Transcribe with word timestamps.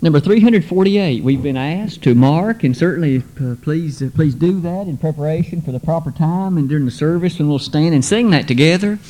Number 0.00 0.20
348, 0.20 1.24
we've 1.24 1.42
been 1.42 1.56
asked 1.56 2.04
to 2.04 2.14
mark, 2.14 2.62
and 2.62 2.76
certainly 2.76 3.24
uh, 3.42 3.56
please, 3.60 4.00
uh, 4.00 4.10
please 4.14 4.36
do 4.36 4.60
that 4.60 4.86
in 4.86 4.96
preparation 4.96 5.60
for 5.60 5.72
the 5.72 5.80
proper 5.80 6.12
time 6.12 6.56
and 6.56 6.68
during 6.68 6.84
the 6.84 6.92
service 6.92 7.36
when 7.36 7.48
we'll 7.48 7.58
stand 7.58 7.92
and 7.92 8.04
sing 8.04 8.30
that 8.30 8.46
together. 8.46 9.00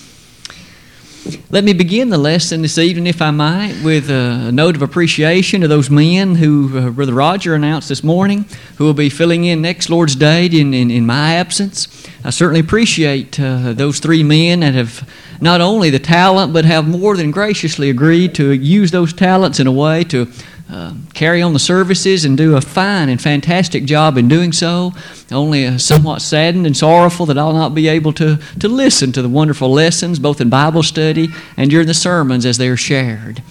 Let 1.50 1.64
me 1.64 1.74
begin 1.74 2.08
the 2.08 2.16
lesson 2.16 2.62
this 2.62 2.78
evening, 2.78 3.06
if 3.06 3.20
I 3.20 3.30
might, 3.32 3.82
with 3.84 4.08
a 4.08 4.50
note 4.50 4.76
of 4.76 4.82
appreciation 4.82 5.60
to 5.60 5.68
those 5.68 5.90
men 5.90 6.36
who 6.36 6.78
uh, 6.78 6.88
Brother 6.88 7.12
Roger 7.12 7.54
announced 7.54 7.90
this 7.90 8.02
morning 8.02 8.46
who 8.78 8.84
will 8.84 8.94
be 8.94 9.10
filling 9.10 9.44
in 9.44 9.60
next 9.60 9.90
Lord's 9.90 10.16
Day 10.16 10.46
in, 10.46 10.72
in, 10.72 10.90
in 10.90 11.04
my 11.04 11.34
absence. 11.34 12.08
I 12.24 12.30
certainly 12.30 12.60
appreciate 12.60 13.38
uh, 13.38 13.74
those 13.74 13.98
three 13.98 14.22
men 14.22 14.60
that 14.60 14.72
have 14.72 15.06
not 15.38 15.60
only 15.60 15.90
the 15.90 15.98
talent, 15.98 16.54
but 16.54 16.64
have 16.64 16.88
more 16.88 17.14
than 17.14 17.30
graciously 17.30 17.90
agreed 17.90 18.34
to 18.36 18.52
use 18.52 18.90
those 18.90 19.12
talents 19.12 19.60
in 19.60 19.66
a 19.66 19.72
way 19.72 20.04
to 20.04 20.32
uh, 20.70 20.92
carry 21.14 21.40
on 21.40 21.54
the 21.54 21.58
services 21.58 22.24
and 22.24 22.36
do 22.36 22.56
a 22.56 22.60
fine 22.60 23.08
and 23.08 23.20
fantastic 23.20 23.84
job 23.84 24.18
in 24.18 24.28
doing 24.28 24.52
so. 24.52 24.92
Only 25.30 25.66
uh, 25.66 25.78
somewhat 25.78 26.20
saddened 26.20 26.66
and 26.66 26.76
sorrowful 26.76 27.26
that 27.26 27.38
I'll 27.38 27.54
not 27.54 27.74
be 27.74 27.88
able 27.88 28.12
to, 28.14 28.38
to 28.60 28.68
listen 28.68 29.12
to 29.12 29.22
the 29.22 29.28
wonderful 29.28 29.70
lessons, 29.70 30.18
both 30.18 30.40
in 30.40 30.50
Bible 30.50 30.82
study 30.82 31.28
and 31.56 31.70
during 31.70 31.86
the 31.86 31.94
sermons 31.94 32.44
as 32.44 32.58
they 32.58 32.68
are 32.68 32.76
shared 32.76 33.42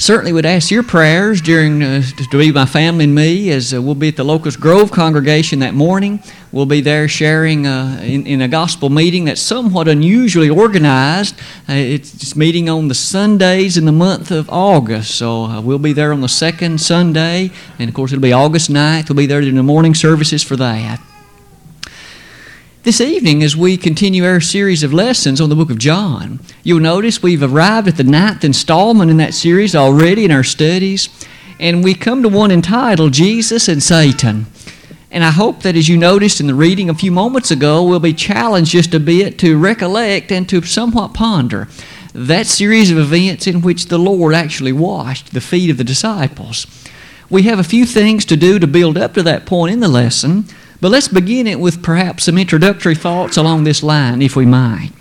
certainly 0.00 0.32
would 0.32 0.46
ask 0.46 0.70
your 0.70 0.82
prayers 0.82 1.42
during 1.42 1.82
uh, 1.82 2.02
to 2.02 2.38
be 2.38 2.50
my 2.50 2.64
family 2.64 3.04
and 3.04 3.14
me 3.14 3.50
as 3.50 3.74
uh, 3.74 3.82
we'll 3.82 3.94
be 3.94 4.08
at 4.08 4.16
the 4.16 4.24
Locust 4.24 4.58
Grove 4.58 4.90
congregation 4.90 5.58
that 5.58 5.74
morning. 5.74 6.22
We'll 6.52 6.66
be 6.66 6.80
there 6.80 7.06
sharing 7.06 7.64
uh, 7.64 8.00
in, 8.02 8.26
in, 8.26 8.40
a 8.42 8.48
gospel 8.48 8.90
meeting 8.90 9.26
that's 9.26 9.40
somewhat 9.40 9.86
unusually 9.86 10.50
organized. 10.50 11.38
Uh, 11.68 11.74
it's 11.74 12.34
meeting 12.34 12.68
on 12.68 12.88
the 12.88 12.94
Sundays 12.94 13.76
in 13.76 13.84
the 13.84 13.92
month 13.92 14.32
of 14.32 14.50
August, 14.50 15.14
so 15.14 15.44
uh, 15.44 15.60
we'll 15.60 15.78
be 15.78 15.92
there 15.92 16.12
on 16.12 16.22
the 16.22 16.28
second 16.28 16.80
Sunday, 16.80 17.52
and 17.78 17.88
of 17.88 17.94
course 17.94 18.10
it'll 18.10 18.20
be 18.20 18.32
August 18.32 18.68
9th. 18.68 19.08
We'll 19.08 19.16
be 19.16 19.26
there 19.26 19.40
during 19.40 19.54
the 19.54 19.62
morning 19.62 19.94
services 19.94 20.42
for 20.42 20.56
that. 20.56 21.00
This 22.82 23.00
evening, 23.00 23.44
as 23.44 23.56
we 23.56 23.76
continue 23.76 24.24
our 24.24 24.40
series 24.40 24.82
of 24.82 24.92
lessons 24.92 25.40
on 25.40 25.50
the 25.50 25.54
book 25.54 25.70
of 25.70 25.78
John, 25.78 26.40
you'll 26.64 26.80
notice 26.80 27.22
we've 27.22 27.44
arrived 27.44 27.86
at 27.86 27.96
the 27.96 28.02
ninth 28.02 28.42
installment 28.42 29.08
in 29.08 29.18
that 29.18 29.34
series 29.34 29.76
already 29.76 30.24
in 30.24 30.32
our 30.32 30.42
studies, 30.42 31.10
and 31.60 31.84
we 31.84 31.94
come 31.94 32.24
to 32.24 32.28
one 32.28 32.50
entitled 32.50 33.12
Jesus 33.12 33.68
and 33.68 33.80
Satan. 33.80 34.46
And 35.10 35.24
I 35.24 35.30
hope 35.30 35.62
that 35.62 35.76
as 35.76 35.88
you 35.88 35.96
noticed 35.96 36.40
in 36.40 36.46
the 36.46 36.54
reading 36.54 36.88
a 36.88 36.94
few 36.94 37.10
moments 37.10 37.50
ago, 37.50 37.82
we'll 37.82 38.00
be 38.00 38.14
challenged 38.14 38.72
just 38.72 38.94
a 38.94 39.00
bit 39.00 39.38
to 39.40 39.58
recollect 39.58 40.30
and 40.30 40.48
to 40.48 40.62
somewhat 40.62 41.14
ponder 41.14 41.68
that 42.12 42.46
series 42.46 42.90
of 42.90 42.98
events 42.98 43.46
in 43.46 43.60
which 43.60 43.86
the 43.86 43.98
Lord 43.98 44.34
actually 44.34 44.72
washed 44.72 45.32
the 45.32 45.40
feet 45.40 45.70
of 45.70 45.76
the 45.76 45.84
disciples. 45.84 46.66
We 47.28 47.42
have 47.44 47.58
a 47.58 47.64
few 47.64 47.86
things 47.86 48.24
to 48.26 48.36
do 48.36 48.58
to 48.58 48.66
build 48.66 48.98
up 48.98 49.14
to 49.14 49.22
that 49.22 49.46
point 49.46 49.72
in 49.72 49.80
the 49.80 49.88
lesson. 49.88 50.46
But 50.80 50.90
let's 50.90 51.08
begin 51.08 51.46
it 51.46 51.60
with 51.60 51.82
perhaps 51.82 52.24
some 52.24 52.38
introductory 52.38 52.94
thoughts 52.94 53.36
along 53.36 53.64
this 53.64 53.82
line, 53.82 54.22
if 54.22 54.34
we 54.34 54.46
might. 54.46 54.92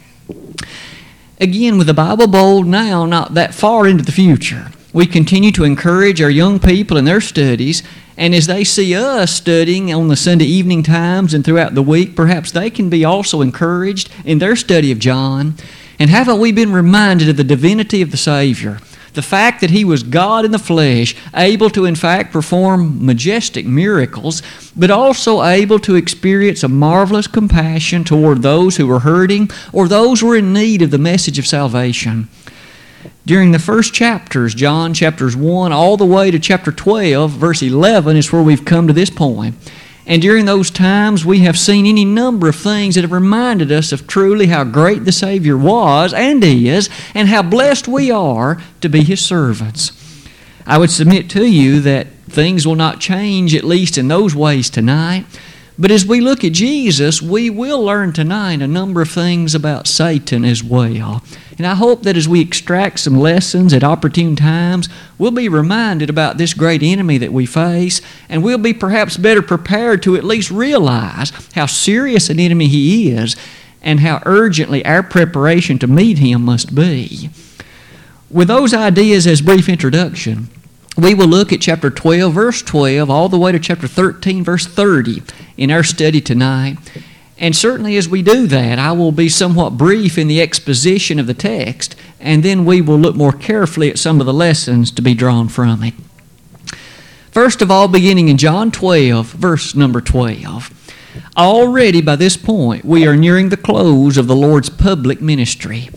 Again, 1.40 1.78
with 1.78 1.88
the 1.88 1.94
Bible 1.94 2.28
Bowl 2.28 2.64
now 2.64 3.06
not 3.06 3.34
that 3.34 3.54
far 3.54 3.88
into 3.88 4.04
the 4.04 4.12
future, 4.12 4.72
we 4.92 5.06
continue 5.06 5.52
to 5.54 5.64
encourage 5.64 6.22
our 6.22 6.30
young 6.30 6.60
people 6.60 6.98
in 6.98 7.06
their 7.06 7.22
studies, 7.22 7.82
and 8.20 8.36
as 8.36 8.48
they 8.48 8.66
see 8.66 8.94
us 8.94 9.34
studying 9.34 9.94
on 9.94 10.10
the 10.10 10.18
Sunday 10.18 10.44
evening 10.44 10.84
times 10.84 11.34
and 11.34 11.46
throughout 11.46 11.74
the 11.74 11.82
week, 11.82 12.18
perhaps 12.18 12.52
they 12.52 12.70
can 12.70 12.90
be 12.90 13.06
also 13.06 13.40
encouraged 13.40 14.12
in 14.26 14.40
their 14.40 14.58
study 14.58 14.92
of 14.92 15.00
John. 15.00 15.56
And 15.98 16.10
haven't 16.10 16.42
we 16.42 16.52
been 16.52 16.74
reminded 16.74 17.30
of 17.30 17.38
the 17.38 17.46
divinity 17.46 18.02
of 18.02 18.12
the 18.12 18.18
Savior? 18.18 18.80
The 19.14 19.22
fact 19.22 19.62
that 19.62 19.70
he 19.70 19.86
was 19.86 20.04
God 20.04 20.44
in 20.44 20.52
the 20.52 20.60
flesh, 20.60 21.16
able 21.34 21.70
to, 21.70 21.86
in 21.86 21.96
fact, 21.96 22.34
perform 22.34 23.06
majestic 23.06 23.66
miracles, 23.66 24.44
but 24.76 24.92
also 24.92 25.42
able 25.42 25.80
to 25.80 25.96
experience 25.96 26.62
a 26.62 26.68
marvelous 26.68 27.26
compassion 27.26 28.04
toward 28.04 28.42
those 28.42 28.76
who 28.76 28.86
were 28.86 29.00
hurting 29.00 29.50
or 29.72 29.88
those 29.88 30.20
who 30.20 30.28
were 30.28 30.36
in 30.36 30.52
need 30.52 30.82
of 30.82 30.92
the 30.92 30.98
message 30.98 31.40
of 31.40 31.48
salvation. 31.48 32.28
During 33.30 33.52
the 33.52 33.60
first 33.60 33.94
chapters, 33.94 34.56
John 34.56 34.92
chapters 34.92 35.36
1 35.36 35.72
all 35.72 35.98
the 35.98 36.04
way 36.04 36.32
to 36.32 36.40
chapter 36.40 36.72
12, 36.72 37.30
verse 37.30 37.62
11, 37.62 38.18
is 38.18 38.32
where 38.32 38.42
we've 38.42 38.66
come 38.66 38.88
to 38.88 38.94
this 38.94 39.12
point. 39.12 39.54
And 40.08 40.20
during 40.20 40.46
those 40.46 40.72
times, 40.72 41.28
we 41.28 41.42
have 41.42 41.56
seen 41.56 41.86
any 41.86 42.06
number 42.06 42.50
of 42.50 42.56
things 42.56 42.96
that 42.96 43.04
have 43.04 43.12
reminded 43.12 43.72
us 43.72 43.92
of 43.92 44.08
truly 44.08 44.48
how 44.48 44.64
great 44.64 45.06
the 45.06 45.12
Savior 45.12 45.56
was 45.56 46.12
and 46.12 46.44
is, 46.44 46.90
and 47.14 47.28
how 47.28 47.44
blessed 47.44 47.88
we 47.88 48.10
are 48.10 48.60
to 48.82 48.90
be 48.90 49.04
His 49.04 49.24
servants. 49.24 49.92
I 50.66 50.80
would 50.80 50.90
submit 50.90 51.30
to 51.30 51.46
you 51.46 51.82
that 51.82 52.08
things 52.28 52.66
will 52.66 52.74
not 52.74 53.00
change, 53.00 53.54
at 53.54 53.64
least 53.64 54.00
in 54.00 54.08
those 54.08 54.34
ways, 54.34 54.72
tonight. 54.72 55.28
But 55.82 55.92
as 55.92 56.06
we 56.06 56.20
look 56.20 56.44
at 56.44 56.52
Jesus, 56.52 57.22
we 57.22 57.50
will 57.50 57.82
learn 57.82 58.12
tonight 58.12 58.62
a 58.62 58.68
number 58.68 59.02
of 59.02 59.10
things 59.10 59.56
about 59.56 59.88
Satan 59.88 60.44
as 60.44 60.62
well. 60.62 61.24
And 61.58 61.66
I 61.66 61.76
hope 61.76 62.04
that 62.04 62.18
as 62.18 62.28
we 62.28 62.42
extract 62.42 63.00
some 63.00 63.18
lessons 63.18 63.72
at 63.72 63.82
opportune 63.82 64.36
times, 64.36 64.90
we'll 65.18 65.32
be 65.32 65.48
reminded 65.48 66.10
about 66.10 66.38
this 66.38 66.54
great 66.54 66.84
enemy 66.84 67.18
that 67.20 67.32
we 67.32 67.46
face, 67.46 68.02
and 68.28 68.44
we'll 68.44 68.58
be 68.58 68.74
perhaps 68.74 69.16
better 69.16 69.42
prepared 69.42 70.04
to 70.04 70.18
at 70.18 70.26
least 70.26 70.52
realize 70.52 71.32
how 71.56 71.66
serious 71.66 72.30
an 72.30 72.42
enemy 72.42 72.68
he 72.68 73.12
is 73.12 73.38
and 73.82 74.02
how 74.02 74.22
urgently 74.26 74.84
our 74.86 75.02
preparation 75.02 75.80
to 75.80 75.88
meet 75.88 76.18
him 76.18 76.44
must 76.44 76.76
be. 76.76 77.30
With 78.30 78.50
those 78.50 78.74
ideas 78.74 79.26
as 79.26 79.42
brief 79.42 79.70
introduction, 79.70 80.50
we 81.04 81.14
will 81.14 81.28
look 81.28 81.52
at 81.54 81.62
chapter 81.62 81.90
12, 81.90 82.34
verse 82.34 82.62
12, 82.62 83.10
all 83.10 83.30
the 83.30 83.38
way 83.38 83.52
to 83.52 83.60
chapter 83.60 83.88
13, 83.88 84.44
verse 84.44 84.66
30 84.66 85.24
in 85.58 85.72
our 85.72 85.84
study 85.84 86.22
tonight. 86.22 86.78
And 87.38 87.56
certainly, 87.56 87.96
as 87.96 88.10
we 88.10 88.22
do 88.22 88.48
that, 88.48 88.80
I 88.80 88.92
will 88.92 89.12
be 89.12 89.30
somewhat 89.30 89.78
brief 89.78 90.18
in 90.18 90.28
the 90.28 90.42
exposition 90.42 91.20
of 91.20 91.28
the 91.28 91.34
text, 91.34 91.96
and 92.20 92.44
then 92.44 92.66
we 92.66 92.82
will 92.82 92.98
look 92.98 93.16
more 93.16 93.32
carefully 93.32 93.90
at 93.90 93.98
some 93.98 94.20
of 94.20 94.26
the 94.26 94.34
lessons 94.34 94.92
to 94.92 95.02
be 95.02 95.14
drawn 95.14 95.48
from 95.48 95.84
it. 95.84 95.94
First 97.32 97.62
of 97.62 97.72
all, 97.72 97.88
beginning 97.88 98.28
in 98.28 98.38
John 98.38 98.72
12, 98.72 99.28
verse 99.32 99.76
number 99.76 100.02
12. 100.02 100.74
Already 101.38 102.02
by 102.02 102.16
this 102.18 102.36
point, 102.36 102.84
we 102.84 103.08
are 103.08 103.16
nearing 103.16 103.50
the 103.50 103.58
close 103.58 104.18
of 104.18 104.28
the 104.28 104.36
Lord's 104.36 104.70
public 104.70 105.22
ministry. 105.22 105.90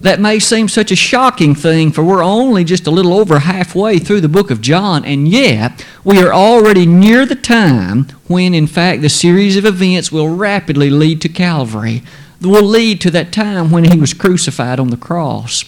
That 0.00 0.20
may 0.20 0.38
seem 0.38 0.68
such 0.68 0.92
a 0.92 0.96
shocking 0.96 1.54
thing, 1.54 1.90
for 1.90 2.04
we're 2.04 2.22
only 2.22 2.64
just 2.64 2.86
a 2.86 2.90
little 2.90 3.14
over 3.14 3.38
halfway 3.38 3.98
through 3.98 4.20
the 4.20 4.28
book 4.28 4.50
of 4.50 4.60
John, 4.60 5.06
and 5.06 5.26
yet 5.26 5.86
we 6.04 6.18
are 6.22 6.34
already 6.34 6.84
near 6.84 7.24
the 7.24 7.34
time 7.34 8.04
when, 8.28 8.52
in 8.52 8.66
fact, 8.66 9.00
the 9.00 9.08
series 9.08 9.56
of 9.56 9.64
events 9.64 10.12
will 10.12 10.28
rapidly 10.28 10.90
lead 10.90 11.22
to 11.22 11.30
Calvary, 11.30 12.02
will 12.42 12.62
lead 12.62 13.00
to 13.00 13.10
that 13.12 13.32
time 13.32 13.70
when 13.70 13.84
he 13.84 13.98
was 13.98 14.12
crucified 14.12 14.78
on 14.78 14.88
the 14.88 14.98
cross. 14.98 15.64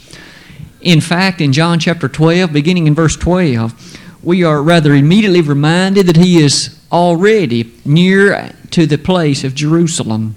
In 0.83 1.01
fact, 1.01 1.41
in 1.41 1.55
John 1.55 1.79
chapter 1.79 2.07
12, 2.07 2.53
beginning 2.53 2.87
in 2.87 2.95
verse 2.95 3.17
12, 3.17 3.99
we 4.23 4.45
are 4.45 4.63
rather 4.63 4.95
immediately 4.95 5.41
reminded 5.41 6.07
that 6.07 6.17
he 6.17 6.43
is 6.43 6.79
already 6.93 7.73
near 7.87 8.55
to 8.73 8.87
the 8.87 8.99
place 8.99 9.43
of 9.43 9.55
Jerusalem. 9.55 10.35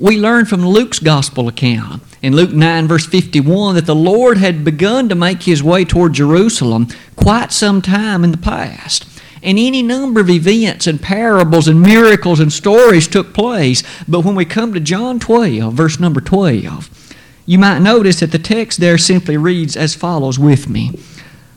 We 0.00 0.18
learn 0.18 0.46
from 0.46 0.64
Luke's 0.66 0.98
gospel 0.98 1.48
account 1.48 2.02
in 2.22 2.36
Luke 2.36 2.52
9, 2.52 2.86
verse 2.86 3.04
51, 3.04 3.74
that 3.74 3.86
the 3.86 3.94
Lord 3.94 4.38
had 4.38 4.64
begun 4.64 5.08
to 5.08 5.14
make 5.16 5.42
his 5.42 5.62
way 5.62 5.84
toward 5.84 6.12
Jerusalem 6.12 6.86
quite 7.16 7.50
some 7.50 7.82
time 7.82 8.22
in 8.22 8.30
the 8.30 8.38
past. 8.38 9.04
And 9.42 9.58
any 9.58 9.82
number 9.82 10.20
of 10.20 10.30
events 10.30 10.86
and 10.86 11.02
parables 11.02 11.66
and 11.66 11.82
miracles 11.82 12.38
and 12.38 12.52
stories 12.52 13.08
took 13.08 13.34
place. 13.34 13.82
But 14.06 14.20
when 14.20 14.36
we 14.36 14.44
come 14.44 14.72
to 14.72 14.78
John 14.78 15.18
12, 15.18 15.74
verse 15.74 15.98
number 15.98 16.20
12, 16.20 17.14
you 17.44 17.58
might 17.58 17.80
notice 17.80 18.20
that 18.20 18.30
the 18.30 18.38
text 18.38 18.78
there 18.78 18.98
simply 18.98 19.36
reads 19.36 19.76
as 19.76 19.96
follows 19.96 20.38
with 20.38 20.68
me. 20.68 20.96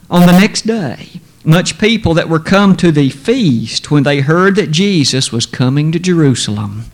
On 0.09 0.25
the 0.25 0.31
next 0.31 0.63
day, 0.63 1.21
much 1.43 1.77
people 1.77 2.15
that 2.15 2.27
were 2.27 2.39
come 2.39 2.75
to 2.77 2.91
the 2.91 3.11
feast 3.11 3.91
when 3.91 4.01
they 4.01 4.21
heard 4.21 4.55
that 4.55 4.71
Jesus 4.71 5.31
was 5.31 5.45
coming 5.45 5.91
to 5.91 5.99
Jerusalem 5.99 6.85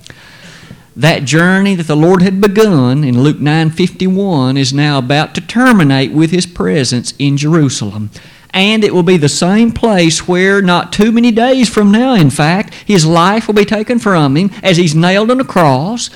that 0.95 1.23
journey 1.23 1.75
that 1.75 1.87
the 1.87 1.95
Lord 1.95 2.21
had 2.21 2.41
begun 2.41 3.03
in 3.03 3.23
Luke 3.23 3.39
9:51 3.39 4.57
is 4.57 4.73
now 4.73 4.97
about 4.97 5.33
to 5.35 5.41
terminate 5.41 6.11
with 6.11 6.31
his 6.31 6.45
presence 6.45 7.13
in 7.17 7.37
Jerusalem. 7.37 8.09
And 8.53 8.83
it 8.83 8.93
will 8.93 9.03
be 9.03 9.15
the 9.15 9.29
same 9.29 9.71
place 9.71 10.27
where 10.27 10.61
not 10.61 10.91
too 10.91 11.13
many 11.13 11.31
days 11.31 11.69
from 11.69 11.91
now 11.91 12.13
in 12.15 12.29
fact 12.29 12.73
his 12.85 13.05
life 13.05 13.47
will 13.47 13.53
be 13.53 13.63
taken 13.63 13.99
from 13.99 14.35
him 14.35 14.51
as 14.61 14.75
he's 14.75 14.93
nailed 14.93 15.31
on 15.31 15.39
a 15.39 15.45
cross. 15.45 16.09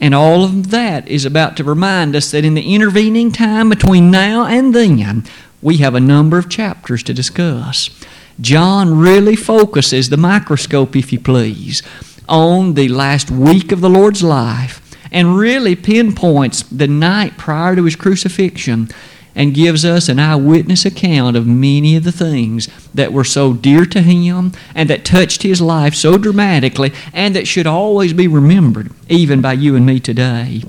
And 0.00 0.14
all 0.14 0.44
of 0.44 0.70
that 0.70 1.06
is 1.08 1.26
about 1.26 1.56
to 1.58 1.64
remind 1.64 2.16
us 2.16 2.30
that 2.30 2.44
in 2.44 2.54
the 2.54 2.74
intervening 2.74 3.32
time 3.32 3.68
between 3.68 4.10
now 4.10 4.46
and 4.46 4.74
then 4.74 5.24
we 5.60 5.78
have 5.78 5.94
a 5.94 6.00
number 6.00 6.38
of 6.38 6.48
chapters 6.48 7.02
to 7.02 7.14
discuss. 7.14 7.90
John 8.40 8.98
really 8.98 9.36
focuses 9.36 10.08
the 10.08 10.18
microscope 10.18 10.96
if 10.96 11.12
you 11.12 11.20
please 11.20 11.82
on 12.28 12.74
the 12.74 12.88
last 12.88 13.30
week 13.30 13.72
of 13.72 13.80
the 13.80 13.90
Lord's 13.90 14.22
life 14.22 14.82
and 15.10 15.36
really 15.36 15.76
pinpoints 15.76 16.62
the 16.62 16.88
night 16.88 17.38
prior 17.38 17.76
to 17.76 17.84
his 17.84 17.96
crucifixion 17.96 18.88
and 19.34 19.54
gives 19.54 19.84
us 19.84 20.08
an 20.08 20.18
eyewitness 20.18 20.86
account 20.86 21.36
of 21.36 21.46
many 21.46 21.94
of 21.94 22.04
the 22.04 22.12
things 22.12 22.68
that 22.94 23.12
were 23.12 23.22
so 23.24 23.52
dear 23.52 23.84
to 23.84 24.00
him 24.00 24.52
and 24.74 24.88
that 24.88 25.04
touched 25.04 25.42
his 25.42 25.60
life 25.60 25.94
so 25.94 26.16
dramatically 26.16 26.92
and 27.12 27.36
that 27.36 27.46
should 27.46 27.66
always 27.66 28.14
be 28.14 28.26
remembered, 28.26 28.90
even 29.08 29.42
by 29.42 29.52
you 29.52 29.76
and 29.76 29.84
me 29.84 30.00
today. 30.00 30.62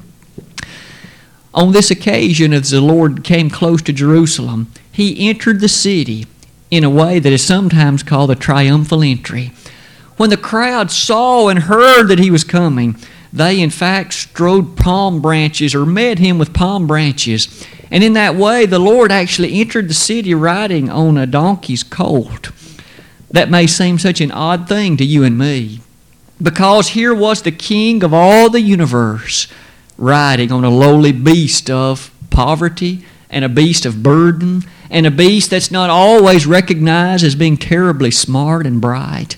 On 1.54 1.72
this 1.72 1.90
occasion, 1.90 2.54
as 2.54 2.70
the 2.70 2.82
Lord 2.82 3.24
came 3.24 3.50
close 3.50 3.82
to 3.84 3.94
Jerusalem, 3.94 4.68
he 4.92 5.28
entered 5.28 5.60
the 5.60 5.70
city 5.70 6.28
in 6.70 6.84
a 6.84 6.90
way 6.90 7.20
that 7.20 7.34
is 7.34 7.44
sometimes 7.44 8.04
called 8.04 8.30
a 8.30 8.36
triumphal 8.36 9.02
entry. 9.02 9.54
When 10.18 10.30
the 10.30 10.38
crowd 10.38 10.92
saw 10.92 11.48
and 11.48 11.60
heard 11.60 12.08
that 12.08 12.20
he 12.20 12.32
was 12.32 12.44
coming, 12.44 12.98
they 13.32 13.62
in 13.62 13.70
fact 13.70 14.14
strode 14.14 14.76
palm 14.76 15.22
branches 15.22 15.74
or 15.74 15.86
met 15.86 16.20
him 16.20 16.38
with 16.38 16.54
palm 16.54 16.88
branches 16.88 17.66
and 17.92 18.04
in 18.04 18.14
that 18.14 18.36
way, 18.36 18.66
the 18.66 18.80
Lord 18.80 19.12
actually 19.12 19.60
entered 19.60 19.88
the 19.88 19.94
city 19.94 20.34
riding 20.34 20.90
on 20.90 21.18
a 21.18 21.26
donkey's 21.26 21.84
colt. 21.84 22.52
That 23.32 23.50
may 23.50 23.68
seem 23.68 23.98
such 23.98 24.22
an 24.22 24.32
odd 24.32 24.68
thing 24.68 24.98
to 24.98 25.06
you 25.06 25.24
and 25.24 25.38
me, 25.38 25.82
because 26.42 26.90
here 26.90 27.14
was 27.14 27.42
the 27.42 27.52
King 27.52 28.04
of 28.04 28.14
all 28.14 28.50
the 28.50 28.62
universe 28.62 29.48
riding 29.98 30.52
on 30.52 30.64
a 30.64 30.70
lowly 30.70 31.12
beast 31.12 31.70
of 31.70 32.12
poverty 32.30 33.06
and 33.30 33.44
a 33.44 33.50
beast 33.50 33.86
of 33.86 34.04
burden 34.04 34.64
and 34.90 35.06
a 35.06 35.12
beast 35.12 35.50
that's 35.50 35.72
not 35.72 35.90
always 35.90 36.46
recognized 36.46 37.26
as 37.26 37.36
being 37.36 37.58
terribly 37.58 38.12
smart 38.12 38.66
and 38.66 38.80
bright. 38.80 39.36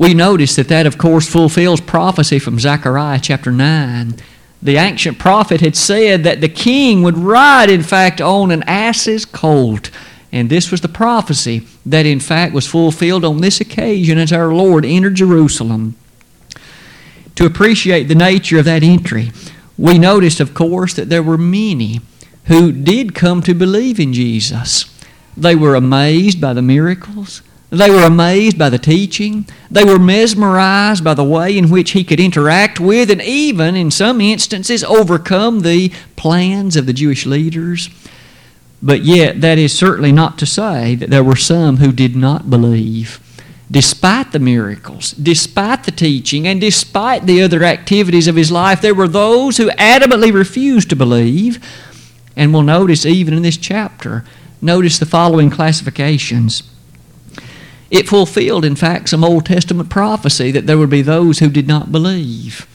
We 0.00 0.14
notice 0.14 0.56
that 0.56 0.68
that, 0.68 0.86
of 0.86 0.96
course, 0.96 1.28
fulfills 1.28 1.80
prophecy 1.80 2.38
from 2.38 2.58
Zechariah 2.58 3.20
chapter 3.22 3.52
9 3.52 4.16
the 4.62 4.76
ancient 4.76 5.18
prophet 5.18 5.60
had 5.60 5.74
said 5.74 6.24
that 6.24 6.40
the 6.40 6.48
king 6.48 7.02
would 7.02 7.16
ride, 7.16 7.70
in 7.70 7.82
fact, 7.82 8.20
on 8.20 8.50
an 8.50 8.62
ass's 8.64 9.24
colt. 9.24 9.90
And 10.32 10.50
this 10.50 10.70
was 10.70 10.82
the 10.82 10.88
prophecy 10.88 11.66
that, 11.86 12.06
in 12.06 12.20
fact, 12.20 12.52
was 12.52 12.66
fulfilled 12.66 13.24
on 13.24 13.40
this 13.40 13.60
occasion 13.60 14.18
as 14.18 14.32
our 14.32 14.52
Lord 14.52 14.84
entered 14.84 15.14
Jerusalem. 15.14 15.96
To 17.36 17.46
appreciate 17.46 18.04
the 18.04 18.14
nature 18.14 18.58
of 18.58 18.66
that 18.66 18.82
entry, 18.82 19.32
we 19.78 19.98
noticed, 19.98 20.40
of 20.40 20.52
course, 20.52 20.92
that 20.94 21.08
there 21.08 21.22
were 21.22 21.38
many 21.38 22.00
who 22.44 22.70
did 22.70 23.14
come 23.14 23.42
to 23.42 23.54
believe 23.54 23.98
in 23.98 24.12
Jesus. 24.12 24.94
They 25.36 25.56
were 25.56 25.74
amazed 25.74 26.38
by 26.38 26.52
the 26.52 26.62
miracles. 26.62 27.40
They 27.70 27.88
were 27.88 28.02
amazed 28.02 28.58
by 28.58 28.68
the 28.68 28.78
teaching. 28.78 29.46
They 29.70 29.84
were 29.84 29.98
mesmerized 29.98 31.04
by 31.04 31.14
the 31.14 31.24
way 31.24 31.56
in 31.56 31.70
which 31.70 31.92
he 31.92 32.02
could 32.02 32.18
interact 32.18 32.80
with 32.80 33.10
and 33.10 33.22
even, 33.22 33.76
in 33.76 33.92
some 33.92 34.20
instances, 34.20 34.82
overcome 34.82 35.60
the 35.60 35.92
plans 36.16 36.74
of 36.74 36.86
the 36.86 36.92
Jewish 36.92 37.26
leaders. 37.26 37.88
But 38.82 39.02
yet, 39.02 39.40
that 39.42 39.56
is 39.58 39.76
certainly 39.76 40.10
not 40.10 40.36
to 40.38 40.46
say 40.46 40.96
that 40.96 41.10
there 41.10 41.22
were 41.22 41.36
some 41.36 41.76
who 41.76 41.92
did 41.92 42.16
not 42.16 42.50
believe. 42.50 43.20
Despite 43.70 44.32
the 44.32 44.40
miracles, 44.40 45.12
despite 45.12 45.84
the 45.84 45.92
teaching, 45.92 46.48
and 46.48 46.60
despite 46.60 47.26
the 47.26 47.40
other 47.40 47.62
activities 47.62 48.26
of 48.26 48.34
his 48.34 48.50
life, 48.50 48.80
there 48.80 48.94
were 48.96 49.06
those 49.06 49.58
who 49.58 49.70
adamantly 49.70 50.32
refused 50.32 50.90
to 50.90 50.96
believe. 50.96 51.64
And 52.34 52.52
we'll 52.52 52.62
notice 52.62 53.06
even 53.06 53.32
in 53.32 53.42
this 53.42 53.56
chapter, 53.56 54.24
notice 54.60 54.98
the 54.98 55.06
following 55.06 55.50
classifications. 55.50 56.64
It 57.90 58.08
fulfilled, 58.08 58.64
in 58.64 58.76
fact, 58.76 59.08
some 59.08 59.24
Old 59.24 59.46
Testament 59.46 59.90
prophecy 59.90 60.50
that 60.52 60.66
there 60.66 60.78
would 60.78 60.90
be 60.90 61.02
those 61.02 61.40
who 61.40 61.50
did 61.50 61.66
not 61.66 61.90
believe. 61.90 62.66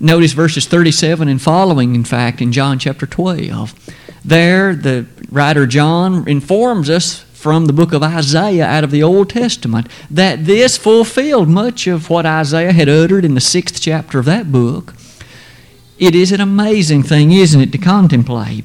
Notice 0.00 0.32
verses 0.32 0.66
37 0.66 1.28
and 1.28 1.40
following, 1.40 1.94
in 1.94 2.04
fact, 2.04 2.40
in 2.40 2.52
John 2.52 2.78
chapter 2.78 3.06
12. 3.06 3.74
There, 4.24 4.74
the 4.74 5.06
writer 5.30 5.66
John 5.66 6.26
informs 6.28 6.90
us 6.90 7.20
from 7.32 7.66
the 7.66 7.72
book 7.72 7.92
of 7.92 8.02
Isaiah 8.02 8.66
out 8.66 8.82
of 8.82 8.90
the 8.90 9.02
Old 9.02 9.30
Testament 9.30 9.88
that 10.10 10.46
this 10.46 10.76
fulfilled 10.76 11.48
much 11.48 11.86
of 11.86 12.10
what 12.10 12.26
Isaiah 12.26 12.72
had 12.72 12.88
uttered 12.88 13.24
in 13.24 13.34
the 13.34 13.40
sixth 13.40 13.80
chapter 13.80 14.18
of 14.18 14.24
that 14.24 14.50
book. 14.50 14.94
It 15.98 16.14
is 16.14 16.32
an 16.32 16.40
amazing 16.40 17.02
thing, 17.02 17.32
isn't 17.32 17.60
it, 17.60 17.72
to 17.72 17.78
contemplate, 17.78 18.64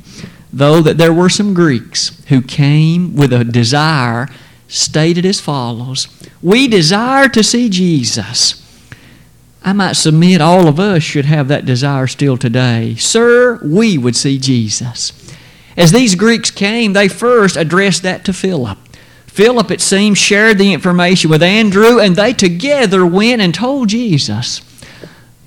though, 0.52 0.82
that 0.82 0.98
there 0.98 1.14
were 1.14 1.30
some 1.30 1.54
Greeks 1.54 2.24
who 2.28 2.42
came 2.42 3.16
with 3.16 3.32
a 3.32 3.44
desire 3.44 4.28
stated 4.72 5.26
as 5.26 5.40
follows 5.40 6.08
We 6.42 6.68
desire 6.68 7.28
to 7.30 7.44
see 7.44 7.70
Jesus. 7.70 8.58
I 9.64 9.74
might 9.74 9.94
submit 9.94 10.42
all 10.42 10.68
of 10.68 10.80
us 10.80 11.04
should 11.04 11.26
have 11.26 11.48
that 11.50 11.66
desire 11.66 12.08
still 12.08 12.38
today. 12.38 12.96
Sir, 12.96 13.60
we 13.64 13.98
would 13.98 14.16
see 14.16 14.40
Jesus. 14.40 15.14
As 15.78 15.92
these 15.92 16.16
Greeks 16.16 16.50
came, 16.50 16.94
they 16.94 17.08
first 17.08 17.56
addressed 17.56 18.02
that 18.04 18.26
to 18.26 18.34
Philip. 18.34 18.80
Philip, 19.28 19.70
it 19.70 19.80
seems, 19.80 20.18
shared 20.18 20.58
the 20.58 20.74
information 20.74 21.30
with 21.30 21.44
Andrew, 21.44 22.00
and 22.00 22.16
they 22.16 22.34
together 22.34 23.06
went 23.06 23.42
and 23.42 23.54
told 23.54 23.90
Jesus. 23.90 24.62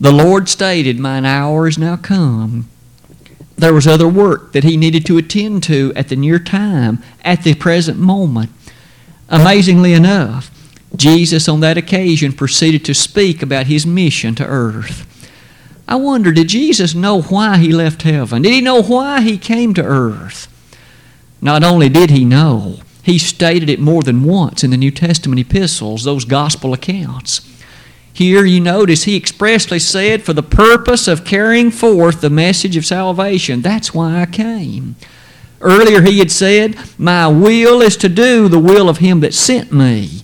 The 0.01 0.13
Lord 0.13 0.49
stated, 0.49 0.99
Mine 0.99 1.25
hour 1.25 1.67
is 1.67 1.77
now 1.77 1.97
come. 1.97 2.69
There 3.57 3.75
was 3.75 3.87
other 3.87 4.09
work 4.09 4.53
that 4.53 4.65
he 4.65 4.77
needed 4.77 5.05
to 5.07 5.19
attend 5.19 5.63
to 5.65 5.93
at 5.97 6.09
the 6.09 6.17
near 6.17 6.39
time, 6.39 7.03
at 7.23 7.43
the 7.43 7.55
present 7.55 7.99
moment. 7.99 8.51
Amazingly 9.29 9.93
enough, 9.95 10.51
Jesus 10.97 11.49
on 11.49 11.61
that 11.61 11.79
occasion 11.79 12.33
proceeded 12.33 12.85
to 12.85 12.95
speak 12.95 13.43
about 13.43 13.67
his 13.67 13.87
mission 13.87 14.35
to 14.37 14.47
earth. 14.47 15.11
I 15.87 15.97
wonder, 15.97 16.33
did 16.33 16.49
Jesus 16.49 16.95
know 16.95 17.23
why 17.23 17.59
he 17.59 17.73
left 17.73 18.03
heaven? 18.03 18.43
Did 18.43 18.53
he 18.53 18.61
know 18.61 18.83
why 18.83 19.21
he 19.21 19.37
came 19.37 19.75
to 19.75 19.85
earth? 19.85 20.49
Not 21.43 21.63
only 21.63 21.89
did 21.89 22.11
he 22.11 22.25
know, 22.25 22.79
he 23.03 23.19
stated 23.19 23.69
it 23.69 23.81
more 23.81 24.03
than 24.03 24.25
once 24.25 24.65
in 24.65 24.71
the 24.71 24.79
New 24.79 24.91
Testament 24.91 25.41
epistles, 25.41 26.05
those 26.05 26.25
gospel 26.25 26.73
accounts. 26.73 27.51
Here 28.15 28.47
you 28.47 28.61
notice 28.61 29.03
he 29.05 29.17
expressly 29.17 29.79
said, 29.79 30.23
For 30.23 30.33
the 30.33 30.43
purpose 30.43 31.07
of 31.07 31.25
carrying 31.25 31.71
forth 31.71 32.21
the 32.21 32.31
message 32.31 32.77
of 32.77 32.87
salvation, 32.87 33.61
that's 33.61 33.93
why 33.93 34.21
I 34.23 34.27
came. 34.27 34.97
Earlier 35.65 36.03
he 36.03 36.19
had 36.19 36.31
said, 36.31 36.77
My 36.99 37.27
will 37.27 37.81
is 37.81 37.97
to 37.97 38.09
do 38.11 38.49
the 38.49 38.59
will 38.59 38.91
of 38.91 38.99
him 38.99 39.21
that 39.21 39.33
sent 39.33 39.73
me. 39.73 40.23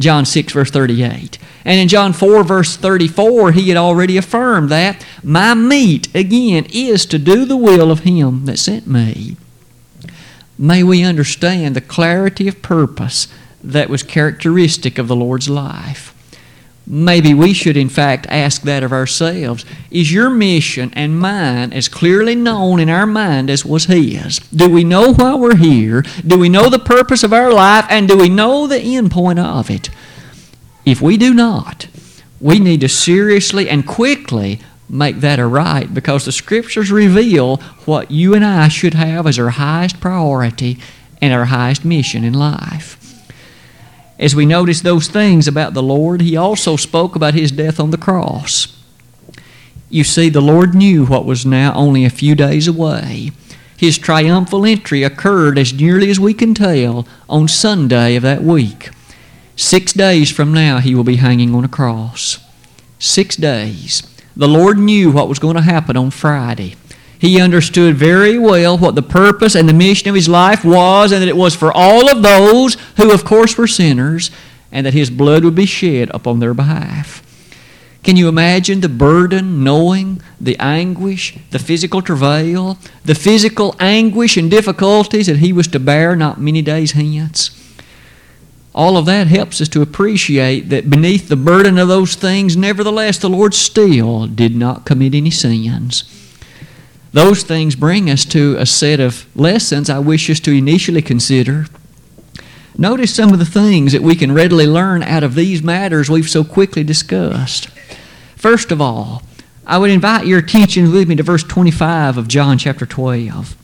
John 0.00 0.26
6, 0.26 0.52
verse 0.52 0.70
38. 0.70 1.38
And 1.64 1.78
in 1.78 1.86
John 1.88 2.12
4, 2.12 2.42
verse 2.42 2.76
34, 2.76 3.52
he 3.52 3.68
had 3.68 3.76
already 3.78 4.16
affirmed 4.16 4.68
that 4.70 5.06
my 5.22 5.54
meat, 5.54 6.12
again, 6.14 6.66
is 6.72 7.06
to 7.06 7.18
do 7.18 7.44
the 7.44 7.56
will 7.56 7.92
of 7.92 8.00
him 8.00 8.46
that 8.46 8.58
sent 8.58 8.88
me. 8.88 9.36
May 10.58 10.82
we 10.82 11.04
understand 11.04 11.76
the 11.76 11.80
clarity 11.80 12.48
of 12.48 12.60
purpose 12.60 13.28
that 13.62 13.90
was 13.90 14.02
characteristic 14.02 14.98
of 14.98 15.06
the 15.06 15.16
Lord's 15.16 15.48
life. 15.48 16.14
Maybe 16.92 17.34
we 17.34 17.52
should, 17.52 17.76
in 17.76 17.88
fact, 17.88 18.26
ask 18.28 18.62
that 18.62 18.82
of 18.82 18.92
ourselves. 18.92 19.64
Is 19.92 20.12
your 20.12 20.28
mission 20.28 20.90
and 20.94 21.20
mine 21.20 21.72
as 21.72 21.88
clearly 21.88 22.34
known 22.34 22.80
in 22.80 22.90
our 22.90 23.06
mind 23.06 23.48
as 23.48 23.64
was 23.64 23.84
His? 23.84 24.40
Do 24.52 24.68
we 24.68 24.82
know 24.82 25.14
why 25.14 25.36
we're 25.36 25.54
here? 25.54 26.02
Do 26.26 26.36
we 26.36 26.48
know 26.48 26.68
the 26.68 26.80
purpose 26.80 27.22
of 27.22 27.32
our 27.32 27.52
life? 27.52 27.86
And 27.88 28.08
do 28.08 28.18
we 28.18 28.28
know 28.28 28.66
the 28.66 28.80
end 28.80 29.12
point 29.12 29.38
of 29.38 29.70
it? 29.70 29.88
If 30.84 31.00
we 31.00 31.16
do 31.16 31.32
not, 31.32 31.86
we 32.40 32.58
need 32.58 32.80
to 32.80 32.88
seriously 32.88 33.68
and 33.68 33.86
quickly 33.86 34.58
make 34.88 35.20
that 35.20 35.38
a 35.38 35.46
right 35.46 35.94
because 35.94 36.24
the 36.24 36.32
Scriptures 36.32 36.90
reveal 36.90 37.58
what 37.84 38.10
you 38.10 38.34
and 38.34 38.44
I 38.44 38.66
should 38.66 38.94
have 38.94 39.28
as 39.28 39.38
our 39.38 39.50
highest 39.50 40.00
priority 40.00 40.76
and 41.22 41.32
our 41.32 41.44
highest 41.44 41.84
mission 41.84 42.24
in 42.24 42.34
life. 42.34 42.99
As 44.20 44.36
we 44.36 44.44
notice 44.44 44.82
those 44.82 45.08
things 45.08 45.48
about 45.48 45.72
the 45.72 45.82
Lord, 45.82 46.20
he 46.20 46.36
also 46.36 46.76
spoke 46.76 47.16
about 47.16 47.32
his 47.32 47.50
death 47.50 47.80
on 47.80 47.90
the 47.90 47.96
cross. 47.96 48.76
You 49.88 50.04
see, 50.04 50.28
the 50.28 50.42
Lord 50.42 50.74
knew 50.74 51.06
what 51.06 51.24
was 51.24 51.46
now 51.46 51.72
only 51.74 52.04
a 52.04 52.10
few 52.10 52.34
days 52.34 52.68
away. 52.68 53.30
His 53.78 53.96
triumphal 53.96 54.66
entry 54.66 55.02
occurred, 55.02 55.56
as 55.58 55.72
nearly 55.72 56.10
as 56.10 56.20
we 56.20 56.34
can 56.34 56.52
tell, 56.52 57.08
on 57.30 57.48
Sunday 57.48 58.14
of 58.14 58.22
that 58.22 58.42
week. 58.42 58.90
Six 59.56 59.94
days 59.94 60.30
from 60.30 60.52
now, 60.52 60.80
he 60.80 60.94
will 60.94 61.02
be 61.02 61.16
hanging 61.16 61.54
on 61.54 61.64
a 61.64 61.68
cross. 61.68 62.38
Six 62.98 63.36
days. 63.36 64.02
The 64.36 64.48
Lord 64.48 64.78
knew 64.78 65.10
what 65.10 65.30
was 65.30 65.38
going 65.38 65.56
to 65.56 65.62
happen 65.62 65.96
on 65.96 66.10
Friday. 66.10 66.76
He 67.20 67.38
understood 67.38 67.96
very 67.96 68.38
well 68.38 68.78
what 68.78 68.94
the 68.94 69.02
purpose 69.02 69.54
and 69.54 69.68
the 69.68 69.74
mission 69.74 70.08
of 70.08 70.14
his 70.14 70.26
life 70.26 70.64
was, 70.64 71.12
and 71.12 71.20
that 71.20 71.28
it 71.28 71.36
was 71.36 71.54
for 71.54 71.70
all 71.70 72.10
of 72.10 72.22
those 72.22 72.78
who, 72.96 73.12
of 73.12 73.26
course, 73.26 73.58
were 73.58 73.66
sinners, 73.66 74.30
and 74.72 74.86
that 74.86 74.94
his 74.94 75.10
blood 75.10 75.44
would 75.44 75.54
be 75.54 75.66
shed 75.66 76.10
upon 76.14 76.40
their 76.40 76.54
behalf. 76.54 77.22
Can 78.02 78.16
you 78.16 78.26
imagine 78.26 78.80
the 78.80 78.88
burden, 78.88 79.62
knowing 79.62 80.22
the 80.40 80.56
anguish, 80.58 81.36
the 81.50 81.58
physical 81.58 82.00
travail, 82.00 82.78
the 83.04 83.14
physical 83.14 83.76
anguish 83.78 84.38
and 84.38 84.50
difficulties 84.50 85.26
that 85.26 85.40
he 85.40 85.52
was 85.52 85.68
to 85.68 85.78
bear 85.78 86.16
not 86.16 86.40
many 86.40 86.62
days 86.62 86.92
hence? 86.92 87.50
All 88.74 88.96
of 88.96 89.04
that 89.04 89.26
helps 89.26 89.60
us 89.60 89.68
to 89.70 89.82
appreciate 89.82 90.70
that 90.70 90.88
beneath 90.88 91.28
the 91.28 91.36
burden 91.36 91.76
of 91.76 91.88
those 91.88 92.14
things, 92.14 92.56
nevertheless, 92.56 93.18
the 93.18 93.28
Lord 93.28 93.52
still 93.52 94.26
did 94.26 94.56
not 94.56 94.86
commit 94.86 95.14
any 95.14 95.30
sins. 95.30 96.04
Those 97.12 97.42
things 97.42 97.74
bring 97.74 98.08
us 98.08 98.24
to 98.26 98.56
a 98.58 98.66
set 98.66 99.00
of 99.00 99.26
lessons 99.36 99.90
I 99.90 99.98
wish 99.98 100.30
us 100.30 100.40
to 100.40 100.52
initially 100.52 101.02
consider. 101.02 101.66
Notice 102.78 103.14
some 103.14 103.32
of 103.32 103.38
the 103.38 103.44
things 103.44 103.92
that 103.92 104.02
we 104.02 104.14
can 104.14 104.32
readily 104.32 104.66
learn 104.66 105.02
out 105.02 105.24
of 105.24 105.34
these 105.34 105.62
matters 105.62 106.08
we've 106.08 106.30
so 106.30 106.44
quickly 106.44 106.84
discussed. 106.84 107.68
First 108.36 108.70
of 108.70 108.80
all, 108.80 109.22
I 109.66 109.78
would 109.78 109.90
invite 109.90 110.26
your 110.26 110.38
attention 110.38 110.90
with 110.90 111.08
me 111.08 111.16
to 111.16 111.22
verse 111.22 111.42
25 111.42 112.16
of 112.16 112.28
John 112.28 112.58
chapter 112.58 112.86
12. 112.86 113.56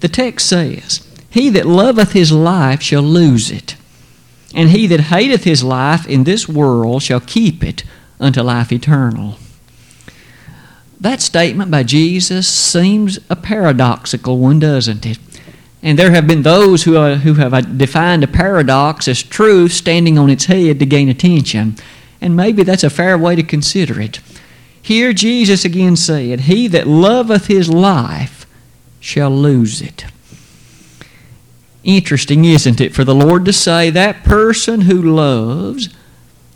The 0.00 0.08
text 0.08 0.48
says, 0.48 1.06
He 1.28 1.50
that 1.50 1.66
loveth 1.66 2.12
his 2.12 2.32
life 2.32 2.82
shall 2.82 3.02
lose 3.02 3.50
it, 3.50 3.76
and 4.54 4.70
he 4.70 4.86
that 4.88 5.00
hateth 5.00 5.44
his 5.44 5.62
life 5.62 6.06
in 6.06 6.24
this 6.24 6.48
world 6.48 7.02
shall 7.02 7.20
keep 7.20 7.62
it 7.62 7.84
unto 8.18 8.42
life 8.42 8.72
eternal. 8.72 9.38
That 11.00 11.22
statement 11.22 11.70
by 11.70 11.82
Jesus 11.82 12.46
seems 12.46 13.18
a 13.30 13.36
paradoxical 13.36 14.38
one, 14.38 14.58
doesn't 14.58 15.06
it? 15.06 15.18
And 15.82 15.98
there 15.98 16.10
have 16.10 16.26
been 16.26 16.42
those 16.42 16.84
who, 16.84 16.98
uh, 16.98 17.16
who 17.16 17.34
have 17.34 17.78
defined 17.78 18.22
a 18.22 18.28
paradox 18.28 19.08
as 19.08 19.22
truth 19.22 19.72
standing 19.72 20.18
on 20.18 20.28
its 20.28 20.44
head 20.44 20.78
to 20.78 20.86
gain 20.86 21.08
attention. 21.08 21.76
And 22.20 22.36
maybe 22.36 22.62
that's 22.62 22.84
a 22.84 22.90
fair 22.90 23.16
way 23.16 23.34
to 23.34 23.42
consider 23.42 23.98
it. 23.98 24.20
Here 24.82 25.14
Jesus 25.14 25.64
again 25.64 25.96
said, 25.96 26.40
He 26.40 26.68
that 26.68 26.86
loveth 26.86 27.46
his 27.46 27.70
life 27.70 28.46
shall 29.00 29.30
lose 29.30 29.80
it. 29.80 30.04
Interesting, 31.82 32.44
isn't 32.44 32.78
it, 32.78 32.94
for 32.94 33.04
the 33.04 33.14
Lord 33.14 33.46
to 33.46 33.52
say 33.54 33.88
that 33.88 34.22
person 34.22 34.82
who 34.82 35.00
loves 35.00 35.88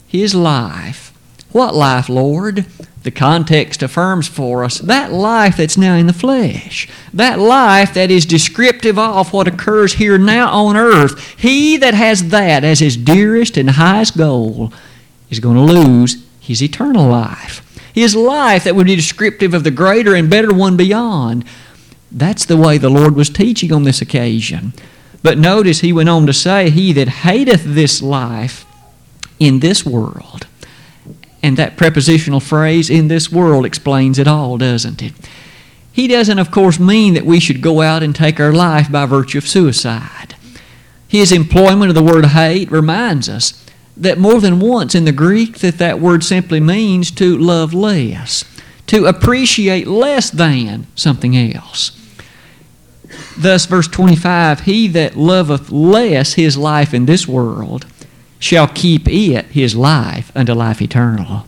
his 0.06 0.34
life. 0.34 1.13
What 1.54 1.74
life, 1.74 2.08
Lord? 2.08 2.66
the 3.04 3.10
context 3.10 3.82
affirms 3.82 4.26
for 4.26 4.64
us 4.64 4.78
that 4.78 5.12
life 5.12 5.58
that's 5.58 5.76
now 5.76 5.94
in 5.94 6.06
the 6.06 6.12
flesh, 6.14 6.88
that 7.12 7.38
life 7.38 7.92
that 7.92 8.10
is 8.10 8.24
descriptive 8.24 8.98
of 8.98 9.30
what 9.32 9.46
occurs 9.46 9.92
here 9.92 10.16
now 10.16 10.50
on 10.50 10.74
earth. 10.74 11.38
He 11.38 11.76
that 11.76 11.92
has 11.92 12.30
that 12.30 12.64
as 12.64 12.80
his 12.80 12.96
dearest 12.96 13.58
and 13.58 13.70
highest 13.70 14.16
goal 14.16 14.72
is 15.28 15.38
going 15.38 15.56
to 15.56 15.62
lose 15.62 16.26
his 16.40 16.62
eternal 16.62 17.06
life. 17.06 17.60
His 17.92 18.16
life 18.16 18.64
that 18.64 18.74
would 18.74 18.86
be 18.86 18.96
descriptive 18.96 19.52
of 19.52 19.64
the 19.64 19.70
greater 19.70 20.14
and 20.14 20.30
better 20.30 20.52
one 20.52 20.78
beyond. 20.78 21.44
That's 22.10 22.46
the 22.46 22.56
way 22.56 22.78
the 22.78 22.88
Lord 22.88 23.14
was 23.14 23.28
teaching 23.28 23.70
on 23.70 23.82
this 23.82 24.00
occasion. 24.00 24.72
But 25.22 25.36
notice 25.36 25.80
he 25.80 25.92
went 25.92 26.08
on 26.08 26.26
to 26.26 26.32
say, 26.32 26.70
He 26.70 26.94
that 26.94 27.08
hateth 27.08 27.64
this 27.64 28.00
life 28.00 28.64
in 29.38 29.60
this 29.60 29.84
world 29.84 30.46
and 31.44 31.58
that 31.58 31.76
prepositional 31.76 32.40
phrase, 32.40 32.88
in 32.88 33.08
this 33.08 33.30
world, 33.30 33.66
explains 33.66 34.18
it 34.18 34.26
all, 34.26 34.56
doesn't 34.56 35.02
it? 35.02 35.12
He 35.92 36.08
doesn't, 36.08 36.38
of 36.38 36.50
course, 36.50 36.80
mean 36.80 37.12
that 37.12 37.26
we 37.26 37.38
should 37.38 37.60
go 37.60 37.82
out 37.82 38.02
and 38.02 38.16
take 38.16 38.40
our 38.40 38.54
life 38.54 38.90
by 38.90 39.04
virtue 39.04 39.36
of 39.36 39.46
suicide. 39.46 40.36
His 41.06 41.32
employment 41.32 41.90
of 41.90 41.94
the 41.94 42.02
word 42.02 42.24
hate 42.24 42.70
reminds 42.70 43.28
us 43.28 43.62
that 43.94 44.16
more 44.16 44.40
than 44.40 44.58
once 44.58 44.94
in 44.94 45.04
the 45.04 45.12
Greek 45.12 45.58
that 45.58 45.76
that 45.76 46.00
word 46.00 46.24
simply 46.24 46.60
means 46.60 47.10
to 47.10 47.36
love 47.36 47.74
less, 47.74 48.46
to 48.86 49.04
appreciate 49.04 49.86
less 49.86 50.30
than 50.30 50.86
something 50.94 51.36
else. 51.36 51.92
Thus, 53.36 53.66
verse 53.66 53.86
25 53.86 54.60
He 54.60 54.88
that 54.88 55.14
loveth 55.14 55.70
less 55.70 56.32
his 56.32 56.56
life 56.56 56.94
in 56.94 57.04
this 57.04 57.28
world 57.28 57.84
shall 58.44 58.68
keep 58.68 59.08
it, 59.08 59.46
his 59.46 59.74
life, 59.74 60.30
unto 60.34 60.52
life 60.52 60.82
eternal. 60.82 61.46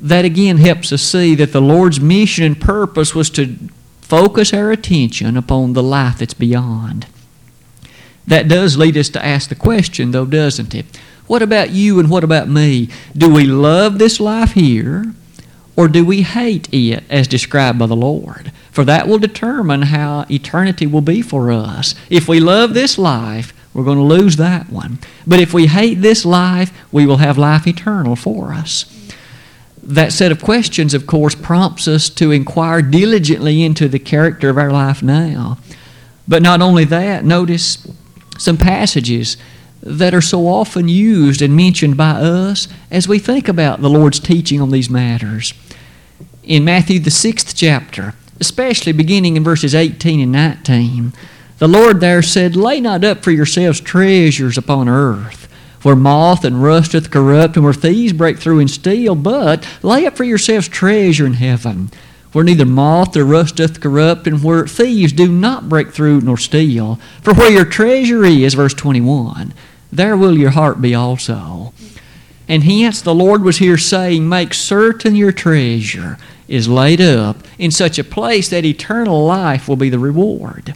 That 0.00 0.24
again 0.24 0.58
helps 0.58 0.92
us 0.92 1.02
see 1.02 1.34
that 1.34 1.52
the 1.52 1.60
Lord's 1.60 2.00
mission 2.00 2.44
and 2.44 2.60
purpose 2.60 3.16
was 3.16 3.28
to 3.30 3.56
focus 4.00 4.54
our 4.54 4.70
attention 4.70 5.36
upon 5.36 5.72
the 5.72 5.82
life 5.82 6.18
that's 6.18 6.34
beyond. 6.34 7.08
That 8.28 8.46
does 8.46 8.78
lead 8.78 8.96
us 8.96 9.08
to 9.08 9.24
ask 9.24 9.48
the 9.48 9.56
question, 9.56 10.12
though, 10.12 10.24
doesn't 10.24 10.72
it? 10.72 10.86
What 11.26 11.42
about 11.42 11.70
you 11.70 11.98
and 11.98 12.08
what 12.08 12.22
about 12.22 12.48
me? 12.48 12.88
Do 13.16 13.28
we 13.28 13.44
love 13.44 13.98
this 13.98 14.20
life 14.20 14.52
here, 14.52 15.12
or 15.74 15.88
do 15.88 16.04
we 16.04 16.22
hate 16.22 16.72
it 16.72 17.02
as 17.10 17.26
described 17.26 17.80
by 17.80 17.86
the 17.86 17.96
Lord? 17.96 18.52
For 18.70 18.84
that 18.84 19.08
will 19.08 19.18
determine 19.18 19.82
how 19.82 20.26
eternity 20.30 20.86
will 20.86 21.00
be 21.00 21.22
for 21.22 21.50
us. 21.50 21.96
If 22.08 22.28
we 22.28 22.38
love 22.38 22.72
this 22.72 22.98
life, 22.98 23.52
we're 23.74 23.84
going 23.84 23.98
to 23.98 24.04
lose 24.04 24.36
that 24.36 24.70
one. 24.70 24.98
But 25.26 25.40
if 25.40 25.54
we 25.54 25.66
hate 25.66 26.00
this 26.00 26.24
life, 26.24 26.72
we 26.92 27.06
will 27.06 27.18
have 27.18 27.38
life 27.38 27.66
eternal 27.66 28.16
for 28.16 28.52
us. 28.52 28.84
That 29.82 30.12
set 30.12 30.30
of 30.30 30.42
questions, 30.42 30.94
of 30.94 31.06
course, 31.06 31.34
prompts 31.34 31.88
us 31.88 32.08
to 32.10 32.30
inquire 32.30 32.82
diligently 32.82 33.62
into 33.62 33.88
the 33.88 33.98
character 33.98 34.48
of 34.48 34.58
our 34.58 34.70
life 34.70 35.02
now. 35.02 35.58
But 36.28 36.42
not 36.42 36.60
only 36.60 36.84
that, 36.84 37.24
notice 37.24 37.86
some 38.38 38.56
passages 38.56 39.36
that 39.82 40.14
are 40.14 40.20
so 40.20 40.46
often 40.46 40.88
used 40.88 41.42
and 41.42 41.56
mentioned 41.56 41.96
by 41.96 42.12
us 42.12 42.68
as 42.90 43.08
we 43.08 43.18
think 43.18 43.48
about 43.48 43.80
the 43.80 43.90
Lord's 43.90 44.20
teaching 44.20 44.60
on 44.60 44.70
these 44.70 44.88
matters. 44.88 45.54
In 46.44 46.64
Matthew, 46.64 47.00
the 47.00 47.10
sixth 47.10 47.56
chapter, 47.56 48.14
especially 48.40 48.92
beginning 48.92 49.36
in 49.36 49.42
verses 49.42 49.74
18 49.74 50.20
and 50.20 50.32
19, 50.32 51.12
the 51.62 51.68
Lord 51.68 52.00
there 52.00 52.22
said, 52.22 52.56
Lay 52.56 52.80
not 52.80 53.04
up 53.04 53.22
for 53.22 53.30
yourselves 53.30 53.80
treasures 53.80 54.58
upon 54.58 54.88
earth, 54.88 55.48
where 55.82 55.94
moth 55.94 56.44
and 56.44 56.60
rust 56.60 56.90
doth 56.90 57.12
corrupt, 57.12 57.54
and 57.54 57.62
where 57.62 57.72
thieves 57.72 58.12
break 58.12 58.40
through 58.40 58.58
and 58.58 58.68
steal, 58.68 59.14
but 59.14 59.64
lay 59.80 60.04
up 60.04 60.16
for 60.16 60.24
yourselves 60.24 60.66
treasure 60.66 61.24
in 61.24 61.34
heaven, 61.34 61.92
where 62.32 62.42
neither 62.42 62.66
moth 62.66 63.14
nor 63.14 63.24
rust 63.24 63.54
doth 63.58 63.80
corrupt, 63.80 64.26
and 64.26 64.42
where 64.42 64.66
thieves 64.66 65.12
do 65.12 65.30
not 65.30 65.68
break 65.68 65.92
through 65.92 66.22
nor 66.22 66.36
steal. 66.36 66.96
For 67.22 67.32
where 67.32 67.52
your 67.52 67.64
treasure 67.64 68.24
is, 68.24 68.54
verse 68.54 68.74
21, 68.74 69.54
there 69.92 70.16
will 70.16 70.36
your 70.36 70.50
heart 70.50 70.82
be 70.82 70.96
also. 70.96 71.72
And 72.48 72.64
hence 72.64 73.00
the 73.00 73.14
Lord 73.14 73.44
was 73.44 73.58
here 73.58 73.78
saying, 73.78 74.28
Make 74.28 74.52
certain 74.52 75.14
your 75.14 75.30
treasure 75.30 76.18
is 76.48 76.66
laid 76.66 77.00
up 77.00 77.36
in 77.56 77.70
such 77.70 78.00
a 78.00 78.04
place 78.04 78.48
that 78.48 78.64
eternal 78.64 79.24
life 79.24 79.68
will 79.68 79.76
be 79.76 79.90
the 79.90 80.00
reward. 80.00 80.74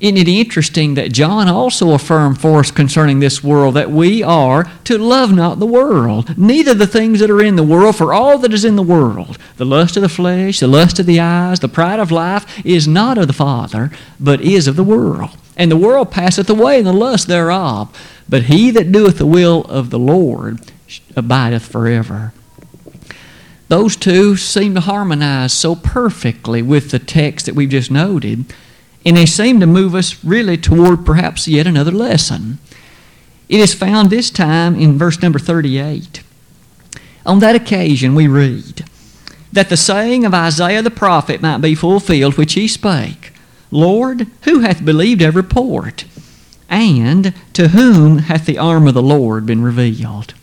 Isn't 0.00 0.16
it 0.16 0.28
interesting 0.28 0.94
that 0.94 1.12
John 1.12 1.46
also 1.46 1.90
affirmed 1.90 2.40
for 2.40 2.60
us 2.60 2.70
concerning 2.70 3.20
this 3.20 3.44
world 3.44 3.74
that 3.76 3.90
we 3.90 4.22
are 4.22 4.64
to 4.84 4.96
love 4.96 5.30
not 5.30 5.58
the 5.58 5.66
world, 5.66 6.38
neither 6.38 6.72
the 6.72 6.86
things 6.86 7.20
that 7.20 7.30
are 7.30 7.42
in 7.42 7.56
the 7.56 7.62
world, 7.62 7.96
for 7.96 8.14
all 8.14 8.38
that 8.38 8.54
is 8.54 8.64
in 8.64 8.76
the 8.76 8.82
world, 8.82 9.36
the 9.58 9.66
lust 9.66 9.98
of 9.98 10.02
the 10.02 10.08
flesh, 10.08 10.60
the 10.60 10.66
lust 10.66 10.98
of 10.98 11.04
the 11.04 11.20
eyes, 11.20 11.60
the 11.60 11.68
pride 11.68 12.00
of 12.00 12.10
life, 12.10 12.64
is 12.64 12.88
not 12.88 13.18
of 13.18 13.26
the 13.26 13.34
Father, 13.34 13.90
but 14.18 14.40
is 14.40 14.66
of 14.66 14.76
the 14.76 14.82
world. 14.82 15.36
And 15.54 15.70
the 15.70 15.76
world 15.76 16.10
passeth 16.10 16.48
away, 16.48 16.78
and 16.78 16.86
the 16.86 16.94
lust 16.94 17.28
thereof. 17.28 17.94
But 18.26 18.44
he 18.44 18.70
that 18.70 18.90
doeth 18.90 19.18
the 19.18 19.26
will 19.26 19.64
of 19.64 19.90
the 19.90 19.98
Lord 19.98 20.60
abideth 21.14 21.66
forever. 21.66 22.32
Those 23.68 23.96
two 23.96 24.36
seem 24.36 24.74
to 24.76 24.80
harmonize 24.80 25.52
so 25.52 25.74
perfectly 25.74 26.62
with 26.62 26.90
the 26.90 26.98
text 26.98 27.44
that 27.44 27.54
we've 27.54 27.68
just 27.68 27.90
noted 27.90 28.46
and 29.04 29.16
they 29.16 29.26
seem 29.26 29.60
to 29.60 29.66
move 29.66 29.94
us 29.94 30.22
really 30.24 30.56
toward 30.56 31.06
perhaps 31.06 31.48
yet 31.48 31.66
another 31.66 31.90
lesson. 31.90 32.58
It 33.48 33.60
is 33.60 33.74
found 33.74 34.10
this 34.10 34.30
time 34.30 34.74
in 34.74 34.98
verse 34.98 35.20
number 35.22 35.38
38. 35.38 36.22
On 37.26 37.38
that 37.40 37.56
occasion, 37.56 38.14
we 38.14 38.28
read 38.28 38.84
that 39.52 39.68
the 39.68 39.76
saying 39.76 40.24
of 40.24 40.34
Isaiah 40.34 40.82
the 40.82 40.90
prophet 40.90 41.42
might 41.42 41.58
be 41.58 41.74
fulfilled, 41.74 42.36
which 42.36 42.54
he 42.54 42.68
spake 42.68 43.32
Lord, 43.70 44.26
who 44.42 44.60
hath 44.60 44.84
believed 44.84 45.22
every 45.22 45.42
report? 45.42 46.04
And 46.68 47.34
to 47.52 47.68
whom 47.68 48.18
hath 48.18 48.46
the 48.46 48.58
arm 48.58 48.86
of 48.86 48.94
the 48.94 49.02
Lord 49.02 49.46
been 49.46 49.62
revealed? 49.62 50.34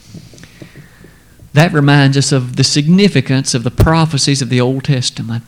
That 1.53 1.73
reminds 1.73 2.17
us 2.17 2.31
of 2.31 2.55
the 2.55 2.63
significance 2.63 3.53
of 3.53 3.63
the 3.63 3.71
prophecies 3.71 4.41
of 4.41 4.49
the 4.49 4.61
Old 4.61 4.83
Testament. 4.83 5.43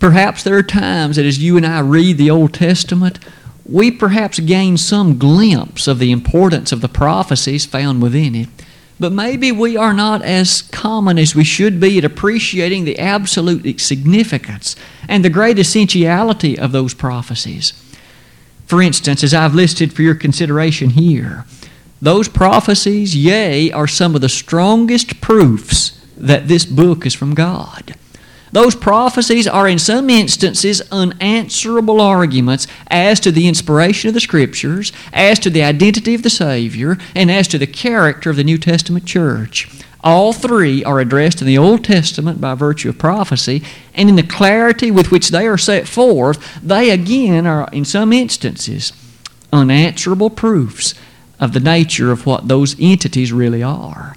Perhaps 0.00 0.42
there 0.42 0.56
are 0.56 0.62
times 0.62 1.16
that 1.16 1.26
as 1.26 1.38
you 1.38 1.58
and 1.58 1.66
I 1.66 1.80
read 1.80 2.16
the 2.16 2.30
Old 2.30 2.54
Testament, 2.54 3.18
we 3.66 3.90
perhaps 3.90 4.40
gain 4.40 4.78
some 4.78 5.18
glimpse 5.18 5.86
of 5.86 5.98
the 5.98 6.10
importance 6.10 6.72
of 6.72 6.80
the 6.80 6.88
prophecies 6.88 7.66
found 7.66 8.02
within 8.02 8.34
it. 8.34 8.48
But 8.98 9.12
maybe 9.12 9.52
we 9.52 9.76
are 9.76 9.92
not 9.92 10.22
as 10.22 10.62
common 10.62 11.18
as 11.18 11.34
we 11.34 11.44
should 11.44 11.80
be 11.80 11.98
at 11.98 12.04
appreciating 12.04 12.84
the 12.84 12.98
absolute 12.98 13.80
significance 13.80 14.74
and 15.06 15.24
the 15.24 15.30
great 15.30 15.58
essentiality 15.58 16.58
of 16.58 16.72
those 16.72 16.94
prophecies. 16.94 17.72
For 18.66 18.80
instance, 18.80 19.22
as 19.22 19.34
I've 19.34 19.54
listed 19.54 19.92
for 19.92 20.02
your 20.02 20.14
consideration 20.14 20.90
here, 20.90 21.44
those 22.00 22.28
prophecies, 22.28 23.14
yea, 23.14 23.70
are 23.70 23.86
some 23.86 24.14
of 24.14 24.22
the 24.22 24.28
strongest 24.30 25.20
proofs 25.20 26.00
that 26.16 26.48
this 26.48 26.64
book 26.64 27.04
is 27.04 27.14
from 27.14 27.34
God. 27.34 27.94
Those 28.52 28.74
prophecies 28.74 29.46
are, 29.46 29.68
in 29.68 29.78
some 29.78 30.10
instances, 30.10 30.82
unanswerable 30.90 32.00
arguments 32.00 32.66
as 32.88 33.20
to 33.20 33.30
the 33.30 33.46
inspiration 33.46 34.08
of 34.08 34.14
the 34.14 34.20
Scriptures, 34.20 34.92
as 35.12 35.38
to 35.40 35.50
the 35.50 35.62
identity 35.62 36.14
of 36.14 36.22
the 36.22 36.30
Savior, 36.30 36.98
and 37.14 37.30
as 37.30 37.46
to 37.48 37.58
the 37.58 37.66
character 37.66 38.30
of 38.30 38.36
the 38.36 38.44
New 38.44 38.58
Testament 38.58 39.06
church. 39.06 39.68
All 40.02 40.32
three 40.32 40.82
are 40.82 40.98
addressed 40.98 41.40
in 41.40 41.46
the 41.46 41.58
Old 41.58 41.84
Testament 41.84 42.40
by 42.40 42.54
virtue 42.54 42.88
of 42.88 42.98
prophecy, 42.98 43.62
and 43.94 44.08
in 44.08 44.16
the 44.16 44.22
clarity 44.22 44.90
with 44.90 45.10
which 45.10 45.28
they 45.28 45.46
are 45.46 45.58
set 45.58 45.86
forth, 45.86 46.58
they 46.62 46.90
again 46.90 47.46
are, 47.46 47.68
in 47.72 47.84
some 47.84 48.12
instances, 48.12 48.92
unanswerable 49.52 50.30
proofs 50.30 50.94
of 51.38 51.52
the 51.52 51.60
nature 51.60 52.10
of 52.10 52.26
what 52.26 52.48
those 52.48 52.74
entities 52.80 53.32
really 53.32 53.62
are. 53.62 54.16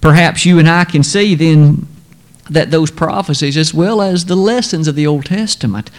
Perhaps 0.00 0.46
you 0.46 0.58
and 0.58 0.68
I 0.68 0.84
can 0.84 1.02
see 1.02 1.34
then 1.34 1.86
that 2.50 2.70
those 2.70 2.90
prophecies, 2.90 3.56
as 3.56 3.72
well 3.72 4.02
as 4.02 4.24
the 4.24 4.36
lessons 4.36 4.88
of 4.88 4.96
the 4.96 5.06
Old 5.06 5.24
Testament, 5.24 5.90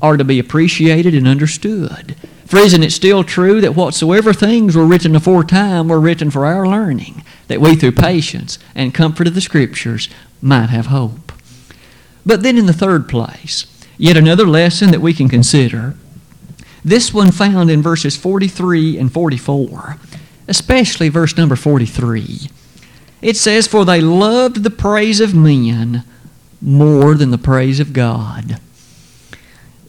are 0.00 0.16
to 0.16 0.24
be 0.24 0.38
appreciated 0.38 1.14
and 1.14 1.26
understood. 1.26 2.16
For 2.46 2.58
isn't 2.58 2.82
it 2.82 2.92
still 2.92 3.24
true 3.24 3.60
that 3.60 3.74
whatsoever 3.74 4.32
things 4.32 4.76
were 4.76 4.86
written 4.86 5.16
aforetime 5.16 5.88
were 5.88 6.00
written 6.00 6.30
for 6.30 6.46
our 6.46 6.66
learning, 6.66 7.24
that 7.48 7.60
we 7.60 7.74
through 7.74 7.92
patience 7.92 8.58
and 8.74 8.94
comfort 8.94 9.26
of 9.26 9.34
the 9.34 9.40
Scriptures 9.40 10.08
might 10.40 10.70
have 10.70 10.86
hope? 10.86 11.32
But 12.24 12.42
then 12.42 12.56
in 12.56 12.66
the 12.66 12.72
third 12.72 13.08
place, 13.08 13.66
yet 13.98 14.16
another 14.16 14.46
lesson 14.46 14.92
that 14.92 15.00
we 15.00 15.12
can 15.12 15.28
consider, 15.28 15.94
this 16.84 17.12
one 17.12 17.32
found 17.32 17.68
in 17.68 17.82
verses 17.82 18.16
43 18.16 18.96
and 18.96 19.12
44, 19.12 19.96
especially 20.46 21.08
verse 21.08 21.36
number 21.36 21.56
43. 21.56 22.48
It 23.22 23.36
says, 23.36 23.66
For 23.66 23.84
they 23.84 24.00
loved 24.00 24.62
the 24.62 24.70
praise 24.70 25.20
of 25.20 25.34
men 25.34 26.04
more 26.60 27.14
than 27.14 27.30
the 27.30 27.38
praise 27.38 27.80
of 27.80 27.92
God. 27.92 28.60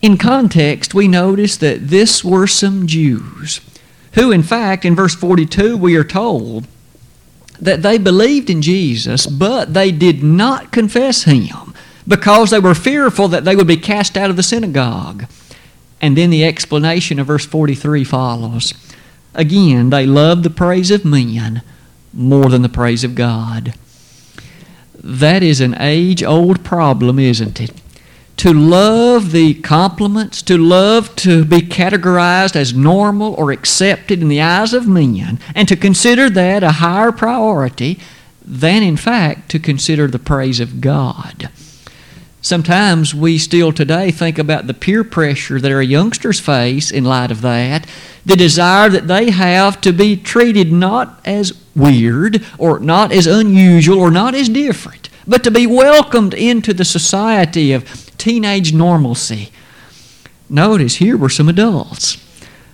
In 0.01 0.17
context, 0.17 0.93
we 0.93 1.07
notice 1.07 1.57
that 1.57 1.89
this 1.89 2.24
were 2.24 2.48
some 2.48 2.88
Jews 2.88 3.62
who, 4.13 4.31
in 4.31 4.43
fact, 4.43 4.84
in 4.86 4.96
verse 4.96 5.13
42, 5.13 5.77
we 5.77 5.96
are 5.96 6.03
told 6.03 6.67
that 7.60 7.84
they 7.84 7.98
believed 7.98 8.50
in 8.50 8.62
Jesus, 8.62 9.27
but 9.27 9.74
they 9.74 9.91
did 9.91 10.24
not 10.24 10.72
confess 10.72 11.24
him 11.24 11.74
because 12.07 12.50
they 12.50 12.60
were 12.60 12.75
fearful 12.75 13.27
that 13.27 13.46
they 13.46 13.55
would 13.55 13.67
be 13.67 13.77
cast 13.77 14.17
out 14.17 14.29
of 14.29 14.36
the 14.36 14.43
synagogue. 14.43 15.25
And 16.01 16.17
then 16.17 16.29
the 16.29 16.46
explanation 16.46 17.19
of 17.19 17.27
verse 17.27 17.46
43 17.46 18.03
follows. 18.03 18.74
Again, 19.34 19.89
they 19.89 20.05
loved 20.05 20.43
the 20.43 20.50
praise 20.50 20.89
of 20.91 21.05
men 21.05 21.62
more 22.14 22.50
than 22.50 22.62
the 22.62 22.70
praise 22.70 23.04
of 23.04 23.16
God. 23.16 23.74
That 24.96 25.44
is 25.44 25.62
an 25.62 25.76
age 25.80 26.24
old 26.24 26.64
problem, 26.64 27.20
isn't 27.20 27.62
it? 27.62 27.72
To 28.38 28.54
love 28.54 29.32
the 29.32 29.56
compliments, 29.56 30.42
to 30.44 30.58
love 30.58 31.16
to 31.18 31.44
be 31.44 31.62
categorized 31.62 32.56
as 32.56 32.74
normal 32.74 33.34
or 33.34 33.52
accepted 33.52 34.22
in 34.22 34.28
the 34.28 34.42
eyes 34.42 34.74
of 34.74 34.88
men, 34.88 35.40
and 35.56 35.68
to 35.68 35.76
consider 35.76 36.30
that 36.30 36.62
a 36.62 36.74
higher 36.74 37.12
priority 37.12 38.00
than, 38.46 38.84
in 38.84 38.96
fact, 38.96 39.50
to 39.50 39.60
consider 39.60 40.08
the 40.08 40.20
praise 40.20 40.60
of 40.60 40.82
God. 40.82 41.50
Sometimes 42.48 43.13
we 43.13 43.38
still 43.38 43.74
today 43.74 44.10
think 44.10 44.39
about 44.39 44.68
the 44.68 44.74
peer 44.74 45.04
pressure 45.04 45.60
that 45.60 45.70
our 45.70 45.82
youngsters 45.82 46.39
face 46.39 46.92
in 46.92 47.04
light 47.04 47.30
of 47.30 47.42
that, 47.42 47.86
the 48.25 48.38
desire 48.38 48.88
that 48.88 49.10
they 49.10 49.32
have 49.32 49.82
to 49.82 49.92
be 49.92 50.16
treated 50.16 50.72
not 50.72 51.20
as 51.25 51.51
weird 51.75 52.42
or 52.58 52.80
not 52.80 53.12
as 53.12 53.27
unusual 53.27 54.00
or 54.00 54.10
not 54.10 54.34
as 54.34 54.48
different, 54.48 55.10
but 55.27 55.44
to 55.44 55.51
be 55.51 55.68
welcomed 55.68 56.34
into 56.34 56.74
the 56.74 56.86
society 56.86 57.74
of 57.74 58.16
teenage 58.18 58.72
normalcy. 58.72 59.51
Notice 60.50 60.96
here 60.96 61.18
were 61.18 61.27
some 61.27 61.50
adults 61.50 62.16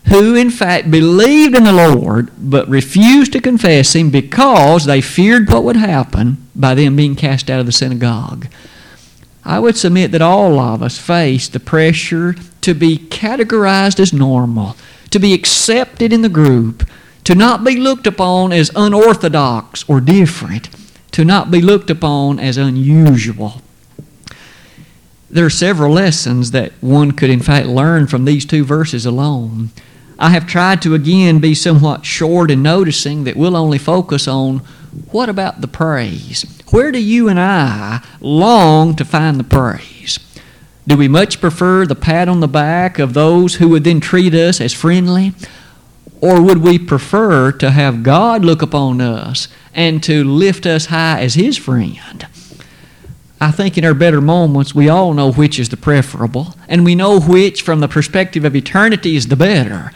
who, 0.09 0.35
in 0.35 0.51
fact, 0.51 0.91
believed 0.91 1.55
in 1.55 1.63
the 1.63 1.73
Lord 1.73 2.29
but 2.37 2.69
refused 2.69 3.33
to 3.33 3.41
confess 3.41 3.95
Him 3.95 4.11
because 4.11 4.85
they 4.85 5.01
feared 5.01 5.49
what 5.49 5.63
would 5.63 5.77
happen 5.77 6.47
by 6.53 6.75
them 6.75 6.95
being 6.95 7.15
cast 7.15 7.49
out 7.49 7.59
of 7.59 7.65
the 7.65 7.71
synagogue. 7.71 8.45
I 9.45 9.59
would 9.59 9.75
submit 9.75 10.11
that 10.11 10.21
all 10.21 10.59
of 10.59 10.81
us 10.81 10.97
face 10.97 11.47
the 11.47 11.59
pressure 11.59 12.35
to 12.61 12.73
be 12.73 12.97
categorized 12.97 13.99
as 13.99 14.13
normal, 14.13 14.75
to 15.09 15.19
be 15.19 15.33
accepted 15.33 16.13
in 16.13 16.21
the 16.21 16.29
group, 16.29 16.87
to 17.25 17.35
not 17.35 17.63
be 17.63 17.75
looked 17.75 18.07
upon 18.07 18.51
as 18.51 18.71
unorthodox 18.75 19.83
or 19.87 20.01
different, 20.01 20.69
to 21.11 21.25
not 21.25 21.51
be 21.51 21.61
looked 21.61 21.89
upon 21.89 22.39
as 22.39 22.57
unusual. 22.57 23.61
There 25.29 25.45
are 25.45 25.49
several 25.49 25.93
lessons 25.93 26.51
that 26.51 26.71
one 26.79 27.11
could, 27.11 27.29
in 27.29 27.41
fact, 27.41 27.67
learn 27.67 28.07
from 28.07 28.25
these 28.25 28.45
two 28.45 28.63
verses 28.63 29.05
alone. 29.05 29.71
I 30.19 30.29
have 30.29 30.45
tried 30.45 30.81
to 30.83 30.93
again 30.93 31.39
be 31.39 31.55
somewhat 31.55 32.05
short 32.05 32.51
in 32.51 32.61
noticing 32.61 33.23
that 33.23 33.35
we'll 33.35 33.55
only 33.57 33.79
focus 33.79 34.27
on 34.27 34.61
what 35.11 35.29
about 35.29 35.61
the 35.61 35.67
praise? 35.67 36.45
Where 36.71 36.91
do 36.91 36.99
you 36.99 37.29
and 37.29 37.39
I 37.39 38.03
long 38.19 38.95
to 38.95 39.05
find 39.05 39.39
the 39.39 39.43
praise? 39.43 40.19
Do 40.87 40.97
we 40.97 41.07
much 41.07 41.39
prefer 41.39 41.85
the 41.85 41.95
pat 41.95 42.27
on 42.27 42.41
the 42.41 42.47
back 42.47 42.99
of 42.99 43.13
those 43.13 43.55
who 43.55 43.69
would 43.69 43.83
then 43.83 43.99
treat 43.99 44.33
us 44.33 44.59
as 44.59 44.73
friendly? 44.73 45.33
Or 46.21 46.41
would 46.41 46.59
we 46.59 46.77
prefer 46.77 47.51
to 47.53 47.71
have 47.71 48.03
God 48.03 48.45
look 48.45 48.61
upon 48.61 49.01
us 49.01 49.47
and 49.73 50.03
to 50.03 50.23
lift 50.23 50.65
us 50.65 50.87
high 50.87 51.21
as 51.21 51.35
His 51.35 51.57
friend? 51.57 52.27
I 53.41 53.51
think 53.51 53.77
in 53.77 53.85
our 53.85 53.93
better 53.93 54.21
moments, 54.21 54.75
we 54.75 54.89
all 54.89 55.13
know 55.13 55.31
which 55.31 55.59
is 55.59 55.69
the 55.69 55.77
preferable, 55.77 56.55
and 56.67 56.85
we 56.85 56.95
know 56.95 57.19
which, 57.19 57.61
from 57.61 57.81
the 57.81 57.87
perspective 57.87 58.45
of 58.45 58.55
eternity, 58.55 59.15
is 59.15 59.27
the 59.27 59.35
better. 59.35 59.91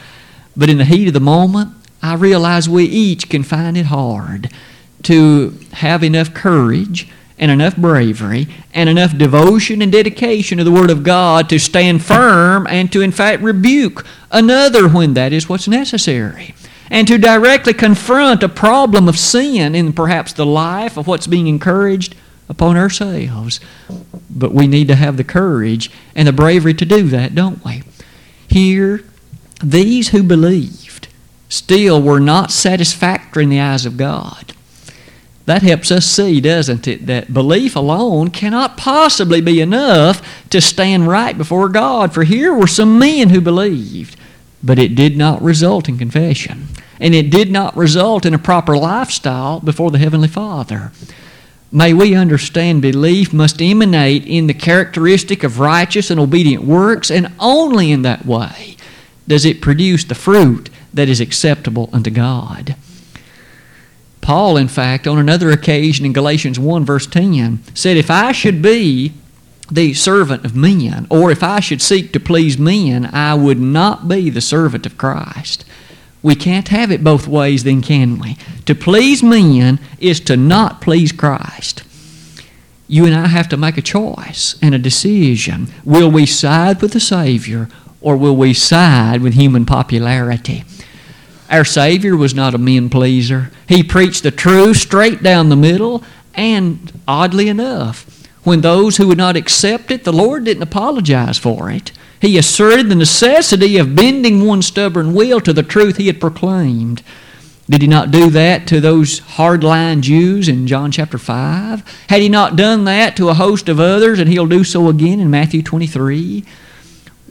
But 0.56 0.68
in 0.68 0.78
the 0.78 0.84
heat 0.84 1.08
of 1.08 1.14
the 1.14 1.20
moment, 1.20 1.72
I 2.02 2.14
realize 2.14 2.68
we 2.68 2.84
each 2.84 3.28
can 3.28 3.42
find 3.42 3.76
it 3.76 3.86
hard 3.86 4.50
to 5.04 5.58
have 5.72 6.02
enough 6.02 6.34
courage 6.34 7.08
and 7.38 7.50
enough 7.50 7.76
bravery 7.76 8.48
and 8.74 8.88
enough 8.88 9.16
devotion 9.16 9.80
and 9.80 9.92
dedication 9.92 10.58
to 10.58 10.64
the 10.64 10.72
Word 10.72 10.90
of 10.90 11.04
God 11.04 11.48
to 11.48 11.58
stand 11.58 12.02
firm 12.02 12.66
and 12.68 12.90
to, 12.92 13.00
in 13.00 13.12
fact, 13.12 13.42
rebuke 13.42 14.04
another 14.30 14.88
when 14.88 15.14
that 15.14 15.32
is 15.32 15.48
what's 15.48 15.68
necessary. 15.68 16.54
And 16.90 17.06
to 17.06 17.18
directly 17.18 17.74
confront 17.74 18.42
a 18.42 18.48
problem 18.48 19.08
of 19.08 19.18
sin 19.18 19.74
in 19.74 19.92
perhaps 19.92 20.32
the 20.32 20.46
life 20.46 20.96
of 20.96 21.06
what's 21.06 21.26
being 21.26 21.46
encouraged 21.46 22.16
upon 22.48 22.76
ourselves. 22.76 23.60
But 24.30 24.52
we 24.52 24.66
need 24.66 24.88
to 24.88 24.96
have 24.96 25.16
the 25.16 25.24
courage 25.24 25.90
and 26.14 26.26
the 26.26 26.32
bravery 26.32 26.74
to 26.74 26.86
do 26.86 27.04
that, 27.08 27.34
don't 27.34 27.62
we? 27.64 27.82
Here, 28.48 29.04
these 29.62 30.08
who 30.08 30.22
believed 30.22 31.08
still 31.50 32.00
were 32.00 32.20
not 32.20 32.50
satisfactory 32.50 33.44
in 33.44 33.50
the 33.50 33.60
eyes 33.60 33.84
of 33.84 33.96
God 33.98 34.54
that 35.48 35.62
helps 35.62 35.90
us 35.90 36.04
see, 36.04 36.42
doesn't 36.42 36.86
it, 36.86 37.06
that 37.06 37.32
belief 37.32 37.74
alone 37.74 38.28
cannot 38.28 38.76
possibly 38.76 39.40
be 39.40 39.62
enough 39.62 40.20
to 40.50 40.60
stand 40.60 41.08
right 41.08 41.38
before 41.38 41.70
God. 41.70 42.12
For 42.12 42.24
here 42.24 42.52
were 42.52 42.66
some 42.66 42.98
men 42.98 43.30
who 43.30 43.40
believed, 43.40 44.14
but 44.62 44.78
it 44.78 44.94
did 44.94 45.16
not 45.16 45.40
result 45.40 45.88
in 45.88 45.96
confession. 45.96 46.66
And 47.00 47.14
it 47.14 47.30
did 47.30 47.50
not 47.50 47.74
result 47.78 48.26
in 48.26 48.34
a 48.34 48.38
proper 48.38 48.76
lifestyle 48.76 49.58
before 49.60 49.90
the 49.90 49.96
Heavenly 49.96 50.28
Father. 50.28 50.92
May 51.72 51.94
we 51.94 52.14
understand 52.14 52.82
belief 52.82 53.32
must 53.32 53.62
emanate 53.62 54.26
in 54.26 54.48
the 54.48 54.54
characteristic 54.54 55.44
of 55.44 55.60
righteous 55.60 56.10
and 56.10 56.20
obedient 56.20 56.64
works, 56.64 57.10
and 57.10 57.32
only 57.38 57.90
in 57.90 58.02
that 58.02 58.26
way 58.26 58.76
does 59.26 59.46
it 59.46 59.62
produce 59.62 60.04
the 60.04 60.14
fruit 60.14 60.68
that 60.92 61.08
is 61.08 61.22
acceptable 61.22 61.88
unto 61.90 62.10
God. 62.10 62.76
Paul, 64.28 64.58
in 64.58 64.68
fact, 64.68 65.06
on 65.06 65.16
another 65.16 65.50
occasion 65.50 66.04
in 66.04 66.12
Galatians 66.12 66.58
1, 66.58 66.84
verse 66.84 67.06
10, 67.06 67.60
said, 67.72 67.96
If 67.96 68.10
I 68.10 68.32
should 68.32 68.60
be 68.60 69.14
the 69.70 69.94
servant 69.94 70.44
of 70.44 70.54
men, 70.54 71.06
or 71.08 71.30
if 71.30 71.42
I 71.42 71.60
should 71.60 71.80
seek 71.80 72.12
to 72.12 72.20
please 72.20 72.58
men, 72.58 73.06
I 73.06 73.32
would 73.32 73.58
not 73.58 74.06
be 74.06 74.28
the 74.28 74.42
servant 74.42 74.84
of 74.84 74.98
Christ. 74.98 75.64
We 76.22 76.34
can't 76.34 76.68
have 76.68 76.90
it 76.92 77.02
both 77.02 77.26
ways, 77.26 77.64
then, 77.64 77.80
can 77.80 78.18
we? 78.18 78.36
To 78.66 78.74
please 78.74 79.22
men 79.22 79.80
is 79.98 80.20
to 80.20 80.36
not 80.36 80.82
please 80.82 81.10
Christ. 81.10 81.82
You 82.86 83.06
and 83.06 83.14
I 83.14 83.28
have 83.28 83.48
to 83.48 83.56
make 83.56 83.78
a 83.78 83.82
choice 83.82 84.56
and 84.60 84.74
a 84.74 84.78
decision. 84.78 85.68
Will 85.86 86.10
we 86.10 86.26
side 86.26 86.82
with 86.82 86.92
the 86.92 87.00
Savior, 87.00 87.70
or 88.02 88.14
will 88.18 88.36
we 88.36 88.52
side 88.52 89.22
with 89.22 89.32
human 89.32 89.64
popularity? 89.64 90.64
Our 91.50 91.64
Savior 91.64 92.16
was 92.16 92.34
not 92.34 92.54
a 92.54 92.58
men 92.58 92.90
pleaser. 92.90 93.50
He 93.66 93.82
preached 93.82 94.22
the 94.22 94.30
truth 94.30 94.76
straight 94.76 95.22
down 95.22 95.48
the 95.48 95.56
middle, 95.56 96.04
and 96.34 96.92
oddly 97.08 97.48
enough, 97.48 98.26
when 98.44 98.60
those 98.60 98.96
who 98.96 99.08
would 99.08 99.18
not 99.18 99.36
accept 99.36 99.90
it, 99.90 100.04
the 100.04 100.12
Lord 100.12 100.44
didn't 100.44 100.62
apologize 100.62 101.38
for 101.38 101.70
it. 101.70 101.92
He 102.20 102.36
asserted 102.36 102.88
the 102.88 102.94
necessity 102.94 103.78
of 103.78 103.94
bending 103.94 104.44
one 104.44 104.62
stubborn 104.62 105.14
will 105.14 105.40
to 105.40 105.52
the 105.52 105.62
truth 105.62 105.96
he 105.96 106.06
had 106.08 106.20
proclaimed. 106.20 107.02
Did 107.70 107.82
he 107.82 107.88
not 107.88 108.10
do 108.10 108.30
that 108.30 108.66
to 108.68 108.80
those 108.80 109.20
hardline 109.20 110.00
Jews 110.00 110.48
in 110.48 110.66
John 110.66 110.90
chapter 110.90 111.18
5? 111.18 112.06
Had 112.08 112.22
he 112.22 112.28
not 112.28 112.56
done 112.56 112.84
that 112.84 113.16
to 113.16 113.28
a 113.28 113.34
host 113.34 113.68
of 113.68 113.78
others, 113.78 114.18
and 114.18 114.28
he'll 114.28 114.46
do 114.46 114.64
so 114.64 114.88
again 114.88 115.20
in 115.20 115.30
Matthew 115.30 115.62
23? 115.62 116.44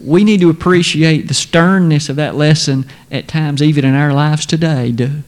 We 0.02 0.24
need 0.24 0.42
to 0.42 0.50
appreciate 0.50 1.28
the 1.28 1.34
sternness 1.34 2.10
of 2.10 2.16
that 2.18 2.36
lesson 2.36 2.86
at 3.12 3.28
times, 3.28 3.62
even 3.62 3.86
in 3.86 3.96
our 3.96 4.14
lives 4.14 4.46
today. 4.46 4.92
do. 4.92 5.24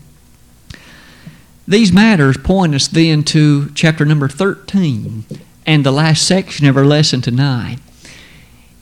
These 1.67 1.91
matters 1.91 2.38
point 2.38 2.73
us 2.73 2.88
then 2.88 3.23
to 3.25 3.69
chapter 3.75 4.03
number 4.03 4.27
13 4.27 5.23
and 5.67 5.86
the 5.86 5.91
last 5.91 6.25
section 6.27 6.65
of 6.65 6.75
our 6.75 6.86
lesson 6.86 7.21
tonight. 7.21 7.77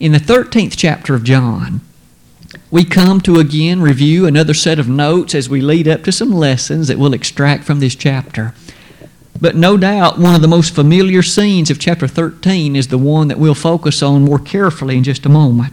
In 0.00 0.12
the 0.12 0.18
13th 0.18 0.74
chapter 0.76 1.14
of 1.14 1.22
John, 1.22 1.82
we 2.70 2.84
come 2.84 3.20
to 3.22 3.40
again 3.40 3.82
review 3.82 4.26
another 4.26 4.54
set 4.54 4.78
of 4.78 4.88
notes 4.88 5.34
as 5.34 5.50
we 5.50 5.60
lead 5.60 5.86
up 5.86 6.02
to 6.04 6.12
some 6.12 6.32
lessons 6.32 6.88
that 6.88 6.98
we'll 6.98 7.12
extract 7.12 7.64
from 7.64 7.80
this 7.80 7.94
chapter. 7.94 8.54
But 9.40 9.54
no 9.54 9.76
doubt 9.76 10.18
one 10.18 10.34
of 10.34 10.42
the 10.42 10.48
most 10.48 10.74
familiar 10.74 11.22
scenes 11.22 11.70
of 11.70 11.78
chapter 11.78 12.08
13 12.08 12.74
is 12.74 12.88
the 12.88 12.98
one 12.98 13.28
that 13.28 13.38
we'll 13.38 13.54
focus 13.54 14.02
on 14.02 14.24
more 14.24 14.38
carefully 14.38 14.96
in 14.96 15.04
just 15.04 15.26
a 15.26 15.28
moment. 15.28 15.72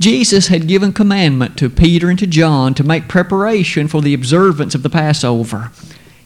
Jesus 0.00 0.48
had 0.48 0.66
given 0.66 0.92
commandment 0.92 1.56
to 1.58 1.70
Peter 1.70 2.10
and 2.10 2.18
to 2.18 2.26
John 2.26 2.74
to 2.74 2.82
make 2.82 3.06
preparation 3.06 3.86
for 3.86 4.02
the 4.02 4.14
observance 4.14 4.74
of 4.74 4.82
the 4.82 4.90
Passover. 4.90 5.70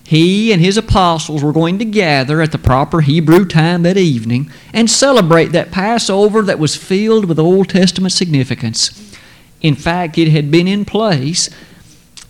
He 0.06 0.50
and 0.50 0.62
his 0.62 0.78
apostles 0.78 1.42
were 1.42 1.52
going 1.52 1.78
to 1.80 1.84
gather 1.84 2.40
at 2.40 2.52
the 2.52 2.58
proper 2.58 3.02
Hebrew 3.02 3.44
time 3.44 3.82
that 3.82 3.98
evening 3.98 4.50
and 4.72 4.88
celebrate 4.88 5.48
that 5.48 5.72
Passover 5.72 6.40
that 6.42 6.58
was 6.58 6.74
filled 6.76 7.26
with 7.26 7.38
Old 7.38 7.68
Testament 7.68 8.12
significance. 8.12 9.14
In 9.60 9.74
fact, 9.74 10.16
it 10.16 10.30
had 10.30 10.50
been 10.50 10.68
in 10.68 10.84
place, 10.86 11.50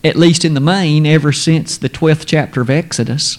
at 0.05 0.17
least 0.17 0.45
in 0.45 0.55
the 0.55 0.61
main, 0.61 1.07
ever 1.07 1.33
since 1.33 1.77
the 1.77 1.89
12th 1.89 2.27
chapter 2.27 2.61
of 2.61 2.71
Exodus. 2.71 3.39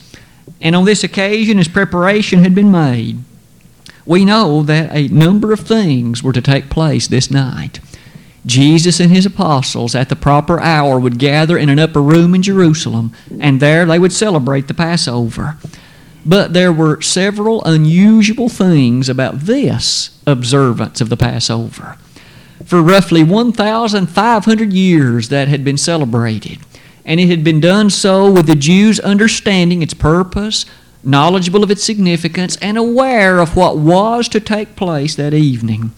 And 0.61 0.75
on 0.75 0.85
this 0.85 1.03
occasion, 1.03 1.59
as 1.59 1.67
preparation 1.67 2.39
had 2.39 2.55
been 2.55 2.71
made, 2.71 3.19
we 4.05 4.25
know 4.25 4.63
that 4.63 4.89
a 4.95 5.07
number 5.09 5.51
of 5.51 5.59
things 5.59 6.23
were 6.23 6.33
to 6.33 6.41
take 6.41 6.69
place 6.69 7.07
this 7.07 7.29
night. 7.29 7.79
Jesus 8.45 9.01
and 9.01 9.11
his 9.11 9.25
apostles 9.25 9.93
at 9.93 10.07
the 10.07 10.15
proper 10.15 10.59
hour 10.61 10.97
would 10.97 11.19
gather 11.19 11.57
in 11.57 11.67
an 11.67 11.79
upper 11.79 12.01
room 12.01 12.33
in 12.33 12.41
Jerusalem, 12.41 13.13
and 13.39 13.59
there 13.59 13.85
they 13.85 13.99
would 13.99 14.13
celebrate 14.13 14.69
the 14.69 14.73
Passover. 14.73 15.57
But 16.25 16.53
there 16.53 16.71
were 16.71 17.01
several 17.01 17.63
unusual 17.65 18.47
things 18.47 19.09
about 19.09 19.41
this 19.41 20.17
observance 20.25 21.01
of 21.01 21.09
the 21.09 21.17
Passover. 21.17 21.97
For 22.65 22.81
roughly 22.81 23.23
1,500 23.23 24.73
years 24.73 25.29
that 25.29 25.47
had 25.47 25.63
been 25.63 25.77
celebrated, 25.77 26.59
and 27.05 27.19
it 27.19 27.27
had 27.27 27.43
been 27.43 27.59
done 27.59 27.89
so 27.89 28.29
with 28.29 28.47
the 28.47 28.55
Jews 28.55 28.99
understanding 28.99 29.81
its 29.81 29.93
purpose, 29.93 30.65
knowledgeable 31.03 31.63
of 31.63 31.71
its 31.71 31.83
significance, 31.83 32.57
and 32.57 32.77
aware 32.77 33.39
of 33.39 33.55
what 33.55 33.77
was 33.77 34.27
to 34.29 34.39
take 34.39 34.75
place 34.75 35.15
that 35.15 35.33
evening. 35.33 35.91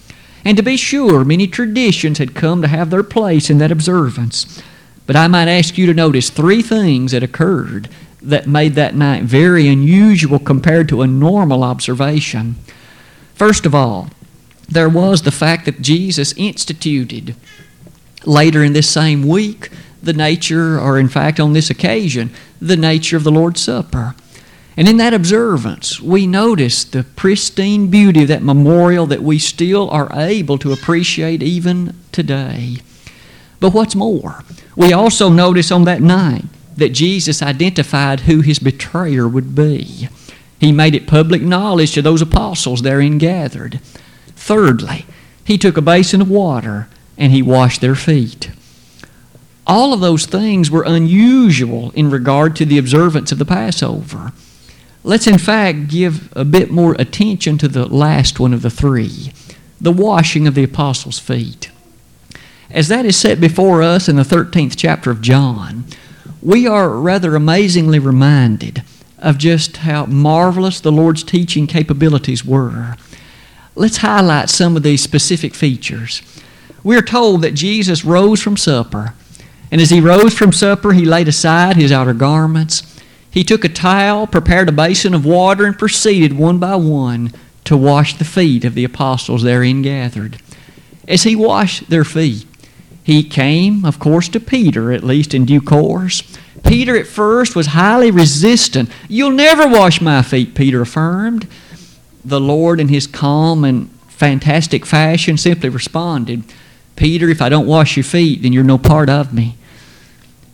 And 0.46 0.56
to 0.58 0.64
be 0.64 0.78
sure, 0.78 1.26
many 1.26 1.48
traditions 1.48 2.18
had 2.18 2.36
come 2.36 2.62
to 2.62 2.68
have 2.68 2.90
their 2.90 3.04
place 3.04 3.50
in 3.50 3.58
that 3.58 3.72
observance. 3.72 4.62
But 5.06 5.16
I 5.16 5.28
might 5.28 5.48
ask 5.48 5.78
you 5.78 5.88
to 5.88 5.94
notice 5.94 6.30
three 6.30 6.62
things 6.62 7.12
that 7.12 7.24
occurred 7.24 7.90
that 8.22 8.48
made 8.48 8.76
that 8.76 8.96
night 8.96 9.24
very 9.24 9.68
unusual 9.68 10.40
compared 10.40 10.90
to 10.90 11.02
a 11.02 11.08
normal 11.08 11.64
observation. 11.64 12.56
First 13.34 13.66
of 13.66 13.74
all, 13.74 14.10
there 14.70 14.90
was 14.90 15.24
the 15.24 15.32
fact 15.32 15.66
that 15.66 15.82
Jesus 15.82 16.34
instituted 16.38 17.36
later 18.26 18.64
in 18.64 18.74
this 18.74 18.90
same 18.90 19.28
week 19.28 19.70
the 20.02 20.14
nature, 20.14 20.80
or 20.80 20.98
in 20.98 21.10
fact 21.10 21.40
on 21.40 21.54
this 21.54 21.70
occasion, 21.70 22.32
the 22.62 22.78
nature 22.78 23.18
of 23.18 23.24
the 23.24 23.32
Lord's 23.32 23.62
Supper. 23.62 24.16
And 24.78 24.88
in 24.88 24.98
that 24.98 25.14
observance, 25.14 26.00
we 26.00 26.26
notice 26.26 26.86
the 26.86 27.04
pristine 27.04 27.88
beauty 27.88 28.22
of 28.22 28.30
that 28.30 28.42
memorial 28.42 29.06
that 29.08 29.22
we 29.22 29.38
still 29.38 29.90
are 29.90 30.10
able 30.14 30.58
to 30.60 30.72
appreciate 30.72 31.44
even 31.44 31.96
today. 32.14 32.78
But 33.60 33.74
what's 33.74 33.96
more, 33.96 34.44
we 34.78 34.94
also 34.94 35.30
notice 35.30 35.70
on 35.70 35.84
that 35.84 36.02
night 36.02 36.46
that 36.78 36.94
Jesus 36.94 37.42
identified 37.42 38.22
who 38.22 38.40
his 38.40 38.60
betrayer 38.60 39.28
would 39.28 39.54
be. 39.54 40.08
He 40.62 40.72
made 40.72 40.96
it 40.96 41.08
public 41.08 41.42
knowledge 41.42 41.92
to 41.94 42.02
those 42.02 42.22
apostles 42.22 42.82
therein 42.82 43.18
gathered. 43.18 43.82
Thirdly, 44.50 45.06
he 45.44 45.60
took 45.60 45.78
a 45.78 45.82
basin 45.82 46.22
of 46.22 46.30
water 46.32 46.90
and 47.20 47.32
he 47.32 47.44
washed 47.44 47.82
their 47.82 47.94
feet. 47.94 48.50
All 49.68 49.94
of 49.94 50.00
those 50.00 50.26
things 50.26 50.72
were 50.72 50.82
unusual 50.82 51.92
in 51.92 52.10
regard 52.10 52.56
to 52.56 52.66
the 52.66 52.80
observance 52.80 53.32
of 53.32 53.38
the 53.38 53.46
Passover. 53.46 54.34
Let's, 55.04 55.28
in 55.28 55.38
fact, 55.38 55.90
give 55.90 56.36
a 56.36 56.44
bit 56.46 56.72
more 56.72 56.96
attention 56.98 57.60
to 57.60 57.68
the 57.68 57.86
last 57.86 58.40
one 58.40 58.52
of 58.52 58.64
the 58.64 58.72
three 58.72 59.34
the 59.80 59.92
washing 59.92 60.48
of 60.48 60.56
the 60.56 60.64
apostles' 60.64 61.20
feet. 61.20 61.70
As 62.72 62.88
that 62.88 63.06
is 63.06 63.16
set 63.16 63.40
before 63.40 63.84
us 63.84 64.10
in 64.10 64.16
the 64.16 64.24
13th 64.24 64.74
chapter 64.76 65.12
of 65.12 65.22
John, 65.22 65.84
we 66.42 66.66
are 66.66 66.90
rather 66.90 67.36
amazingly 67.36 68.00
reminded 68.00 68.82
of 69.20 69.38
just 69.38 69.78
how 69.78 70.08
marvelous 70.08 70.82
the 70.82 70.92
Lord's 70.92 71.22
teaching 71.22 71.68
capabilities 71.68 72.44
were. 72.44 72.96
Let's 73.80 73.98
highlight 73.98 74.50
some 74.50 74.76
of 74.76 74.84
these 74.84 75.02
specific 75.02 75.56
features. 75.56 76.22
We're 76.84 77.02
told 77.02 77.42
that 77.42 77.54
Jesus 77.54 78.06
rose 78.06 78.42
from 78.42 78.58
supper, 78.58 79.14
and 79.72 79.82
as 79.82 79.90
he 79.90 80.00
rose 80.00 80.38
from 80.38 80.52
supper, 80.52 80.94
he 80.94 81.06
laid 81.06 81.28
aside 81.28 81.76
his 81.76 81.92
outer 81.92 82.14
garments 82.14 83.00
he 83.32 83.44
took 83.44 83.64
a 83.64 83.70
towel, 83.70 84.28
prepared 84.28 84.70
a 84.70 84.74
basin 84.74 85.14
of 85.14 85.26
water, 85.26 85.66
and 85.66 85.78
proceeded 85.78 86.34
one 86.34 86.58
by 86.58 86.76
one 86.76 87.32
to 87.66 87.78
wash 87.78 88.18
the 88.18 88.26
feet 88.26 88.66
of 88.66 88.74
the 88.74 88.84
apostles 88.84 89.44
therein 89.44 89.82
gathered. 89.82 90.42
As 91.08 91.24
he 91.24 91.36
washed 91.36 91.90
their 91.90 92.04
feet, 92.04 92.46
he 93.04 93.24
came, 93.24 93.86
of 93.86 94.00
course, 94.00 94.30
to 94.30 94.40
Peter, 94.40 94.92
at 94.92 95.04
least 95.04 95.34
in 95.34 95.46
due 95.46 95.62
course. 95.62 96.24
Peter 96.66 96.98
at 96.98 97.08
first 97.08 97.56
was 97.56 97.68
highly 97.68 98.12
resistant. 98.12 98.90
You'll 99.08 99.32
never 99.32 99.68
wash 99.68 100.02
my 100.02 100.22
feet, 100.22 100.56
Peter 100.56 100.82
affirmed. 100.82 101.48
The 102.30 102.40
Lord, 102.40 102.80
in 102.80 102.90
his 102.90 103.08
calm 103.08 103.64
and 103.64 103.90
fantastic 104.08 104.86
fashion, 104.86 105.36
simply 105.36 105.68
responded, 105.70 106.44
Peter, 106.96 107.28
if 107.28 107.42
I 107.42 107.50
don't 107.50 107.66
wash 107.66 107.98
your 107.98 108.04
feet, 108.04 108.44
then 108.44 108.54
you're 108.54 108.64
no 108.64 108.78
part 108.78 109.10
of 109.10 109.34
me. 109.34 109.56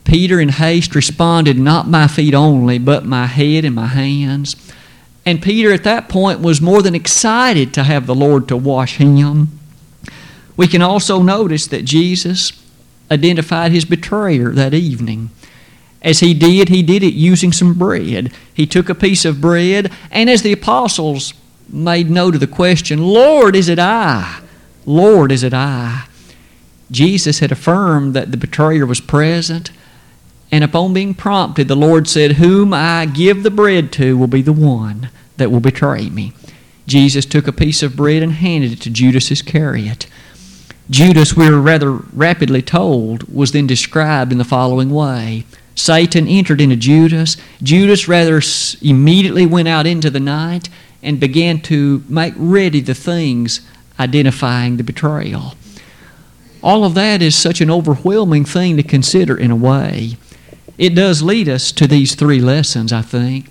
Peter, 0.05 0.39
in 0.39 0.49
haste, 0.49 0.95
responded, 0.95 1.59
Not 1.59 1.85
my 1.87 2.07
feet 2.07 2.33
only, 2.33 2.77
but 2.77 3.03
my 3.03 3.25
head 3.25 3.65
and 3.65 3.75
my 3.75 3.87
hands. 3.87 4.55
And 5.25 5.41
Peter, 5.41 5.73
at 5.73 5.83
that 5.83 6.07
point, 6.07 6.39
was 6.39 6.61
more 6.61 6.81
than 6.81 6.95
excited 6.95 7.73
to 7.73 7.83
have 7.83 8.07
the 8.07 8.15
Lord 8.15 8.47
to 8.47 8.55
wash 8.55 8.95
him. 8.95 9.59
We 10.55 10.67
can 10.67 10.81
also 10.81 11.21
notice 11.21 11.67
that 11.67 11.83
Jesus 11.83 12.53
identified 13.11 13.73
his 13.73 13.83
betrayer 13.83 14.51
that 14.51 14.73
evening. 14.73 15.29
As 16.01 16.21
he 16.21 16.33
did, 16.33 16.69
he 16.69 16.83
did 16.83 17.03
it 17.03 17.15
using 17.15 17.51
some 17.51 17.73
bread. 17.73 18.31
He 18.53 18.65
took 18.65 18.87
a 18.87 18.95
piece 18.95 19.25
of 19.25 19.41
bread, 19.41 19.91
and 20.09 20.29
as 20.29 20.41
the 20.41 20.53
apostles 20.53 21.33
made 21.69 22.09
note 22.09 22.35
of 22.35 22.39
the 22.39 22.47
question, 22.47 23.01
Lord, 23.03 23.55
is 23.55 23.69
it 23.69 23.79
I? 23.79 24.41
Lord, 24.85 25.31
is 25.31 25.43
it 25.43 25.53
I? 25.53 26.05
Jesus 26.91 27.39
had 27.39 27.51
affirmed 27.51 28.13
that 28.13 28.31
the 28.31 28.37
betrayer 28.37 28.85
was 28.85 28.99
present 28.99 29.71
and 30.51 30.63
upon 30.63 30.93
being 30.93 31.13
prompted, 31.13 31.67
the 31.67 31.75
Lord 31.75 32.07
said, 32.07 32.33
Whom 32.33 32.73
I 32.73 33.05
give 33.05 33.43
the 33.43 33.51
bread 33.51 33.91
to 33.93 34.17
will 34.17 34.27
be 34.27 34.41
the 34.41 34.53
one 34.53 35.09
that 35.37 35.51
will 35.51 35.59
betray 35.59 36.09
me. 36.09 36.33
Jesus 36.87 37.25
took 37.25 37.47
a 37.47 37.51
piece 37.51 37.81
of 37.81 37.95
bread 37.95 38.21
and 38.21 38.31
handed 38.31 38.71
it 38.71 38.81
to 38.81 38.89
Judas 38.89 39.31
Iscariot. 39.31 40.07
Judas, 40.89 41.35
we 41.35 41.47
are 41.47 41.59
rather 41.59 41.91
rapidly 41.91 42.61
told, 42.61 43.23
was 43.23 43.51
then 43.51 43.65
described 43.65 44.31
in 44.31 44.37
the 44.37 44.45
following 44.45 44.91
way 44.91 45.45
Satan 45.73 46.27
entered 46.27 46.61
into 46.61 46.75
Judas. 46.75 47.37
Judas 47.61 48.07
rather 48.07 48.41
immediately 48.81 49.45
went 49.45 49.67
out 49.67 49.85
into 49.85 50.09
the 50.09 50.19
night 50.19 50.69
and 51.05 51.19
began 51.19 51.61
to 51.61 52.03
make 52.09 52.33
ready 52.35 52.81
the 52.81 52.93
things 52.93 53.61
identifying 53.99 54.75
the 54.75 54.83
betrayal. 54.83 55.53
All 56.61 56.83
of 56.83 56.95
that 56.95 57.21
is 57.21 57.35
such 57.35 57.61
an 57.61 57.71
overwhelming 57.71 58.43
thing 58.43 58.75
to 58.75 58.83
consider 58.83 59.37
in 59.37 59.51
a 59.51 59.55
way 59.55 60.17
it 60.77 60.95
does 60.95 61.21
lead 61.21 61.47
us 61.47 61.71
to 61.73 61.87
these 61.87 62.15
three 62.15 62.41
lessons, 62.41 62.91
I 62.91 63.01
think. 63.01 63.49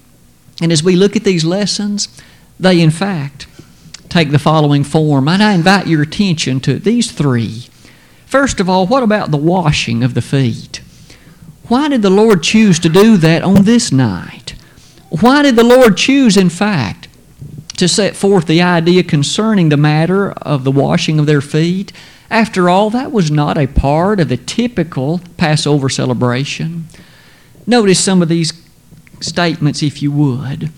And 0.60 0.70
as 0.70 0.82
we 0.82 0.96
look 0.96 1.16
at 1.16 1.24
these 1.24 1.44
lessons, 1.44 2.08
they 2.60 2.80
in 2.80 2.90
fact 2.90 3.46
take 4.08 4.30
the 4.30 4.38
following 4.38 4.84
form. 4.84 5.28
And 5.28 5.42
I 5.42 5.54
invite 5.54 5.86
your 5.86 6.02
attention 6.02 6.60
to 6.60 6.78
these 6.78 7.10
three. 7.10 7.66
First 8.26 8.60
of 8.60 8.68
all, 8.68 8.86
what 8.86 9.02
about 9.02 9.30
the 9.30 9.36
washing 9.36 10.02
of 10.02 10.14
the 10.14 10.22
feet? 10.22 10.82
Why 11.68 11.88
did 11.88 12.02
the 12.02 12.10
Lord 12.10 12.42
choose 12.42 12.78
to 12.80 12.88
do 12.88 13.16
that 13.16 13.42
on 13.42 13.64
this 13.64 13.90
night? 13.90 14.54
Why 15.08 15.42
did 15.42 15.56
the 15.56 15.64
Lord 15.64 15.96
choose, 15.96 16.36
in 16.36 16.50
fact, 16.50 17.03
to 17.76 17.88
set 17.88 18.16
forth 18.16 18.46
the 18.46 18.62
idea 18.62 19.02
concerning 19.02 19.68
the 19.68 19.76
matter 19.76 20.32
of 20.32 20.64
the 20.64 20.72
washing 20.72 21.18
of 21.18 21.26
their 21.26 21.40
feet? 21.40 21.92
After 22.30 22.68
all, 22.68 22.90
that 22.90 23.12
was 23.12 23.30
not 23.30 23.58
a 23.58 23.66
part 23.66 24.20
of 24.20 24.28
the 24.28 24.36
typical 24.36 25.20
Passover 25.36 25.88
celebration. 25.88 26.86
Notice 27.66 27.98
some 27.98 28.22
of 28.22 28.28
these 28.28 28.52
statements, 29.20 29.82
if 29.82 30.02
you 30.02 30.10
would. 30.12 30.70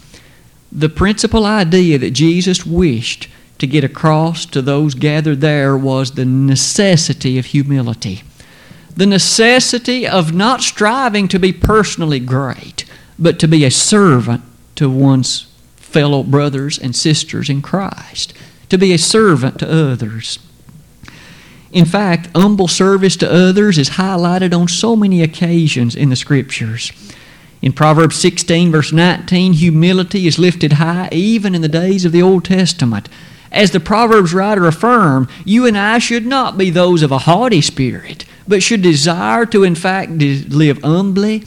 The 0.73 0.89
principal 0.89 1.47
idea 1.47 1.99
that 1.99 2.11
Jesus 2.11 2.67
wished 2.67 3.29
to 3.59 3.67
get 3.67 3.85
across 3.85 4.45
to 4.47 4.61
those 4.61 4.95
gathered 4.95 5.41
there 5.41 5.77
was 5.77 6.13
the 6.13 6.27
necessity 6.27 7.39
of 7.39 7.47
humility. 7.47 8.23
the 8.97 9.07
necessity 9.07 10.09
of 10.09 10.33
not 10.33 10.63
striving 10.63 11.29
to 11.29 11.39
be 11.39 11.53
personally 11.53 12.19
great, 12.19 12.85
but 13.19 13.39
to 13.39 13.47
be 13.47 13.65
a 13.65 13.71
servant 13.71 14.43
to 14.75 14.89
one's 14.89 15.53
fellow 15.87 16.22
brothers 16.22 16.79
and 16.79 16.94
sisters 16.94 17.49
in 17.49 17.62
Christ, 17.62 18.35
to 18.68 18.77
be 18.77 18.92
a 18.92 18.99
servant 18.99 19.59
to 19.61 19.70
others. 19.70 20.38
In 21.72 21.85
fact, 21.85 22.29
humble 22.35 22.68
service 22.68 23.16
to 23.18 23.33
others 23.33 23.79
is 23.79 23.90
highlighted 23.90 24.59
on 24.59 24.68
so 24.68 24.96
many 24.96 25.22
occasions 25.22 25.94
in 25.94 26.11
the 26.11 26.16
Scriptures. 26.16 26.92
In 27.62 27.72
Proverbs 27.72 28.16
16, 28.16 28.70
verse 28.70 28.92
19, 28.92 29.55
humility 29.55 30.27
is 30.27 30.38
lifted 30.38 30.75
high 30.75 31.09
even 31.12 31.55
in 31.55 31.62
the 31.62 31.68
days 31.68 32.05
of 32.05 32.12
the 32.12 32.22
Old 32.22 32.44
Testament. 32.44 33.09
As 33.51 33.70
the 33.70 33.81
Proverbs 33.81 34.35
writer 34.35 34.66
affirmed, 34.66 35.29
you 35.44 35.66
and 35.66 35.79
I 35.79 35.99
should 35.99 36.27
not 36.27 36.59
be 36.59 36.70
those 36.70 37.03
of 37.03 37.12
a 37.12 37.18
haughty 37.18 37.61
spirit, 37.61 38.25
but 38.46 38.62
should 38.62 38.83
desire 38.83 39.46
to, 39.46 39.64
in 39.64 39.75
fact, 39.75 40.12
live 40.12 40.83
humbly. 40.83 41.44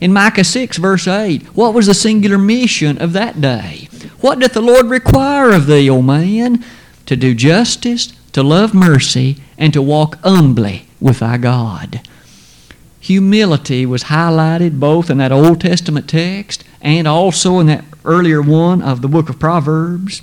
In 0.00 0.12
Micah 0.12 0.44
6, 0.44 0.76
verse 0.76 1.08
8, 1.08 1.42
what 1.56 1.72
was 1.72 1.86
the 1.86 1.94
singular 1.94 2.38
mission 2.38 2.98
of 2.98 3.12
that 3.14 3.40
day? 3.40 3.88
What 4.20 4.38
doth 4.38 4.52
the 4.52 4.60
Lord 4.60 4.86
require 4.86 5.50
of 5.50 5.66
thee, 5.66 5.88
O 5.88 6.02
man? 6.02 6.64
To 7.06 7.16
do 7.16 7.34
justice, 7.34 8.12
to 8.32 8.42
love 8.42 8.74
mercy, 8.74 9.36
and 9.56 9.72
to 9.72 9.80
walk 9.80 10.18
humbly 10.22 10.86
with 11.00 11.20
thy 11.20 11.38
God. 11.38 12.00
Humility 13.00 13.86
was 13.86 14.04
highlighted 14.04 14.80
both 14.80 15.08
in 15.08 15.18
that 15.18 15.32
Old 15.32 15.60
Testament 15.60 16.08
text 16.08 16.64
and 16.82 17.06
also 17.06 17.58
in 17.60 17.66
that 17.68 17.84
earlier 18.04 18.42
one 18.42 18.82
of 18.82 19.00
the 19.00 19.08
book 19.08 19.28
of 19.28 19.38
Proverbs. 19.38 20.22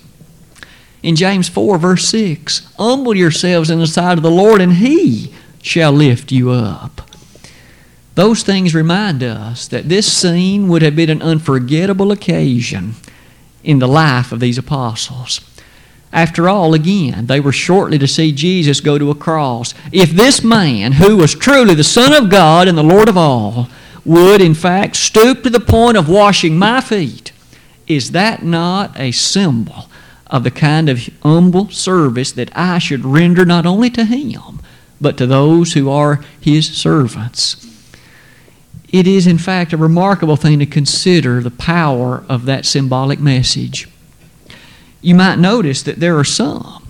In 1.01 1.15
James 1.15 1.49
4, 1.49 1.77
verse 1.77 2.07
6, 2.09 2.67
humble 2.77 3.15
yourselves 3.15 3.69
in 3.69 3.79
the 3.79 3.87
sight 3.87 4.17
of 4.17 4.23
the 4.23 4.31
Lord, 4.31 4.61
and 4.61 4.73
He 4.73 5.33
shall 5.61 5.91
lift 5.91 6.31
you 6.31 6.51
up. 6.51 7.09
Those 8.15 8.43
things 8.43 8.75
remind 8.75 9.23
us 9.23 9.67
that 9.69 9.89
this 9.89 10.11
scene 10.11 10.67
would 10.67 10.83
have 10.83 10.95
been 10.95 11.09
an 11.09 11.21
unforgettable 11.21 12.11
occasion 12.11 12.93
in 13.63 13.79
the 13.79 13.87
life 13.87 14.31
of 14.31 14.39
these 14.39 14.57
apostles. 14.57 15.41
After 16.11 16.47
all, 16.47 16.75
again, 16.75 17.25
they 17.25 17.39
were 17.39 17.51
shortly 17.51 17.97
to 17.97 18.07
see 18.07 18.31
Jesus 18.31 18.81
go 18.81 18.99
to 18.99 19.09
a 19.09 19.15
cross. 19.15 19.73
If 19.91 20.11
this 20.11 20.43
man, 20.43 20.91
who 20.91 21.17
was 21.17 21.33
truly 21.33 21.73
the 21.73 21.83
Son 21.83 22.13
of 22.13 22.29
God 22.29 22.67
and 22.67 22.77
the 22.77 22.83
Lord 22.83 23.09
of 23.09 23.17
all, 23.17 23.67
would 24.05 24.41
in 24.41 24.53
fact 24.53 24.95
stoop 24.95 25.41
to 25.41 25.49
the 25.49 25.59
point 25.59 25.97
of 25.97 26.07
washing 26.07 26.55
my 26.55 26.81
feet, 26.81 27.31
is 27.87 28.11
that 28.11 28.43
not 28.43 28.97
a 28.99 29.11
symbol 29.11 29.89
of 30.27 30.43
the 30.43 30.51
kind 30.51 30.87
of 30.87 31.09
humble 31.23 31.69
service 31.69 32.31
that 32.33 32.55
I 32.55 32.77
should 32.77 33.05
render 33.05 33.43
not 33.43 33.65
only 33.65 33.89
to 33.91 34.05
him, 34.05 34.59
but 35.01 35.17
to 35.17 35.25
those 35.25 35.73
who 35.73 35.89
are 35.89 36.23
his 36.39 36.67
servants? 36.67 37.72
It 38.93 39.07
is, 39.07 39.27
in 39.27 39.37
fact, 39.37 39.73
a 39.73 39.77
remarkable 39.77 40.37
thing 40.37 40.59
to 40.59 40.65
consider 40.65 41.41
the 41.41 41.51
power 41.51 42.23
of 42.29 42.45
that 42.45 42.65
symbolic 42.65 43.19
message 43.19 43.89
you 45.03 45.13
might 45.13 45.37
notice 45.37 45.83
that 45.83 45.99
there 45.99 46.17
are 46.17 46.23
some 46.23 46.87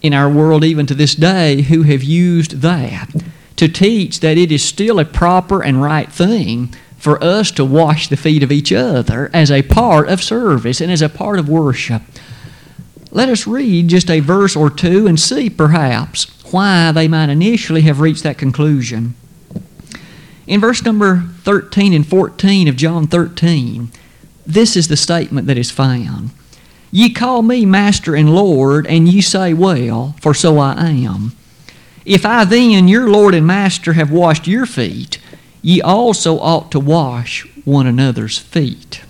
in 0.00 0.14
our 0.14 0.28
world, 0.28 0.64
even 0.64 0.86
to 0.86 0.94
this 0.94 1.14
day, 1.14 1.62
who 1.62 1.82
have 1.82 2.02
used 2.02 2.62
that 2.62 3.08
to 3.56 3.68
teach 3.68 4.18
that 4.20 4.38
it 4.38 4.50
is 4.50 4.64
still 4.64 4.98
a 4.98 5.04
proper 5.04 5.62
and 5.62 5.80
right 5.80 6.10
thing 6.10 6.74
for 6.96 7.22
us 7.22 7.50
to 7.52 7.64
wash 7.64 8.08
the 8.08 8.16
feet 8.16 8.42
of 8.42 8.50
each 8.50 8.72
other 8.72 9.30
as 9.32 9.50
a 9.50 9.62
part 9.62 10.08
of 10.08 10.22
service 10.22 10.80
and 10.80 10.90
as 10.90 11.02
a 11.02 11.08
part 11.08 11.38
of 11.38 11.48
worship. 11.48 12.02
Let 13.10 13.28
us 13.28 13.46
read 13.46 13.88
just 13.88 14.10
a 14.10 14.20
verse 14.20 14.56
or 14.56 14.70
two 14.70 15.06
and 15.06 15.20
see, 15.20 15.50
perhaps, 15.50 16.24
why 16.50 16.90
they 16.90 17.06
might 17.06 17.28
initially 17.28 17.82
have 17.82 18.00
reached 18.00 18.22
that 18.22 18.38
conclusion. 18.38 19.14
In 20.46 20.60
verse 20.60 20.84
number 20.84 21.22
13 21.42 21.92
and 21.92 22.06
14 22.06 22.68
of 22.68 22.76
John 22.76 23.06
13, 23.06 23.92
this 24.46 24.76
is 24.76 24.88
the 24.88 24.96
statement 24.96 25.46
that 25.46 25.58
is 25.58 25.70
found. 25.70 26.30
Ye 26.90 27.10
call 27.10 27.42
me 27.42 27.64
Master 27.64 28.14
and 28.14 28.34
Lord, 28.34 28.86
and 28.86 29.08
ye 29.08 29.20
say, 29.20 29.54
Well, 29.54 30.14
for 30.20 30.34
so 30.34 30.58
I 30.58 30.90
am. 30.90 31.32
If 32.04 32.26
I 32.26 32.44
then, 32.44 32.88
your 32.88 33.08
Lord 33.08 33.34
and 33.34 33.46
Master, 33.46 33.92
have 33.92 34.10
washed 34.10 34.46
your 34.46 34.66
feet, 34.66 35.18
ye 35.62 35.80
also 35.80 36.38
ought 36.40 36.72
to 36.72 36.80
wash 36.80 37.46
one 37.64 37.86
another's 37.86 38.38
feet. 38.38 39.02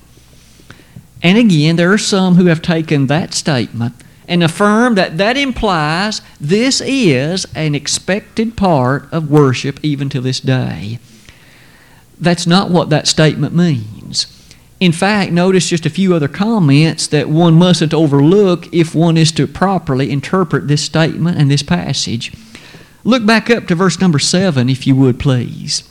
And 1.23 1.39
again, 1.39 1.77
there 1.77 1.93
are 1.93 1.99
some 1.99 2.35
who 2.35 2.47
have 2.47 2.61
taken 2.61 3.07
that 3.07 3.33
statement 3.33 3.95
and 4.29 4.43
affirm 4.43 4.95
that 4.97 5.19
that 5.19 5.37
implies 5.37 6.21
this 6.41 6.81
is 6.85 7.47
an 7.55 7.75
expected 7.75 8.57
part 8.57 9.11
of 9.13 9.31
worship 9.31 9.81
even 9.83 10.09
to 10.11 10.21
this 10.21 10.41
day. 10.41 10.99
That's 12.23 12.47
not 12.47 12.71
what 12.71 12.89
that 12.91 13.09
statement 13.09 13.53
means. 13.53 14.27
In 14.79 14.93
fact, 14.93 15.33
notice 15.33 15.69
just 15.69 15.87
a 15.87 15.91
few 15.91 16.15
other 16.15 16.29
comments 16.29 17.09
that 17.09 17.29
one 17.29 17.55
mustn't 17.55 17.93
overlook 17.93 18.73
if 18.73 18.95
one 18.95 19.17
is 19.17 19.33
to 19.33 19.49
properly 19.49 20.09
interpret 20.09 20.69
this 20.69 20.85
statement 20.85 21.37
and 21.37 21.51
this 21.51 21.65
passage. 21.65 22.33
Look 23.03 23.27
back 23.27 23.51
up 23.51 23.67
to 23.67 23.75
verse 23.75 24.01
number 24.01 24.21
7, 24.21 24.69
if 24.69 24.87
you 24.87 24.95
would, 24.95 25.19
please. 25.19 25.83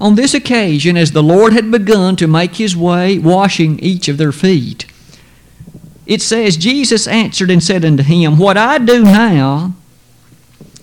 On 0.00 0.14
this 0.14 0.34
occasion, 0.34 0.96
as 0.96 1.10
the 1.10 1.22
Lord 1.22 1.52
had 1.52 1.72
begun 1.72 2.14
to 2.16 2.28
make 2.28 2.54
his 2.54 2.76
way, 2.76 3.18
washing 3.18 3.80
each 3.80 4.06
of 4.06 4.18
their 4.18 4.30
feet, 4.30 4.86
it 6.06 6.22
says, 6.22 6.56
Jesus 6.56 7.08
answered 7.08 7.50
and 7.50 7.60
said 7.60 7.84
unto 7.84 8.04
him, 8.04 8.38
What 8.38 8.56
I 8.56 8.78
do 8.78 9.02
now, 9.02 9.74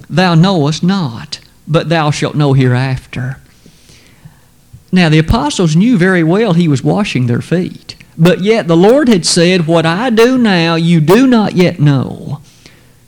thou 0.10 0.36
knowest 0.36 0.84
not, 0.84 1.40
but 1.66 1.88
thou 1.88 2.12
shalt 2.12 2.36
know 2.36 2.52
hereafter. 2.52 3.38
Now, 4.96 5.10
the 5.10 5.20
apostles 5.20 5.76
knew 5.76 5.98
very 5.98 6.24
well 6.24 6.54
he 6.54 6.70
was 6.70 6.82
washing 6.82 7.28
their 7.28 7.42
feet. 7.42 7.98
But 8.18 8.40
yet 8.40 8.70
the 8.70 8.78
Lord 8.78 9.10
had 9.10 9.26
said, 9.26 9.68
What 9.68 9.86
I 9.86 10.10
do 10.10 10.38
now, 10.38 10.76
you 10.76 11.02
do 11.02 11.28
not 11.28 11.54
yet 11.54 11.82
know. 11.82 12.40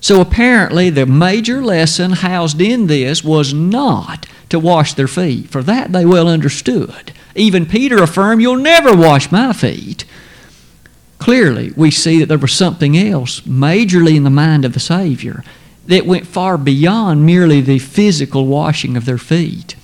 So 0.02 0.20
apparently, 0.20 0.90
the 0.90 1.06
major 1.06 1.64
lesson 1.64 2.12
housed 2.12 2.60
in 2.60 2.88
this 2.88 3.24
was 3.24 3.54
not 3.54 4.26
to 4.50 4.60
wash 4.60 4.96
their 4.96 5.08
feet, 5.08 5.50
for 5.50 5.64
that 5.64 5.94
they 5.94 6.06
well 6.06 6.28
understood. 6.28 7.14
Even 7.36 7.66
Peter 7.66 8.04
affirmed, 8.04 8.42
You'll 8.42 8.58
never 8.58 8.94
wash 8.94 9.32
my 9.32 9.54
feet. 9.54 10.04
Clearly, 11.20 11.72
we 11.78 11.90
see 11.90 12.20
that 12.20 12.26
there 12.26 12.38
was 12.38 12.52
something 12.52 12.98
else 12.98 13.40
majorly 13.42 14.18
in 14.18 14.26
the 14.26 14.30
mind 14.30 14.66
of 14.66 14.74
the 14.74 14.82
Savior 14.82 15.42
that 15.86 16.06
went 16.06 16.28
far 16.28 16.58
beyond 16.58 17.26
merely 17.26 17.62
the 17.62 17.80
physical 17.80 18.46
washing 18.46 18.98
of 18.98 19.06
their 19.06 19.18
feet. 19.18 19.78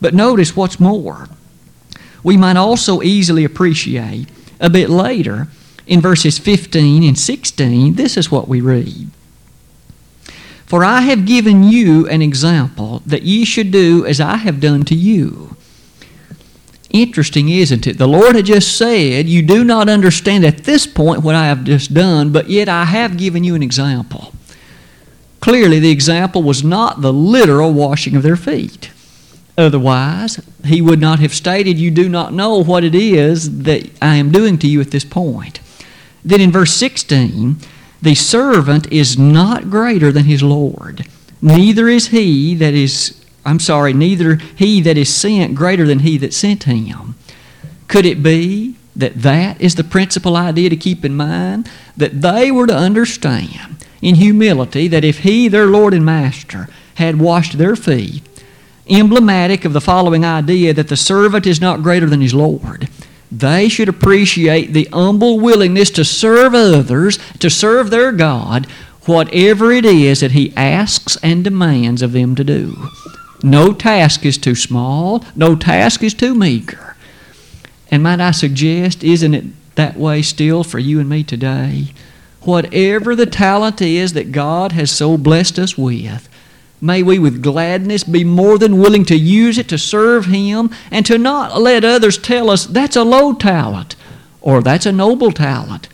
But 0.00 0.12
notice 0.12 0.56
what's 0.56 0.80
more. 0.80 1.28
We 2.26 2.36
might 2.36 2.56
also 2.56 3.02
easily 3.02 3.44
appreciate 3.44 4.26
a 4.58 4.68
bit 4.68 4.90
later 4.90 5.46
in 5.86 6.00
verses 6.00 6.40
15 6.40 7.04
and 7.04 7.16
16, 7.16 7.94
this 7.94 8.16
is 8.16 8.32
what 8.32 8.48
we 8.48 8.60
read. 8.60 9.10
For 10.66 10.82
I 10.82 11.02
have 11.02 11.24
given 11.24 11.62
you 11.62 12.08
an 12.08 12.22
example 12.22 13.00
that 13.06 13.22
ye 13.22 13.44
should 13.44 13.70
do 13.70 14.04
as 14.04 14.20
I 14.20 14.38
have 14.38 14.58
done 14.58 14.82
to 14.86 14.94
you. 14.96 15.56
Interesting, 16.90 17.48
isn't 17.48 17.86
it? 17.86 17.96
The 17.96 18.08
Lord 18.08 18.34
had 18.34 18.46
just 18.46 18.76
said, 18.76 19.28
You 19.28 19.42
do 19.42 19.62
not 19.62 19.88
understand 19.88 20.44
at 20.44 20.64
this 20.64 20.84
point 20.84 21.22
what 21.22 21.36
I 21.36 21.46
have 21.46 21.62
just 21.62 21.94
done, 21.94 22.32
but 22.32 22.50
yet 22.50 22.68
I 22.68 22.86
have 22.86 23.18
given 23.18 23.44
you 23.44 23.54
an 23.54 23.62
example. 23.62 24.32
Clearly, 25.38 25.78
the 25.78 25.92
example 25.92 26.42
was 26.42 26.64
not 26.64 27.02
the 27.02 27.12
literal 27.12 27.72
washing 27.72 28.16
of 28.16 28.24
their 28.24 28.34
feet. 28.34 28.90
Otherwise, 29.58 30.40
he 30.64 30.82
would 30.82 31.00
not 31.00 31.18
have 31.18 31.32
stated, 31.32 31.78
You 31.78 31.90
do 31.90 32.08
not 32.08 32.34
know 32.34 32.62
what 32.62 32.84
it 32.84 32.94
is 32.94 33.62
that 33.62 33.90
I 34.02 34.16
am 34.16 34.30
doing 34.30 34.58
to 34.58 34.68
you 34.68 34.80
at 34.80 34.90
this 34.90 35.04
point. 35.04 35.60
Then 36.24 36.40
in 36.40 36.52
verse 36.52 36.74
16, 36.74 37.56
the 38.02 38.14
servant 38.14 38.92
is 38.92 39.18
not 39.18 39.70
greater 39.70 40.12
than 40.12 40.24
his 40.24 40.42
Lord. 40.42 41.06
Neither 41.40 41.88
is 41.88 42.08
he 42.08 42.54
that 42.56 42.74
is, 42.74 43.24
I'm 43.44 43.60
sorry, 43.60 43.92
neither 43.92 44.36
he 44.56 44.80
that 44.82 44.98
is 44.98 45.14
sent 45.14 45.54
greater 45.54 45.86
than 45.86 46.00
he 46.00 46.18
that 46.18 46.34
sent 46.34 46.64
him. 46.64 47.14
Could 47.88 48.04
it 48.04 48.22
be 48.22 48.76
that 48.94 49.22
that 49.22 49.60
is 49.60 49.76
the 49.76 49.84
principal 49.84 50.36
idea 50.36 50.68
to 50.68 50.76
keep 50.76 51.04
in 51.04 51.16
mind? 51.16 51.70
That 51.96 52.20
they 52.20 52.50
were 52.50 52.66
to 52.66 52.76
understand 52.76 53.86
in 54.02 54.16
humility 54.16 54.88
that 54.88 55.04
if 55.04 55.20
he, 55.20 55.48
their 55.48 55.66
Lord 55.66 55.94
and 55.94 56.04
Master, 56.04 56.68
had 56.96 57.20
washed 57.20 57.58
their 57.58 57.76
feet, 57.76 58.22
emblematic 58.88 59.64
of 59.64 59.72
the 59.72 59.80
following 59.80 60.24
idea 60.24 60.72
that 60.74 60.88
the 60.88 60.96
servant 60.96 61.46
is 61.46 61.60
not 61.60 61.82
greater 61.82 62.06
than 62.06 62.20
his 62.20 62.34
Lord. 62.34 62.88
They 63.30 63.68
should 63.68 63.88
appreciate 63.88 64.72
the 64.72 64.88
humble 64.92 65.40
willingness 65.40 65.90
to 65.90 66.04
serve 66.04 66.54
others, 66.54 67.18
to 67.40 67.50
serve 67.50 67.90
their 67.90 68.12
God, 68.12 68.66
whatever 69.04 69.72
it 69.72 69.84
is 69.84 70.20
that 70.20 70.32
He 70.32 70.54
asks 70.56 71.16
and 71.22 71.42
demands 71.42 72.02
of 72.02 72.12
them 72.12 72.34
to 72.36 72.44
do. 72.44 72.88
No 73.42 73.72
task 73.72 74.24
is 74.24 74.38
too 74.38 74.54
small, 74.54 75.24
no 75.34 75.56
task 75.56 76.02
is 76.02 76.14
too 76.14 76.34
meager. 76.34 76.96
And 77.90 78.02
might 78.02 78.20
I 78.20 78.30
suggest, 78.30 79.04
isn't 79.04 79.34
it 79.34 79.44
that 79.74 79.96
way 79.96 80.22
still 80.22 80.64
for 80.64 80.78
you 80.78 80.98
and 81.00 81.08
me 81.08 81.22
today? 81.22 81.88
Whatever 82.42 83.14
the 83.14 83.26
talent 83.26 83.82
is 83.82 84.12
that 84.12 84.32
God 84.32 84.72
has 84.72 84.90
so 84.90 85.16
blessed 85.16 85.58
us 85.58 85.76
with, 85.76 86.28
May 86.80 87.02
we 87.02 87.18
with 87.18 87.42
gladness 87.42 88.04
be 88.04 88.22
more 88.24 88.58
than 88.58 88.78
willing 88.78 89.04
to 89.06 89.16
use 89.16 89.56
it 89.56 89.68
to 89.68 89.78
serve 89.78 90.26
Him 90.26 90.70
and 90.90 91.06
to 91.06 91.16
not 91.16 91.60
let 91.60 91.84
others 91.84 92.18
tell 92.18 92.50
us 92.50 92.66
that's 92.66 92.96
a 92.96 93.04
low 93.04 93.32
talent 93.32 93.96
or 94.40 94.62
that's 94.62 94.86
a 94.86 94.92
noble 94.92 95.32
talent. 95.32 95.88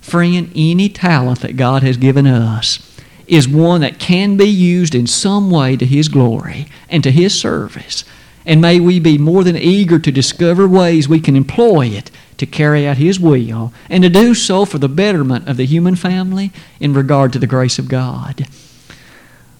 Friend, 0.00 0.50
any 0.54 0.88
talent 0.88 1.40
that 1.40 1.56
God 1.56 1.82
has 1.82 1.96
given 1.96 2.26
us 2.26 2.78
is 3.26 3.46
one 3.46 3.82
that 3.82 3.98
can 3.98 4.36
be 4.36 4.46
used 4.48 4.94
in 4.94 5.06
some 5.06 5.50
way 5.50 5.76
to 5.76 5.84
His 5.84 6.08
glory 6.08 6.68
and 6.88 7.02
to 7.02 7.10
His 7.10 7.38
service. 7.38 8.04
And 8.46 8.62
may 8.62 8.80
we 8.80 8.98
be 9.00 9.18
more 9.18 9.44
than 9.44 9.58
eager 9.58 9.98
to 9.98 10.10
discover 10.10 10.66
ways 10.66 11.08
we 11.08 11.20
can 11.20 11.36
employ 11.36 11.88
it 11.88 12.10
to 12.38 12.46
carry 12.46 12.86
out 12.86 12.96
His 12.96 13.20
will 13.20 13.72
and 13.90 14.02
to 14.04 14.08
do 14.08 14.34
so 14.34 14.64
for 14.64 14.78
the 14.78 14.88
betterment 14.88 15.48
of 15.48 15.58
the 15.58 15.66
human 15.66 15.96
family 15.96 16.52
in 16.80 16.94
regard 16.94 17.32
to 17.34 17.38
the 17.38 17.46
grace 17.46 17.78
of 17.78 17.88
God. 17.88 18.46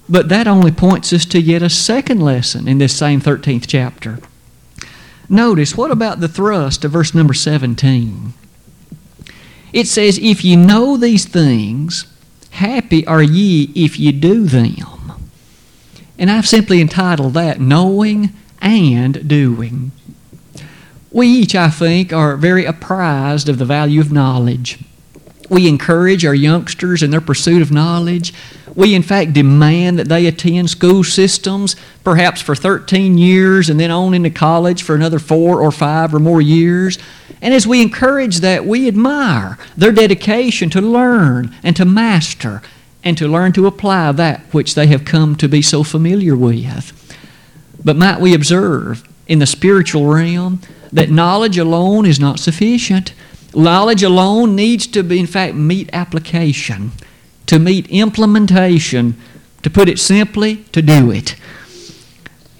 But 0.08 0.28
that 0.30 0.48
only 0.48 0.72
points 0.72 1.12
us 1.12 1.24
to 1.26 1.40
yet 1.40 1.62
a 1.62 1.68
second 1.68 2.20
lesson 2.20 2.66
in 2.66 2.78
this 2.78 2.96
same 2.96 3.20
13th 3.20 3.66
chapter. 3.66 4.18
Notice, 5.28 5.76
what 5.76 5.90
about 5.90 6.20
the 6.20 6.28
thrust 6.28 6.84
of 6.84 6.92
verse 6.92 7.14
number 7.14 7.34
17? 7.34 8.32
It 9.72 9.86
says, 9.86 10.18
If 10.18 10.44
ye 10.44 10.56
know 10.56 10.96
these 10.96 11.26
things, 11.26 12.06
happy 12.50 13.06
are 13.06 13.22
ye 13.22 13.70
if 13.74 13.98
ye 13.98 14.12
do 14.12 14.44
them. 14.44 15.12
And 16.18 16.30
I've 16.30 16.48
simply 16.48 16.80
entitled 16.80 17.34
that 17.34 17.60
Knowing 17.60 18.30
and 18.60 19.28
Doing. 19.28 19.92
We 21.10 21.28
each, 21.28 21.54
I 21.54 21.68
think, 21.68 22.12
are 22.12 22.36
very 22.36 22.64
apprised 22.64 23.48
of 23.48 23.58
the 23.58 23.64
value 23.64 24.00
of 24.00 24.12
knowledge. 24.12 24.78
We 25.48 25.68
encourage 25.68 26.24
our 26.24 26.34
youngsters 26.34 27.02
in 27.02 27.10
their 27.10 27.20
pursuit 27.20 27.62
of 27.62 27.70
knowledge. 27.70 28.34
We, 28.78 28.94
in 28.94 29.02
fact, 29.02 29.32
demand 29.32 29.98
that 29.98 30.08
they 30.08 30.26
attend 30.26 30.70
school 30.70 31.02
systems, 31.02 31.74
perhaps 32.04 32.40
for 32.40 32.54
13 32.54 33.18
years 33.18 33.68
and 33.68 33.80
then 33.80 33.90
on 33.90 34.14
into 34.14 34.30
college 34.30 34.84
for 34.84 34.94
another 34.94 35.18
four 35.18 35.60
or 35.60 35.72
five 35.72 36.14
or 36.14 36.20
more 36.20 36.40
years. 36.40 36.96
And 37.42 37.52
as 37.52 37.66
we 37.66 37.82
encourage 37.82 38.36
that, 38.36 38.66
we 38.66 38.86
admire 38.86 39.58
their 39.76 39.90
dedication 39.90 40.70
to 40.70 40.80
learn 40.80 41.52
and 41.64 41.74
to 41.74 41.84
master 41.84 42.62
and 43.02 43.18
to 43.18 43.26
learn 43.26 43.50
to 43.54 43.66
apply 43.66 44.12
that 44.12 44.42
which 44.54 44.76
they 44.76 44.86
have 44.86 45.04
come 45.04 45.34
to 45.34 45.48
be 45.48 45.60
so 45.60 45.82
familiar 45.82 46.36
with. 46.36 47.16
But 47.84 47.96
might 47.96 48.20
we 48.20 48.32
observe 48.32 49.02
in 49.26 49.40
the 49.40 49.46
spiritual 49.46 50.06
realm 50.06 50.60
that 50.92 51.10
knowledge 51.10 51.58
alone 51.58 52.06
is 52.06 52.20
not 52.20 52.38
sufficient. 52.38 53.12
Knowledge 53.56 54.04
alone 54.04 54.54
needs 54.54 54.86
to 54.86 55.02
be, 55.02 55.18
in 55.18 55.26
fact, 55.26 55.56
meet 55.56 55.90
application, 55.92 56.92
to 57.48 57.58
meet 57.58 57.88
implementation, 57.88 59.16
to 59.62 59.70
put 59.70 59.88
it 59.88 59.98
simply, 59.98 60.56
to 60.72 60.80
do 60.80 61.10
it. 61.10 61.34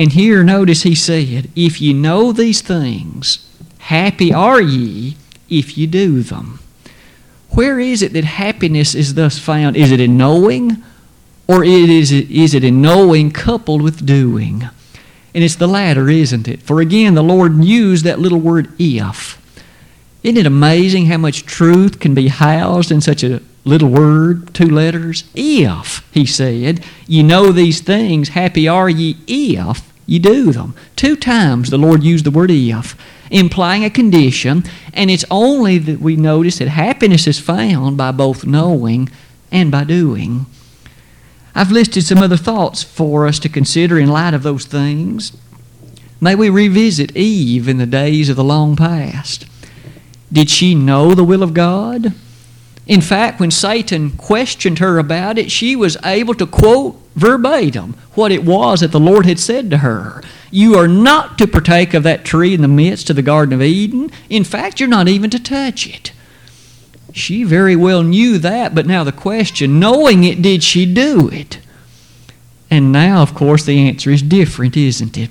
And 0.01 0.12
here, 0.12 0.42
notice 0.42 0.83
he 0.83 0.94
said, 0.94 1.51
If 1.55 1.81
ye 1.81 1.92
know 1.92 2.33
these 2.33 2.61
things, 2.61 3.46
happy 3.79 4.33
are 4.33 4.61
ye 4.61 5.16
if 5.48 5.77
ye 5.77 5.87
do 5.87 6.22
them. 6.22 6.61
Where 7.51 7.79
is 7.79 8.03
it 8.03 8.12
that 8.14 8.24
happiness 8.24 8.94
is 8.94 9.14
thus 9.14 9.38
found? 9.38 9.77
Is 9.77 9.92
it 9.92 10.01
in 10.01 10.16
knowing, 10.16 10.83
or 11.46 11.64
is 11.64 12.11
it, 12.11 12.31
is 12.31 12.55
it 12.55 12.64
in 12.64 12.81
knowing 12.81 13.31
coupled 13.31 13.83
with 13.83 14.07
doing? 14.07 14.68
And 15.35 15.44
it's 15.44 15.57
the 15.57 15.66
latter, 15.66 16.09
isn't 16.09 16.48
it? 16.48 16.62
For 16.62 16.81
again, 16.81 17.14
the 17.14 17.22
Lord 17.22 17.62
used 17.62 18.05
that 18.05 18.18
little 18.18 18.40
word 18.40 18.72
if. 18.79 19.37
Isn't 20.22 20.38
it 20.38 20.46
amazing 20.46 21.07
how 21.07 21.18
much 21.18 21.44
truth 21.44 22.01
can 22.01 22.14
be 22.14 22.29
housed 22.29 22.90
in 22.90 23.01
such 23.01 23.22
a 23.22 23.42
little 23.68 23.90
word, 23.90 24.54
two 24.54 24.68
letters? 24.68 25.24
If, 25.35 26.09
he 26.12 26.26
said, 26.26 26.85
you 27.07 27.22
know 27.22 27.52
these 27.52 27.81
things, 27.81 28.31
happy 28.31 28.66
are 28.66 28.88
ye 28.88 29.16
if 29.26 29.92
ye 30.07 30.18
do 30.18 30.52
them. 30.52 30.74
Two 30.96 31.14
times 31.14 31.70
the 31.70 31.78
Lord 31.78 32.02
used 32.02 32.24
the 32.24 32.31
word 32.31 32.50
if, 32.50 32.96
implying 33.31 33.85
a 33.85 33.90
condition, 33.90 34.64
and 34.92 35.11
it's 35.11 35.24
only 35.31 35.78
that 35.78 36.00
we 36.00 36.16
notice 36.16 36.59
that 36.59 36.68
happiness 36.68 37.26
is 37.26 37.38
found 37.38 37.96
by 37.96 38.11
both 38.11 38.46
knowing 38.46 39.11
and 39.52 39.70
by 39.70 39.85
doing. 39.85 40.46
I've 41.54 41.70
listed 41.70 42.04
some 42.04 42.18
other 42.18 42.37
thoughts 42.37 42.83
for 42.83 43.26
us 43.26 43.38
to 43.40 43.48
consider 43.48 43.98
in 43.98 44.09
light 44.09 44.35
of 44.35 44.42
those 44.42 44.64
things. 44.64 45.37
May 46.20 46.35
we 46.35 46.50
revisit 46.50 47.16
Eve 47.16 47.68
in 47.68 47.78
the 47.78 47.87
days 47.87 48.28
of 48.28 48.37
the 48.37 48.44
long 48.44 48.76
past. 48.76 49.46
Did 50.33 50.50
she 50.50 50.74
know 50.74 51.14
the 51.14 51.24
will 51.24 51.42
of 51.42 51.54
God? 51.54 52.14
In 52.88 53.03
fact, 53.03 53.38
when 53.38 53.51
Satan 53.51 54.12
questioned 54.12 54.79
her 54.79 54.98
about 54.98 55.37
it, 55.37 55.51
she 55.51 55.77
was 55.77 55.98
able 56.05 56.35
to 56.35 56.46
quote 56.46 56.98
verbatim 57.14 57.94
what 58.14 58.33
it 58.33 58.44
was 58.44 58.81
that 58.81 58.92
the 58.92 58.98
Lord 58.98 59.27
had 59.27 59.38
said 59.38 59.70
to 59.70 59.79
her. 59.79 60.22
You 60.51 60.77
are 60.77 60.88
not 60.88 61.37
to 61.38 61.46
partake 61.46 61.92
of 61.92 62.03
that 62.05 62.24
tree 62.24 62.55
in 62.55 62.62
the 62.62 62.68
midst 62.68 63.11
of 63.11 63.16
the 63.16 63.22
Garden 63.22 63.53
of 63.53 63.61
Eden. 63.61 64.11
In 64.31 64.42
fact, 64.42 64.81
you're 64.81 64.88
not 64.88 65.07
even 65.07 65.29
to 65.31 65.38
touch 65.38 65.87
it. 65.87 66.12
She 67.12 67.44
very 67.44 67.77
well 67.77 68.03
knew 68.03 68.38
that, 68.38 68.74
but 68.74 68.87
now 68.87 69.05
the 69.05 69.12
question, 69.12 69.79
knowing 69.79 70.24
it, 70.24 70.40
did 70.40 70.62
she 70.62 70.87
do 70.87 71.29
it? 71.29 71.59
And 72.70 72.90
now, 72.90 73.22
of 73.22 73.35
course, 73.35 73.64
the 73.64 73.79
answer 73.87 74.11
is 74.11 74.22
different, 74.22 74.77
isn't 74.77 75.18
it? 75.18 75.31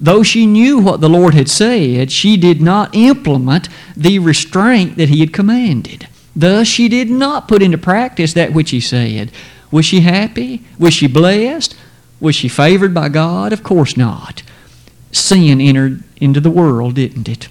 Though 0.00 0.22
she 0.22 0.46
knew 0.46 0.78
what 0.78 1.00
the 1.00 1.08
Lord 1.08 1.34
had 1.34 1.48
said, 1.48 2.10
she 2.10 2.36
did 2.36 2.60
not 2.60 2.94
implement 2.94 3.68
the 3.96 4.18
restraint 4.18 4.96
that 4.96 5.10
He 5.10 5.20
had 5.20 5.32
commanded. 5.32 6.08
Thus, 6.40 6.66
she 6.66 6.88
did 6.88 7.10
not 7.10 7.48
put 7.48 7.62
into 7.62 7.76
practice 7.76 8.32
that 8.32 8.54
which 8.54 8.70
He 8.70 8.80
said. 8.80 9.30
Was 9.70 9.84
she 9.84 10.00
happy? 10.00 10.64
Was 10.78 10.94
she 10.94 11.06
blessed? 11.06 11.76
Was 12.18 12.34
she 12.34 12.48
favored 12.48 12.94
by 12.94 13.10
God? 13.10 13.52
Of 13.52 13.62
course 13.62 13.94
not. 13.94 14.42
Sin 15.12 15.60
entered 15.60 16.02
into 16.16 16.40
the 16.40 16.50
world, 16.50 16.94
didn't 16.94 17.28
it? 17.28 17.48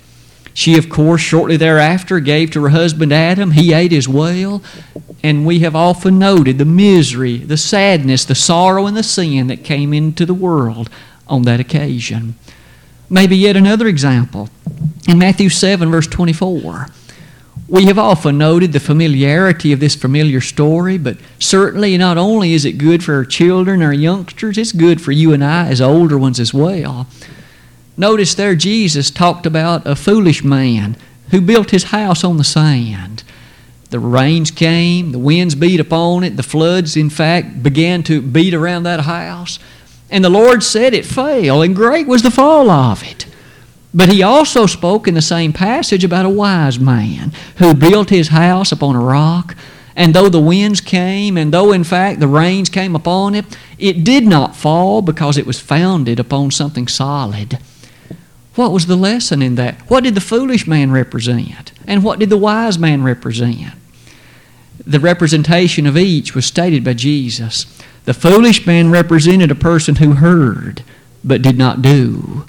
She, 0.56 0.76
of 0.76 0.90
course, 0.90 1.22
shortly 1.22 1.56
thereafter 1.56 2.20
gave 2.20 2.50
to 2.52 2.64
her 2.64 2.70
husband 2.70 3.14
Adam. 3.14 3.52
He 3.52 3.74
ate 3.74 3.94
as 3.94 4.08
well. 4.08 4.64
And 5.22 5.46
we 5.46 5.60
have 5.60 5.76
often 5.76 6.18
noted 6.18 6.58
the 6.58 6.66
misery, 6.66 7.38
the 7.38 7.58
sadness, 7.58 8.26
the 8.26 8.34
sorrow, 8.34 8.88
and 8.88 8.98
the 8.98 9.04
sin 9.04 9.48
that 9.48 9.64
came 9.64 9.94
into 9.94 10.26
the 10.26 10.34
world 10.34 10.90
on 11.28 11.44
that 11.44 11.60
occasion. 11.60 12.36
Maybe 13.08 13.38
yet 13.38 13.56
another 13.56 13.86
example. 13.86 14.50
In 15.08 15.20
Matthew 15.20 15.50
7, 15.50 15.92
verse 15.92 16.08
24. 16.08 16.88
We 17.70 17.86
have 17.86 18.00
often 18.00 18.40
noted 18.40 18.74
the 18.74 18.80
familiarity 18.80 19.72
of 19.72 19.80
this 19.80 19.94
familiar 19.94 20.42
story, 20.42 20.98
but 20.98 21.18
certainly 21.38 21.96
not 22.00 22.18
only 22.18 22.54
is 22.54 22.66
it 22.66 22.80
good 22.80 23.04
for 23.04 23.14
our 23.14 23.26
children, 23.26 23.84
our 23.84 23.94
youngsters, 23.94 24.58
it's 24.58 24.72
good 24.72 25.00
for 25.00 25.12
you 25.12 25.34
and 25.34 25.44
I 25.44 25.68
as 25.68 25.80
older 25.80 26.18
ones 26.18 26.40
as 26.40 26.52
well. 26.52 27.06
Notice 27.96 28.34
there 28.34 28.56
Jesus 28.56 29.12
talked 29.12 29.46
about 29.46 29.86
a 29.86 29.96
foolish 29.96 30.44
man 30.44 30.98
who 31.30 31.42
built 31.42 31.70
his 31.70 31.86
house 31.86 32.24
on 32.24 32.38
the 32.38 32.44
sand. 32.44 33.24
The 33.92 34.00
rains 34.00 34.50
came, 34.50 35.12
the 35.12 35.20
winds 35.20 35.54
beat 35.54 35.80
upon 35.80 36.24
it, 36.24 36.38
the 36.38 36.44
floods, 36.44 36.98
in 36.98 37.12
fact, 37.12 37.62
began 37.62 38.02
to 38.04 38.20
beat 38.20 38.56
around 38.56 38.84
that 38.84 39.02
house. 39.02 39.60
And 40.10 40.26
the 40.26 40.30
Lord 40.30 40.64
said 40.64 40.96
it 40.96 41.06
fell, 41.06 41.62
and 41.62 41.76
great 41.76 42.08
was 42.08 42.24
the 42.24 42.32
fall 42.32 42.72
of 42.72 43.04
it. 43.04 43.28
But 43.94 44.10
he 44.10 44.22
also 44.22 44.66
spoke 44.66 45.08
in 45.08 45.16
the 45.16 45.22
same 45.22 45.52
passage 45.52 46.04
about 46.04 46.26
a 46.26 46.30
wise 46.30 46.80
man 46.80 47.32
who 47.58 47.74
built 47.74 48.10
his 48.10 48.28
house 48.28 48.72
upon 48.72 48.96
a 48.96 49.00
rock. 49.00 49.56
And 49.96 50.14
though 50.14 50.30
the 50.30 50.40
winds 50.40 50.80
came, 50.80 51.38
and 51.38 51.52
though 51.52 51.72
in 51.72 51.84
fact 51.84 52.20
the 52.20 52.28
rains 52.28 52.70
came 52.70 52.96
upon 52.96 53.36
it, 53.36 53.46
it 53.78 54.04
did 54.04 54.26
not 54.26 54.56
fall 54.56 55.02
because 55.02 55.38
it 55.38 55.48
was 55.48 55.60
founded 55.60 56.20
upon 56.20 56.52
something 56.52 56.88
solid. 56.88 57.60
What 58.56 58.72
was 58.72 58.86
the 58.86 58.96
lesson 58.96 59.42
in 59.42 59.56
that? 59.56 59.80
What 59.90 60.04
did 60.04 60.16
the 60.16 60.22
foolish 60.22 60.68
man 60.68 60.92
represent? 60.92 61.72
And 61.88 62.04
what 62.04 62.20
did 62.20 62.30
the 62.30 62.38
wise 62.38 62.78
man 62.78 63.04
represent? 63.04 63.74
The 64.86 65.00
representation 65.00 65.86
of 65.86 65.98
each 65.98 66.36
was 66.36 66.46
stated 66.46 66.84
by 66.84 66.94
Jesus. 66.94 67.66
The 68.06 68.14
foolish 68.14 68.66
man 68.66 68.92
represented 68.92 69.52
a 69.52 69.56
person 69.56 69.96
who 69.96 70.14
heard 70.14 70.84
but 71.24 71.42
did 71.42 71.58
not 71.58 71.82
do. 71.82 72.46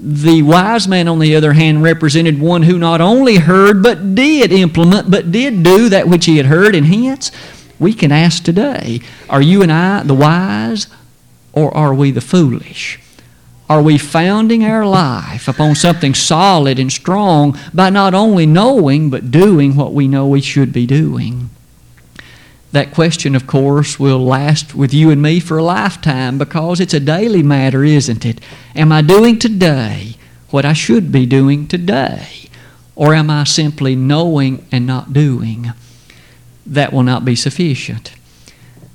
The 0.00 0.42
wise 0.42 0.86
man, 0.86 1.08
on 1.08 1.18
the 1.18 1.34
other 1.34 1.54
hand, 1.54 1.82
represented 1.82 2.40
one 2.40 2.62
who 2.62 2.78
not 2.78 3.00
only 3.00 3.36
heard 3.36 3.82
but 3.82 4.14
did 4.14 4.52
implement, 4.52 5.10
but 5.10 5.32
did 5.32 5.64
do 5.64 5.88
that 5.88 6.06
which 6.06 6.26
he 6.26 6.36
had 6.36 6.46
heard. 6.46 6.76
And 6.76 6.86
hence, 6.86 7.32
we 7.80 7.92
can 7.92 8.12
ask 8.12 8.44
today 8.44 9.00
are 9.28 9.42
you 9.42 9.62
and 9.62 9.72
I 9.72 10.02
the 10.04 10.14
wise 10.14 10.86
or 11.52 11.76
are 11.76 11.92
we 11.92 12.12
the 12.12 12.20
foolish? 12.20 13.00
Are 13.68 13.82
we 13.82 13.98
founding 13.98 14.64
our 14.64 14.86
life 14.86 15.46
upon 15.46 15.74
something 15.74 16.14
solid 16.14 16.78
and 16.78 16.90
strong 16.90 17.58
by 17.74 17.90
not 17.90 18.14
only 18.14 18.46
knowing 18.46 19.10
but 19.10 19.30
doing 19.30 19.76
what 19.76 19.92
we 19.92 20.08
know 20.08 20.26
we 20.26 20.40
should 20.40 20.72
be 20.72 20.86
doing? 20.86 21.50
That 22.72 22.92
question, 22.92 23.34
of 23.34 23.46
course, 23.46 23.98
will 23.98 24.22
last 24.24 24.74
with 24.74 24.92
you 24.92 25.10
and 25.10 25.22
me 25.22 25.40
for 25.40 25.56
a 25.58 25.62
lifetime 25.62 26.36
because 26.36 26.80
it's 26.80 26.94
a 26.94 27.00
daily 27.00 27.42
matter, 27.42 27.82
isn't 27.82 28.26
it? 28.26 28.40
Am 28.74 28.92
I 28.92 29.00
doing 29.02 29.38
today 29.38 30.16
what 30.50 30.64
I 30.64 30.74
should 30.74 31.10
be 31.10 31.24
doing 31.26 31.66
today? 31.66 32.48
Or 32.94 33.14
am 33.14 33.30
I 33.30 33.44
simply 33.44 33.96
knowing 33.96 34.66
and 34.70 34.86
not 34.86 35.12
doing? 35.12 35.72
That 36.66 36.92
will 36.92 37.02
not 37.02 37.24
be 37.24 37.36
sufficient. 37.36 38.12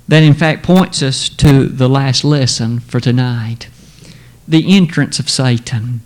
that 0.06 0.22
in 0.22 0.34
fact 0.34 0.62
points 0.62 1.02
us 1.02 1.28
to 1.28 1.66
the 1.66 1.88
last 1.88 2.24
lesson 2.24 2.80
for 2.80 3.00
tonight 3.00 3.68
the 4.46 4.76
entrance 4.76 5.18
of 5.18 5.30
Satan. 5.30 6.00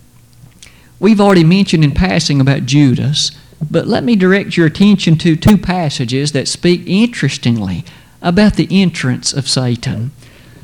We've 0.99 1.19
already 1.19 1.43
mentioned 1.43 1.83
in 1.83 1.91
passing 1.91 2.39
about 2.39 2.65
Judas, 2.65 3.31
but 3.69 3.87
let 3.87 4.03
me 4.03 4.15
direct 4.15 4.57
your 4.57 4.67
attention 4.67 5.17
to 5.17 5.35
two 5.35 5.57
passages 5.57 6.31
that 6.31 6.47
speak 6.47 6.83
interestingly 6.85 7.83
about 8.21 8.55
the 8.55 8.67
entrance 8.69 9.33
of 9.33 9.49
Satan. 9.49 10.11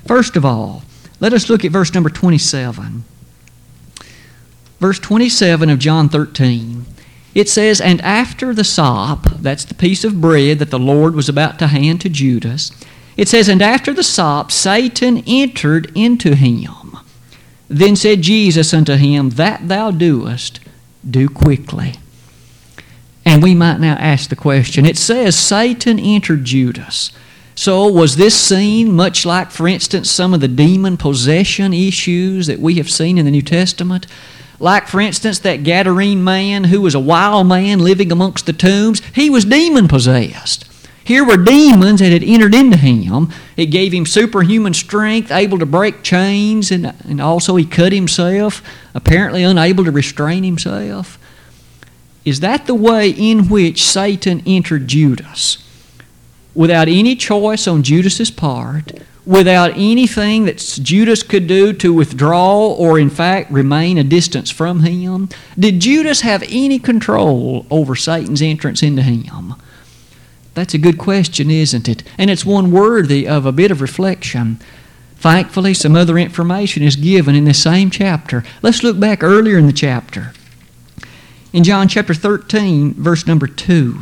First 0.06 0.36
of 0.36 0.46
all, 0.46 0.84
let 1.20 1.34
us 1.34 1.50
look 1.50 1.66
at 1.66 1.72
verse 1.72 1.94
number 1.94 2.10
27. 2.10 3.04
Verse 4.80 5.00
27 5.00 5.70
of 5.70 5.80
John 5.80 6.10
13. 6.10 6.86
It 7.34 7.50
says, 7.50 7.82
And 7.82 8.02
after 8.02 8.54
the 8.54 8.64
sop, 8.64 9.26
that's 9.40 9.66
the 9.66 9.74
piece 9.74 10.04
of 10.04 10.22
bread 10.22 10.60
that 10.60 10.72
the 10.72 10.80
Lord 10.80 11.16
was 11.16 11.28
about 11.30 11.60
to 11.60 11.68
hand 11.68 12.02
to 12.02 12.10
Judas, 12.10 12.72
it 13.18 13.28
says, 13.28 13.48
And 13.48 13.62
after 13.62 13.94
the 13.94 14.04
sop, 14.04 14.52
Satan 14.52 15.24
entered 15.26 15.92
into 15.96 16.36
him. 16.36 16.98
Then 17.68 17.96
said 17.96 18.22
Jesus 18.22 18.74
unto 18.74 18.96
him, 18.96 19.32
That 19.32 19.68
thou 19.68 19.92
doest, 19.92 20.60
do 21.10 21.28
quickly. 21.30 21.96
And 23.26 23.42
we 23.42 23.56
might 23.56 23.80
now 23.80 23.96
ask 23.96 24.30
the 24.30 24.36
question 24.36 24.86
it 24.86 24.98
says, 24.98 25.38
Satan 25.38 26.00
entered 26.00 26.46
Judas. 26.46 27.12
So, 27.56 27.88
was 27.88 28.18
this 28.18 28.40
scene 28.40 28.92
much 28.92 29.26
like, 29.26 29.50
for 29.50 29.68
instance, 29.68 30.12
some 30.12 30.34
of 30.34 30.42
the 30.42 30.48
demon 30.48 30.98
possession 30.98 31.74
issues 31.74 32.48
that 32.48 32.60
we 32.60 32.76
have 32.76 32.92
seen 32.92 33.18
in 33.18 33.26
the 33.26 33.32
New 33.32 33.42
Testament? 33.42 34.08
Like, 34.60 34.88
for 34.88 35.02
instance, 35.02 35.40
that 35.40 35.64
Gadarene 35.64 36.22
man 36.22 36.66
who 36.66 36.82
was 36.82 36.96
a 36.96 37.00
wild 37.00 37.48
man 37.48 37.80
living 37.80 38.12
amongst 38.12 38.46
the 38.46 38.54
tombs, 38.54 39.02
he 39.14 39.30
was 39.30 39.46
demon 39.46 39.88
possessed. 39.88 40.70
Here 41.06 41.24
were 41.24 41.38
demons 41.38 42.00
that 42.00 42.12
had 42.12 42.24
entered 42.24 42.56
into 42.56 42.78
him. 42.78 43.32
It 43.56 43.68
gave 43.68 43.94
him 43.94 44.06
superhuman 44.06 44.74
strength, 44.74 45.32
able 45.32 45.60
to 45.60 45.66
break 45.66 46.04
chains, 46.04 46.72
and, 46.72 46.94
and 47.08 47.22
also 47.22 47.56
he 47.56 47.66
cut 47.66 47.94
himself, 47.94 48.62
apparently 48.94 49.44
unable 49.44 49.86
to 49.86 49.92
restrain 49.92 50.44
himself. 50.44 51.20
Is 52.26 52.40
that 52.40 52.66
the 52.66 52.76
way 52.76 53.12
in 53.12 53.50
which 53.50 53.84
Satan 53.84 54.42
entered 54.48 54.88
Judas? 54.88 55.60
Without 56.56 56.88
any 56.88 57.16
choice 57.16 57.68
on 57.68 57.84
Judas's 57.84 58.32
part, 58.32 58.94
without 59.26 59.72
anything 59.76 60.46
that 60.46 60.58
Judas 60.82 61.22
could 61.22 61.48
do 61.48 61.72
to 61.74 61.94
withdraw 61.94 62.68
or, 62.68 62.98
in 62.98 63.10
fact, 63.10 63.52
remain 63.52 63.98
a 63.98 64.04
distance 64.04 64.50
from 64.50 64.82
him? 64.82 65.30
Did 65.58 65.80
Judas 65.80 66.22
have 66.22 66.44
any 66.48 66.80
control 66.80 67.66
over 67.70 67.96
Satan's 67.96 68.42
entrance 68.42 68.82
into 68.82 69.04
him? 69.04 69.54
That's 70.56 70.74
a 70.74 70.80
good 70.80 70.98
question, 70.98 71.52
isn't 71.52 71.90
it? 71.90 72.02
And 72.18 72.32
it's 72.32 72.46
one 72.46 72.72
worthy 72.72 73.28
of 73.28 73.46
a 73.46 73.52
bit 73.52 73.72
of 73.72 73.82
reflection. 73.82 74.60
Thankfully, 75.18 75.74
some 75.74 75.96
other 75.96 76.18
information 76.18 76.82
is 76.82 76.96
given 76.96 77.36
in 77.36 77.46
the 77.46 77.54
same 77.54 77.90
chapter. 77.90 78.44
Let's 78.62 78.84
look 78.84 79.00
back 79.00 79.22
earlier 79.22 79.58
in 79.58 79.68
the 79.68 79.74
chapter. 79.74 80.34
In 81.56 81.64
John 81.64 81.88
chapter 81.88 82.14
13, 82.14 82.96
verse 82.96 83.26
number 83.26 83.48
2. 83.48 83.98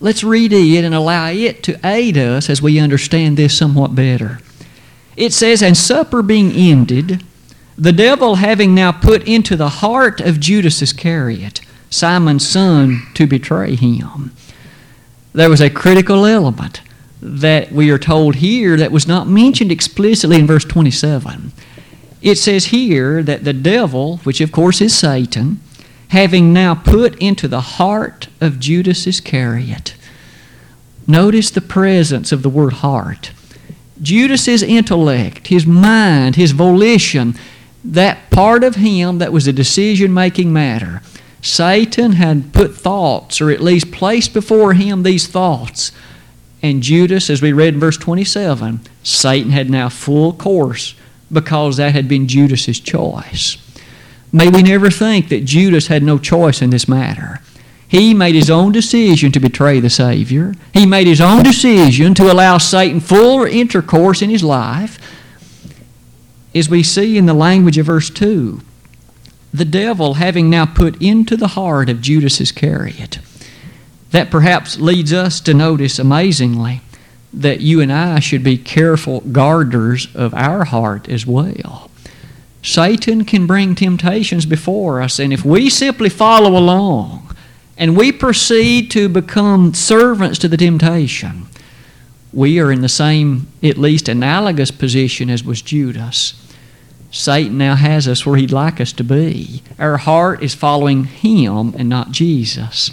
Let's 0.00 0.24
read 0.24 0.52
it 0.52 0.84
and 0.84 0.92
allow 0.92 1.28
it 1.28 1.62
to 1.62 1.78
aid 1.86 2.18
us 2.18 2.50
as 2.50 2.60
we 2.60 2.80
understand 2.80 3.36
this 3.36 3.56
somewhat 3.56 3.94
better. 3.94 4.40
It 5.16 5.32
says, 5.32 5.62
And 5.62 5.76
supper 5.76 6.22
being 6.22 6.50
ended, 6.50 7.22
the 7.78 7.92
devil 7.92 8.34
having 8.34 8.74
now 8.74 8.90
put 8.90 9.22
into 9.28 9.54
the 9.54 9.68
heart 9.68 10.20
of 10.20 10.40
Judas 10.40 10.82
Iscariot, 10.82 11.60
Simon's 11.90 12.48
son, 12.48 13.06
to 13.14 13.28
betray 13.28 13.76
him 13.76 14.32
there 15.36 15.50
was 15.50 15.60
a 15.60 15.68
critical 15.70 16.24
element 16.24 16.80
that 17.20 17.70
we 17.70 17.90
are 17.90 17.98
told 17.98 18.36
here 18.36 18.76
that 18.78 18.90
was 18.90 19.06
not 19.06 19.28
mentioned 19.28 19.70
explicitly 19.70 20.38
in 20.38 20.46
verse 20.46 20.64
27. 20.64 21.52
It 22.22 22.36
says 22.38 22.66
here 22.66 23.22
that 23.22 23.44
the 23.44 23.52
devil, 23.52 24.16
which 24.24 24.40
of 24.40 24.50
course 24.50 24.80
is 24.80 24.96
Satan, 24.96 25.60
having 26.08 26.52
now 26.52 26.74
put 26.74 27.16
into 27.18 27.48
the 27.48 27.60
heart 27.60 28.28
of 28.40 28.60
Judas 28.60 29.06
Iscariot. 29.06 29.94
Notice 31.06 31.50
the 31.50 31.60
presence 31.60 32.32
of 32.32 32.42
the 32.42 32.48
word 32.48 32.74
heart. 32.74 33.32
Judas's 34.02 34.62
intellect, 34.62 35.46
his 35.46 35.66
mind, 35.66 36.36
his 36.36 36.52
volition, 36.52 37.34
that 37.84 38.30
part 38.30 38.64
of 38.64 38.76
him 38.76 39.18
that 39.18 39.32
was 39.32 39.46
a 39.46 39.52
decision 39.52 40.12
making 40.12 40.52
matter, 40.52 41.02
Satan 41.40 42.12
had 42.12 42.52
put 42.52 42.74
thoughts, 42.74 43.40
or 43.40 43.50
at 43.50 43.60
least 43.60 43.92
placed 43.92 44.34
before 44.34 44.74
him 44.74 45.02
these 45.02 45.28
thoughts. 45.28 45.92
And 46.62 46.82
Judas, 46.82 47.30
as 47.30 47.40
we 47.40 47.52
read 47.52 47.74
in 47.74 47.80
verse 47.80 47.96
27, 47.96 48.80
Satan 49.04 49.52
had 49.52 49.70
now 49.70 49.88
full 49.88 50.32
course 50.32 50.94
because 51.32 51.76
that 51.76 51.92
had 51.92 52.08
been 52.08 52.26
Judas's 52.26 52.80
choice. 52.80 53.56
May 54.32 54.48
we 54.48 54.62
never 54.62 54.90
think 54.90 55.28
that 55.28 55.44
Judas 55.44 55.86
had 55.86 56.02
no 56.02 56.18
choice 56.18 56.60
in 56.60 56.70
this 56.70 56.88
matter. 56.88 57.40
He 57.88 58.14
made 58.14 58.34
his 58.34 58.50
own 58.50 58.72
decision 58.72 59.30
to 59.32 59.40
betray 59.40 59.80
the 59.80 59.90
Savior. 59.90 60.54
He 60.72 60.86
made 60.86 61.06
his 61.06 61.20
own 61.20 61.42
decision 61.42 62.14
to 62.14 62.32
allow 62.32 62.58
Satan 62.58 63.00
full 63.00 63.44
intercourse 63.44 64.22
in 64.22 64.30
his 64.30 64.42
life. 64.42 64.98
As 66.54 66.68
we 66.68 66.82
see 66.82 67.16
in 67.16 67.26
the 67.26 67.34
language 67.34 67.78
of 67.78 67.86
verse 67.86 68.10
2, 68.10 68.60
the 69.54 69.64
devil 69.64 70.14
having 70.14 70.50
now 70.50 70.66
put 70.66 71.00
into 71.00 71.36
the 71.36 71.48
heart 71.48 71.88
of 71.88 72.00
Judas 72.00 72.40
Iscariot. 72.40 73.20
That 74.10 74.30
perhaps 74.30 74.78
leads 74.78 75.12
us 75.12 75.40
to 75.40 75.54
notice 75.54 75.98
amazingly 75.98 76.80
that 77.32 77.60
you 77.60 77.80
and 77.80 77.92
I 77.92 78.18
should 78.18 78.42
be 78.42 78.58
careful 78.58 79.20
guarders 79.20 80.08
of 80.14 80.34
our 80.34 80.64
heart 80.64 81.08
as 81.08 81.26
well. 81.26 81.90
Satan 82.66 83.24
can 83.24 83.46
bring 83.46 83.76
temptations 83.76 84.44
before 84.44 85.00
us, 85.00 85.20
and 85.20 85.32
if 85.32 85.44
we 85.44 85.70
simply 85.70 86.08
follow 86.08 86.58
along 86.58 87.32
and 87.78 87.96
we 87.96 88.10
proceed 88.10 88.90
to 88.90 89.08
become 89.08 89.72
servants 89.72 90.36
to 90.40 90.48
the 90.48 90.56
temptation, 90.56 91.46
we 92.32 92.58
are 92.58 92.72
in 92.72 92.80
the 92.80 92.88
same, 92.88 93.46
at 93.62 93.78
least 93.78 94.08
analogous 94.08 94.72
position 94.72 95.30
as 95.30 95.44
was 95.44 95.62
Judas. 95.62 96.34
Satan 97.12 97.56
now 97.56 97.76
has 97.76 98.08
us 98.08 98.26
where 98.26 98.36
he'd 98.36 98.50
like 98.50 98.80
us 98.80 98.92
to 98.94 99.04
be. 99.04 99.62
Our 99.78 99.98
heart 99.98 100.42
is 100.42 100.56
following 100.56 101.04
him 101.04 101.72
and 101.78 101.88
not 101.88 102.10
Jesus. 102.10 102.90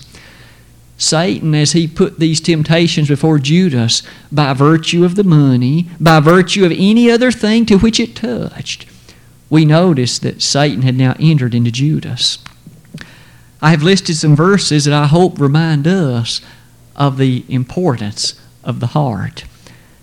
Satan, 1.00 1.56
as 1.56 1.72
he 1.72 1.88
put 1.88 2.20
these 2.20 2.40
temptations 2.40 3.08
before 3.08 3.40
Judas, 3.40 4.04
by 4.32 4.54
virtue 4.54 5.04
of 5.04 5.16
the 5.16 5.24
money, 5.24 5.88
by 6.00 6.20
virtue 6.20 6.64
of 6.64 6.72
any 6.72 7.10
other 7.10 7.32
thing 7.32 7.66
to 7.66 7.80
which 7.80 8.00
it 8.00 8.16
touched, 8.16 8.86
we 9.54 9.66
notice 9.66 10.18
that 10.18 10.42
Satan 10.42 10.82
had 10.82 10.96
now 10.96 11.16
entered 11.20 11.54
into 11.54 11.70
Judas. 11.70 12.40
I 13.62 13.70
have 13.70 13.84
listed 13.84 14.16
some 14.16 14.36
verses 14.36 14.86
that 14.86 14.96
I 14.96 15.06
hope 15.06 15.40
remind 15.40 15.88
us 15.88 16.42
of 16.96 17.20
the 17.20 17.46
importance 17.48 18.34
of 18.64 18.80
the 18.80 18.88
heart. 18.88 19.44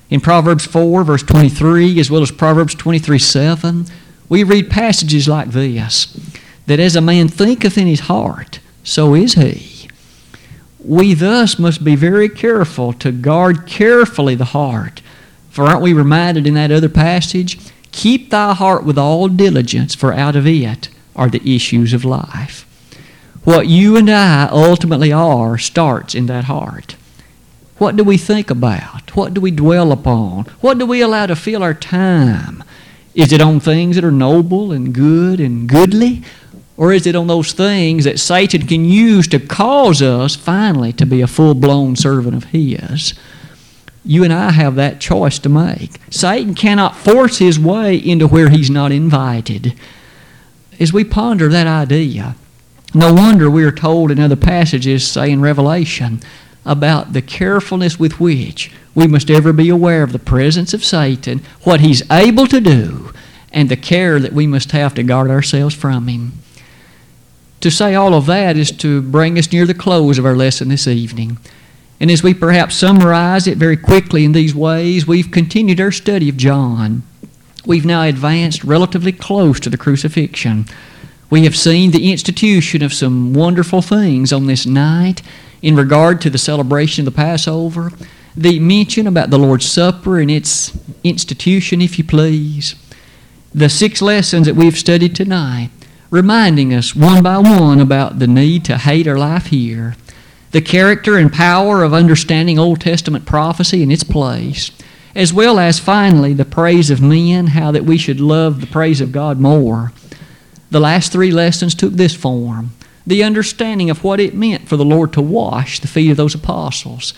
In 0.09 0.21
Proverbs 0.21 0.67
4, 0.67 1.03
verse 1.03 1.25
23, 1.25 1.99
as 1.99 2.13
well 2.13 2.23
as 2.23 2.31
Proverbs 2.31 2.77
23, 2.77 3.19
7, 3.19 3.87
we 4.29 4.45
read 4.45 4.71
passages 4.71 5.27
like 5.27 5.49
this 5.49 6.17
that 6.67 6.79
as 6.79 6.95
a 6.95 7.01
man 7.01 7.27
thinketh 7.27 7.77
in 7.77 7.89
his 7.89 8.01
heart, 8.03 8.61
so 8.85 9.17
is 9.17 9.35
he. 9.35 9.89
We 10.79 11.13
thus 11.13 11.59
must 11.59 11.83
be 11.83 11.97
very 11.97 12.29
careful 12.29 12.93
to 12.93 13.11
guard 13.11 13.67
carefully 13.67 14.37
the 14.37 14.45
heart. 14.45 15.03
For 15.49 15.65
aren't 15.65 15.83
we 15.83 15.93
reminded 15.93 16.47
in 16.47 16.55
that 16.55 16.71
other 16.71 16.89
passage? 16.89 17.59
Keep 17.93 18.31
thy 18.31 18.55
heart 18.55 18.85
with 18.85 18.99
all 18.99 19.29
diligence, 19.29 19.95
for 19.95 20.13
out 20.13 20.37
of 20.37 20.47
it 20.47 20.89
are 21.17 21.29
the 21.29 21.55
issues 21.55 21.93
of 21.93 22.05
life. 22.05 22.67
What 23.45 23.69
you 23.69 23.97
and 23.97 24.11
I 24.11 24.49
ultimately 24.51 25.13
are 25.13 25.57
starts 25.59 26.15
in 26.15 26.27
that 26.27 26.45
heart. 26.45 26.97
What 27.79 27.97
do 27.97 28.05
we 28.05 28.19
think 28.19 28.51
about? 28.51 29.17
What 29.17 29.33
do 29.33 29.41
we 29.41 29.51
dwell 29.51 29.91
upon? 29.91 30.45
What 30.61 30.79
do 30.79 30.85
we 30.85 31.01
allow 31.01 31.27
to 31.27 31.35
fill 31.35 31.63
our 31.63 31.73
time? 31.73 32.63
Is 33.15 33.33
it 33.33 33.41
on 33.41 33.59
things 33.59 33.97
that 33.97 34.05
are 34.05 34.11
noble 34.11 34.71
and 34.73 34.95
good 34.95 35.41
and 35.41 35.69
goodly? 35.69 36.23
Or 36.77 36.93
is 36.93 37.07
it 37.07 37.17
on 37.17 37.27
those 37.27 37.53
things 37.53 38.05
that 38.05 38.21
Satan 38.21 38.67
can 38.67 38.85
use 38.85 39.27
to 39.29 39.39
cause 39.39 40.01
us 40.03 40.37
finally 40.37 40.93
to 40.95 41.07
be 41.07 41.21
a 41.21 41.27
full 41.27 41.55
blown 41.55 41.97
servant 41.97 42.35
of 42.37 42.45
His? 42.45 43.15
You 44.11 44.25
and 44.25 44.33
I 44.33 44.51
have 44.51 44.75
that 44.75 45.01
choice 45.01 45.39
to 45.39 45.49
make. 45.49 46.01
Satan 46.11 46.57
cannot 46.57 46.97
force 46.97 47.39
his 47.39 47.61
way 47.61 47.95
into 47.95 48.27
where 48.27 48.49
he's 48.49 48.69
not 48.69 48.91
invited. 48.91 49.73
As 50.81 50.93
we 50.93 51.05
ponder 51.05 51.49
that 51.49 51.69
idea, 51.69 52.35
no 52.93 53.15
wonder 53.15 53.49
we 53.49 53.63
are 53.63 53.71
told 53.71 54.11
in 54.11 54.19
other 54.19 54.35
passages, 54.35 55.07
say 55.07 55.31
in 55.31 55.41
Revelation, 55.41 56.19
about 56.67 57.13
the 57.13 57.23
carefulness 57.23 58.01
with 58.01 58.19
which 58.19 58.73
we 58.97 59.07
must 59.07 59.31
ever 59.31 59.53
be 59.53 59.69
aware 59.69 60.03
of 60.03 60.11
the 60.11 60.19
presence 60.19 60.75
of 60.75 60.85
Satan, 60.85 61.41
what 61.63 61.79
he's 61.81 62.03
able 62.11 62.49
to 62.49 62.61
do, 62.61 63.13
and 63.53 63.69
the 63.69 63.77
care 63.77 64.19
that 64.19 64.33
we 64.33 64.45
must 64.45 64.73
have 64.73 64.93
to 64.95 65.05
guard 65.05 65.31
ourselves 65.31 65.77
from 65.77 66.09
him. 66.09 66.33
To 67.61 67.71
say 67.71 67.95
all 67.95 68.15
of 68.15 68.27
that 68.27 68.57
is 68.57 68.73
to 68.79 69.03
bring 69.03 69.39
us 69.39 69.53
near 69.53 69.67
the 69.67 69.73
close 69.73 70.19
of 70.19 70.27
our 70.27 70.35
lesson 70.35 70.67
this 70.67 70.89
evening. 70.89 71.39
And 72.01 72.11
as 72.11 72.23
we 72.23 72.33
perhaps 72.33 72.77
summarize 72.77 73.47
it 73.47 73.59
very 73.59 73.77
quickly 73.77 74.25
in 74.25 74.33
these 74.33 74.55
ways, 74.55 75.07
we've 75.07 75.31
continued 75.31 75.81
our 75.81 75.93
study 75.93 76.31
of 76.31 76.39
John. 76.39 77.03
We've 77.67 77.85
now 77.85 78.05
advanced 78.05 78.65
relatively 78.65 79.13
close 79.13 79.61
to 79.61 79.71
the 79.71 79.77
crucifixion. 79.77 80.65
We 81.29 81.45
have 81.45 81.57
seen 81.57 81.91
the 81.91 82.11
institution 82.11 82.83
of 82.83 82.95
some 82.95 83.35
wonderful 83.35 83.83
things 83.83 84.33
on 84.33 84.47
this 84.47 84.65
night 84.65 85.21
in 85.61 85.77
regard 85.77 86.23
to 86.23 86.31
the 86.31 86.39
celebration 86.39 87.07
of 87.07 87.13
the 87.13 87.17
Passover, 87.17 87.93
the 88.35 88.59
mention 88.59 89.07
about 89.07 89.29
the 89.29 89.39
Lord's 89.39 89.69
Supper 89.71 90.19
and 90.19 90.31
its 90.31 90.77
institution, 91.05 91.83
if 91.83 91.99
you 91.99 92.05
please, 92.05 92.75
the 93.53 93.69
six 93.69 94.01
lessons 94.01 94.47
that 94.47 94.57
we've 94.57 94.79
studied 94.79 95.15
tonight, 95.15 95.71
reminding 96.11 96.73
us 96.73 96.97
one 96.97 97.23
by 97.23 97.37
one 97.37 97.79
about 97.79 98.19
the 98.19 98.27
need 98.27 98.65
to 98.65 98.79
hate 98.79 99.07
our 99.07 99.19
life 99.19 99.47
here, 99.47 99.97
the 100.51 100.61
character 100.61 101.17
and 101.17 101.33
power 101.33 101.83
of 101.83 101.95
understanding 101.95 102.59
Old 102.59 102.81
Testament 102.81 103.25
prophecy 103.25 103.83
and 103.83 103.93
its 103.93 104.03
place, 104.03 104.71
as 105.15 105.33
well 105.33 105.59
as 105.59 105.79
finally 105.79 106.33
the 106.33 106.45
praise 106.45 106.91
of 106.91 107.01
men, 107.01 107.49
how 107.49 107.71
that 107.71 107.85
we 107.85 107.99
should 107.99 108.21
love 108.21 108.61
the 108.61 108.67
praise 108.67 109.01
of 109.01 109.13
God 109.13 109.39
more. 109.39 109.93
The 110.71 110.81
last 110.81 111.13
three 111.13 111.31
lessons 111.31 111.75
took 111.75 111.93
this 111.93 112.15
form 112.15 112.73
the 113.07 113.25
understanding 113.25 113.91
of 113.91 114.05
what 114.05 114.21
it 114.21 114.35
meant 114.35 114.69
for 114.69 114.77
the 114.77 114.85
Lord 114.85 115.13
to 115.15 115.23
wash 115.23 115.81
the 115.81 115.89
feet 115.89 116.11
of 116.11 116.17
those 116.17 116.35
apostles, 116.35 117.13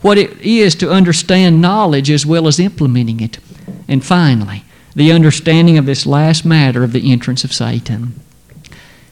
what 0.00 0.18
it 0.18 0.40
is 0.40 0.74
to 0.76 0.90
understand 0.90 1.60
knowledge 1.60 2.10
as 2.10 2.26
well 2.26 2.48
as 2.48 2.58
implementing 2.58 3.20
it, 3.20 3.38
and 3.86 4.04
finally, 4.04 4.64
the 4.94 5.12
understanding 5.12 5.78
of 5.78 5.86
this 5.86 6.06
last 6.06 6.44
matter 6.44 6.82
of 6.82 6.92
the 6.92 7.12
entrance 7.12 7.44
of 7.44 7.52
Satan. 7.52 8.18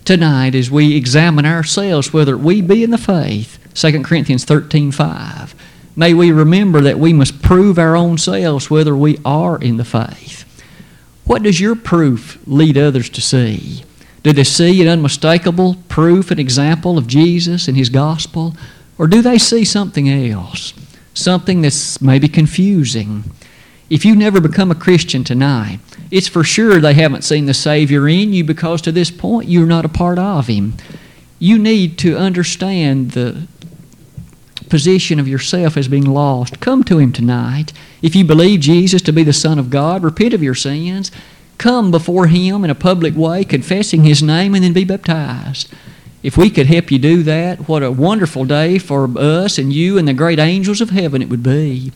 Tonight, 0.05 0.55
as 0.55 0.71
we 0.71 0.97
examine 0.97 1.47
ourselves 1.47 2.13
whether 2.13 2.37
we 2.37 2.61
be 2.61 2.83
in 2.83 2.91
the 2.91 2.99
faith, 2.99 3.59
2 3.75 4.03
Corinthians 4.03 4.45
13 4.45 4.93
5, 4.93 5.55
may 5.97 6.15
we 6.15 6.31
remember 6.31 6.81
that 6.81 6.99
we 6.99 7.13
must 7.13 7.43
prove 7.43 7.79
our 7.79 7.97
own 7.97 8.19
selves 8.19 8.71
whether 8.71 8.97
we 8.97 9.19
are 9.25 9.59
in 9.59 9.77
the 9.77 9.85
faith. 9.85 10.45
What 11.25 11.43
does 11.43 11.61
your 11.61 11.75
proof 11.75 12.39
lead 12.47 12.77
others 12.79 13.09
to 13.11 13.21
see? 13.21 13.85
Do 14.23 14.33
they 14.33 14.45
see 14.45 14.81
an 14.81 14.89
unmistakable 14.89 15.77
proof 15.89 16.31
and 16.31 16.41
example 16.41 16.97
of 16.97 17.07
Jesus 17.07 17.69
and 17.69 17.77
His 17.77 17.91
gospel? 17.91 18.57
Or 18.97 19.07
do 19.07 19.21
they 19.23 19.39
see 19.39 19.65
something 19.65 20.09
else? 20.09 20.73
Something 21.13 21.63
that's 21.63 22.01
maybe 22.01 22.29
confusing? 22.29 23.25
If 23.91 24.05
you 24.05 24.17
never 24.17 24.41
become 24.41 24.71
a 24.71 24.77
Christian 24.77 25.25
tonight, 25.25 25.79
it's 26.11 26.29
for 26.29 26.43
sure 26.43 26.81
they 26.81 26.95
haven't 26.95 27.23
seen 27.23 27.47
the 27.47 27.55
Savior 27.55 28.09
in 28.09 28.33
you 28.33 28.45
because 28.45 28.81
to 28.83 28.93
this 28.93 29.11
point 29.11 29.49
you're 29.49 29.67
not 29.67 29.85
a 29.85 29.91
part 29.91 30.19
of 30.19 30.47
Him. 30.47 30.75
You 31.39 31.59
need 31.59 31.99
to 31.99 32.17
understand 32.17 33.11
the 33.11 33.47
position 34.75 35.21
of 35.21 35.29
yourself 35.29 35.77
as 35.77 35.87
being 35.87 36.05
lost. 36.05 36.59
Come 36.59 36.83
to 36.83 36.99
Him 36.99 37.13
tonight. 37.13 37.73
If 38.03 38.17
you 38.17 38.25
believe 38.25 38.59
Jesus 38.59 39.01
to 39.03 39.13
be 39.13 39.23
the 39.23 39.33
Son 39.33 39.57
of 39.57 39.71
God, 39.71 40.03
repent 40.03 40.35
of 40.35 40.43
your 40.43 40.57
sins 40.57 41.13
come 41.59 41.93
before 41.93 42.27
Him 42.27 42.65
in 42.65 42.71
a 42.71 42.75
public 42.75 43.15
way, 43.15 43.45
confessing 43.45 44.03
His 44.03 44.21
name, 44.21 44.53
and 44.53 44.65
then 44.65 44.73
be 44.73 44.83
baptized. 44.83 45.73
If 46.25 46.37
we 46.37 46.51
could 46.51 46.67
help 46.67 46.91
you 46.91 46.99
do 46.99 47.23
that, 47.23 47.69
what 47.69 47.85
a 47.85 47.93
wonderful 47.93 48.47
day 48.47 48.81
for 48.81 49.09
us 49.17 49.59
and 49.59 49.73
you 49.73 49.97
and 49.97 50.09
the 50.09 50.13
great 50.13 50.41
angels 50.41 50.81
of 50.81 50.91
heaven 50.91 51.23
it 51.23 51.29
would 51.29 51.45
be. 51.45 51.93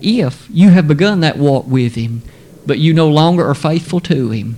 If 0.00 0.48
you 0.50 0.70
have 0.70 0.88
begun 0.88 1.20
that 1.20 1.38
walk 1.38 1.68
with 1.68 1.94
Him, 1.94 2.22
but 2.66 2.80
you 2.80 2.92
no 2.92 3.06
longer 3.06 3.46
are 3.46 3.54
faithful 3.54 4.00
to 4.00 4.30
Him, 4.30 4.56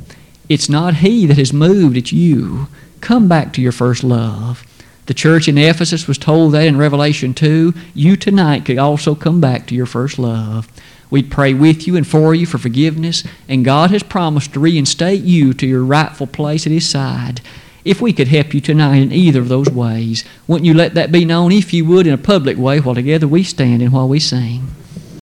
it's 0.49 0.71
not 0.71 0.95
He 0.95 1.27
that 1.27 1.37
has 1.37 1.53
moved, 1.53 1.99
it's 1.99 2.15
you. 2.15 2.69
Come 3.03 3.29
back 3.29 3.53
to 3.53 3.61
your 3.61 3.73
first 3.73 4.03
love. 4.03 4.65
The 5.07 5.15
church 5.15 5.49
in 5.49 5.59
Ephesus 5.59 6.07
was 6.07 6.17
told 6.17 6.53
that 6.53 6.65
in 6.65 6.77
Revelation 6.77 7.35
2. 7.35 7.75
You 7.93 8.17
tonight 8.17 8.65
could 8.65 8.79
also 8.79 9.15
come 9.15 9.41
back 9.41 9.67
to 9.67 9.75
your 9.75 9.87
first 9.87 10.19
love. 10.19 10.69
We'd 11.11 11.31
pray 11.31 11.53
with 11.53 11.87
you 11.87 11.97
and 11.97 12.07
for 12.07 12.35
you 12.35 12.47
for 12.47 12.59
forgiveness, 12.59 13.25
and 13.49 13.65
God 13.65 13.91
has 13.91 14.03
promised 14.03 14.55
to 14.55 14.61
reinstate 14.61 15.23
you 15.23 15.53
to 15.55 15.67
your 15.67 15.85
rightful 15.85 16.27
place 16.27 16.67
at 16.67 16.73
His 16.73 16.89
side. 16.89 17.41
If 17.85 18.01
we 18.01 18.13
could 18.13 18.29
help 18.29 18.55
you 18.55 18.61
tonight 18.61 18.99
in 18.99 19.13
either 19.13 19.41
of 19.41 19.49
those 19.49 19.69
ways, 19.69 20.25
wouldn't 20.47 20.67
you 20.67 20.75
let 20.75 20.95
that 20.95 21.11
be 21.11 21.25
known, 21.25 21.51
if 21.51 21.73
you 21.73 21.85
would, 21.85 22.07
in 22.07 22.15
a 22.15 22.19
public 22.19 22.57
way 22.57 22.79
while 22.79 22.95
together 22.95 23.27
we 23.27 23.43
stand 23.43 23.83
and 23.83 23.93
while 23.93 24.09
we 24.09 24.21
sing? 24.21 24.69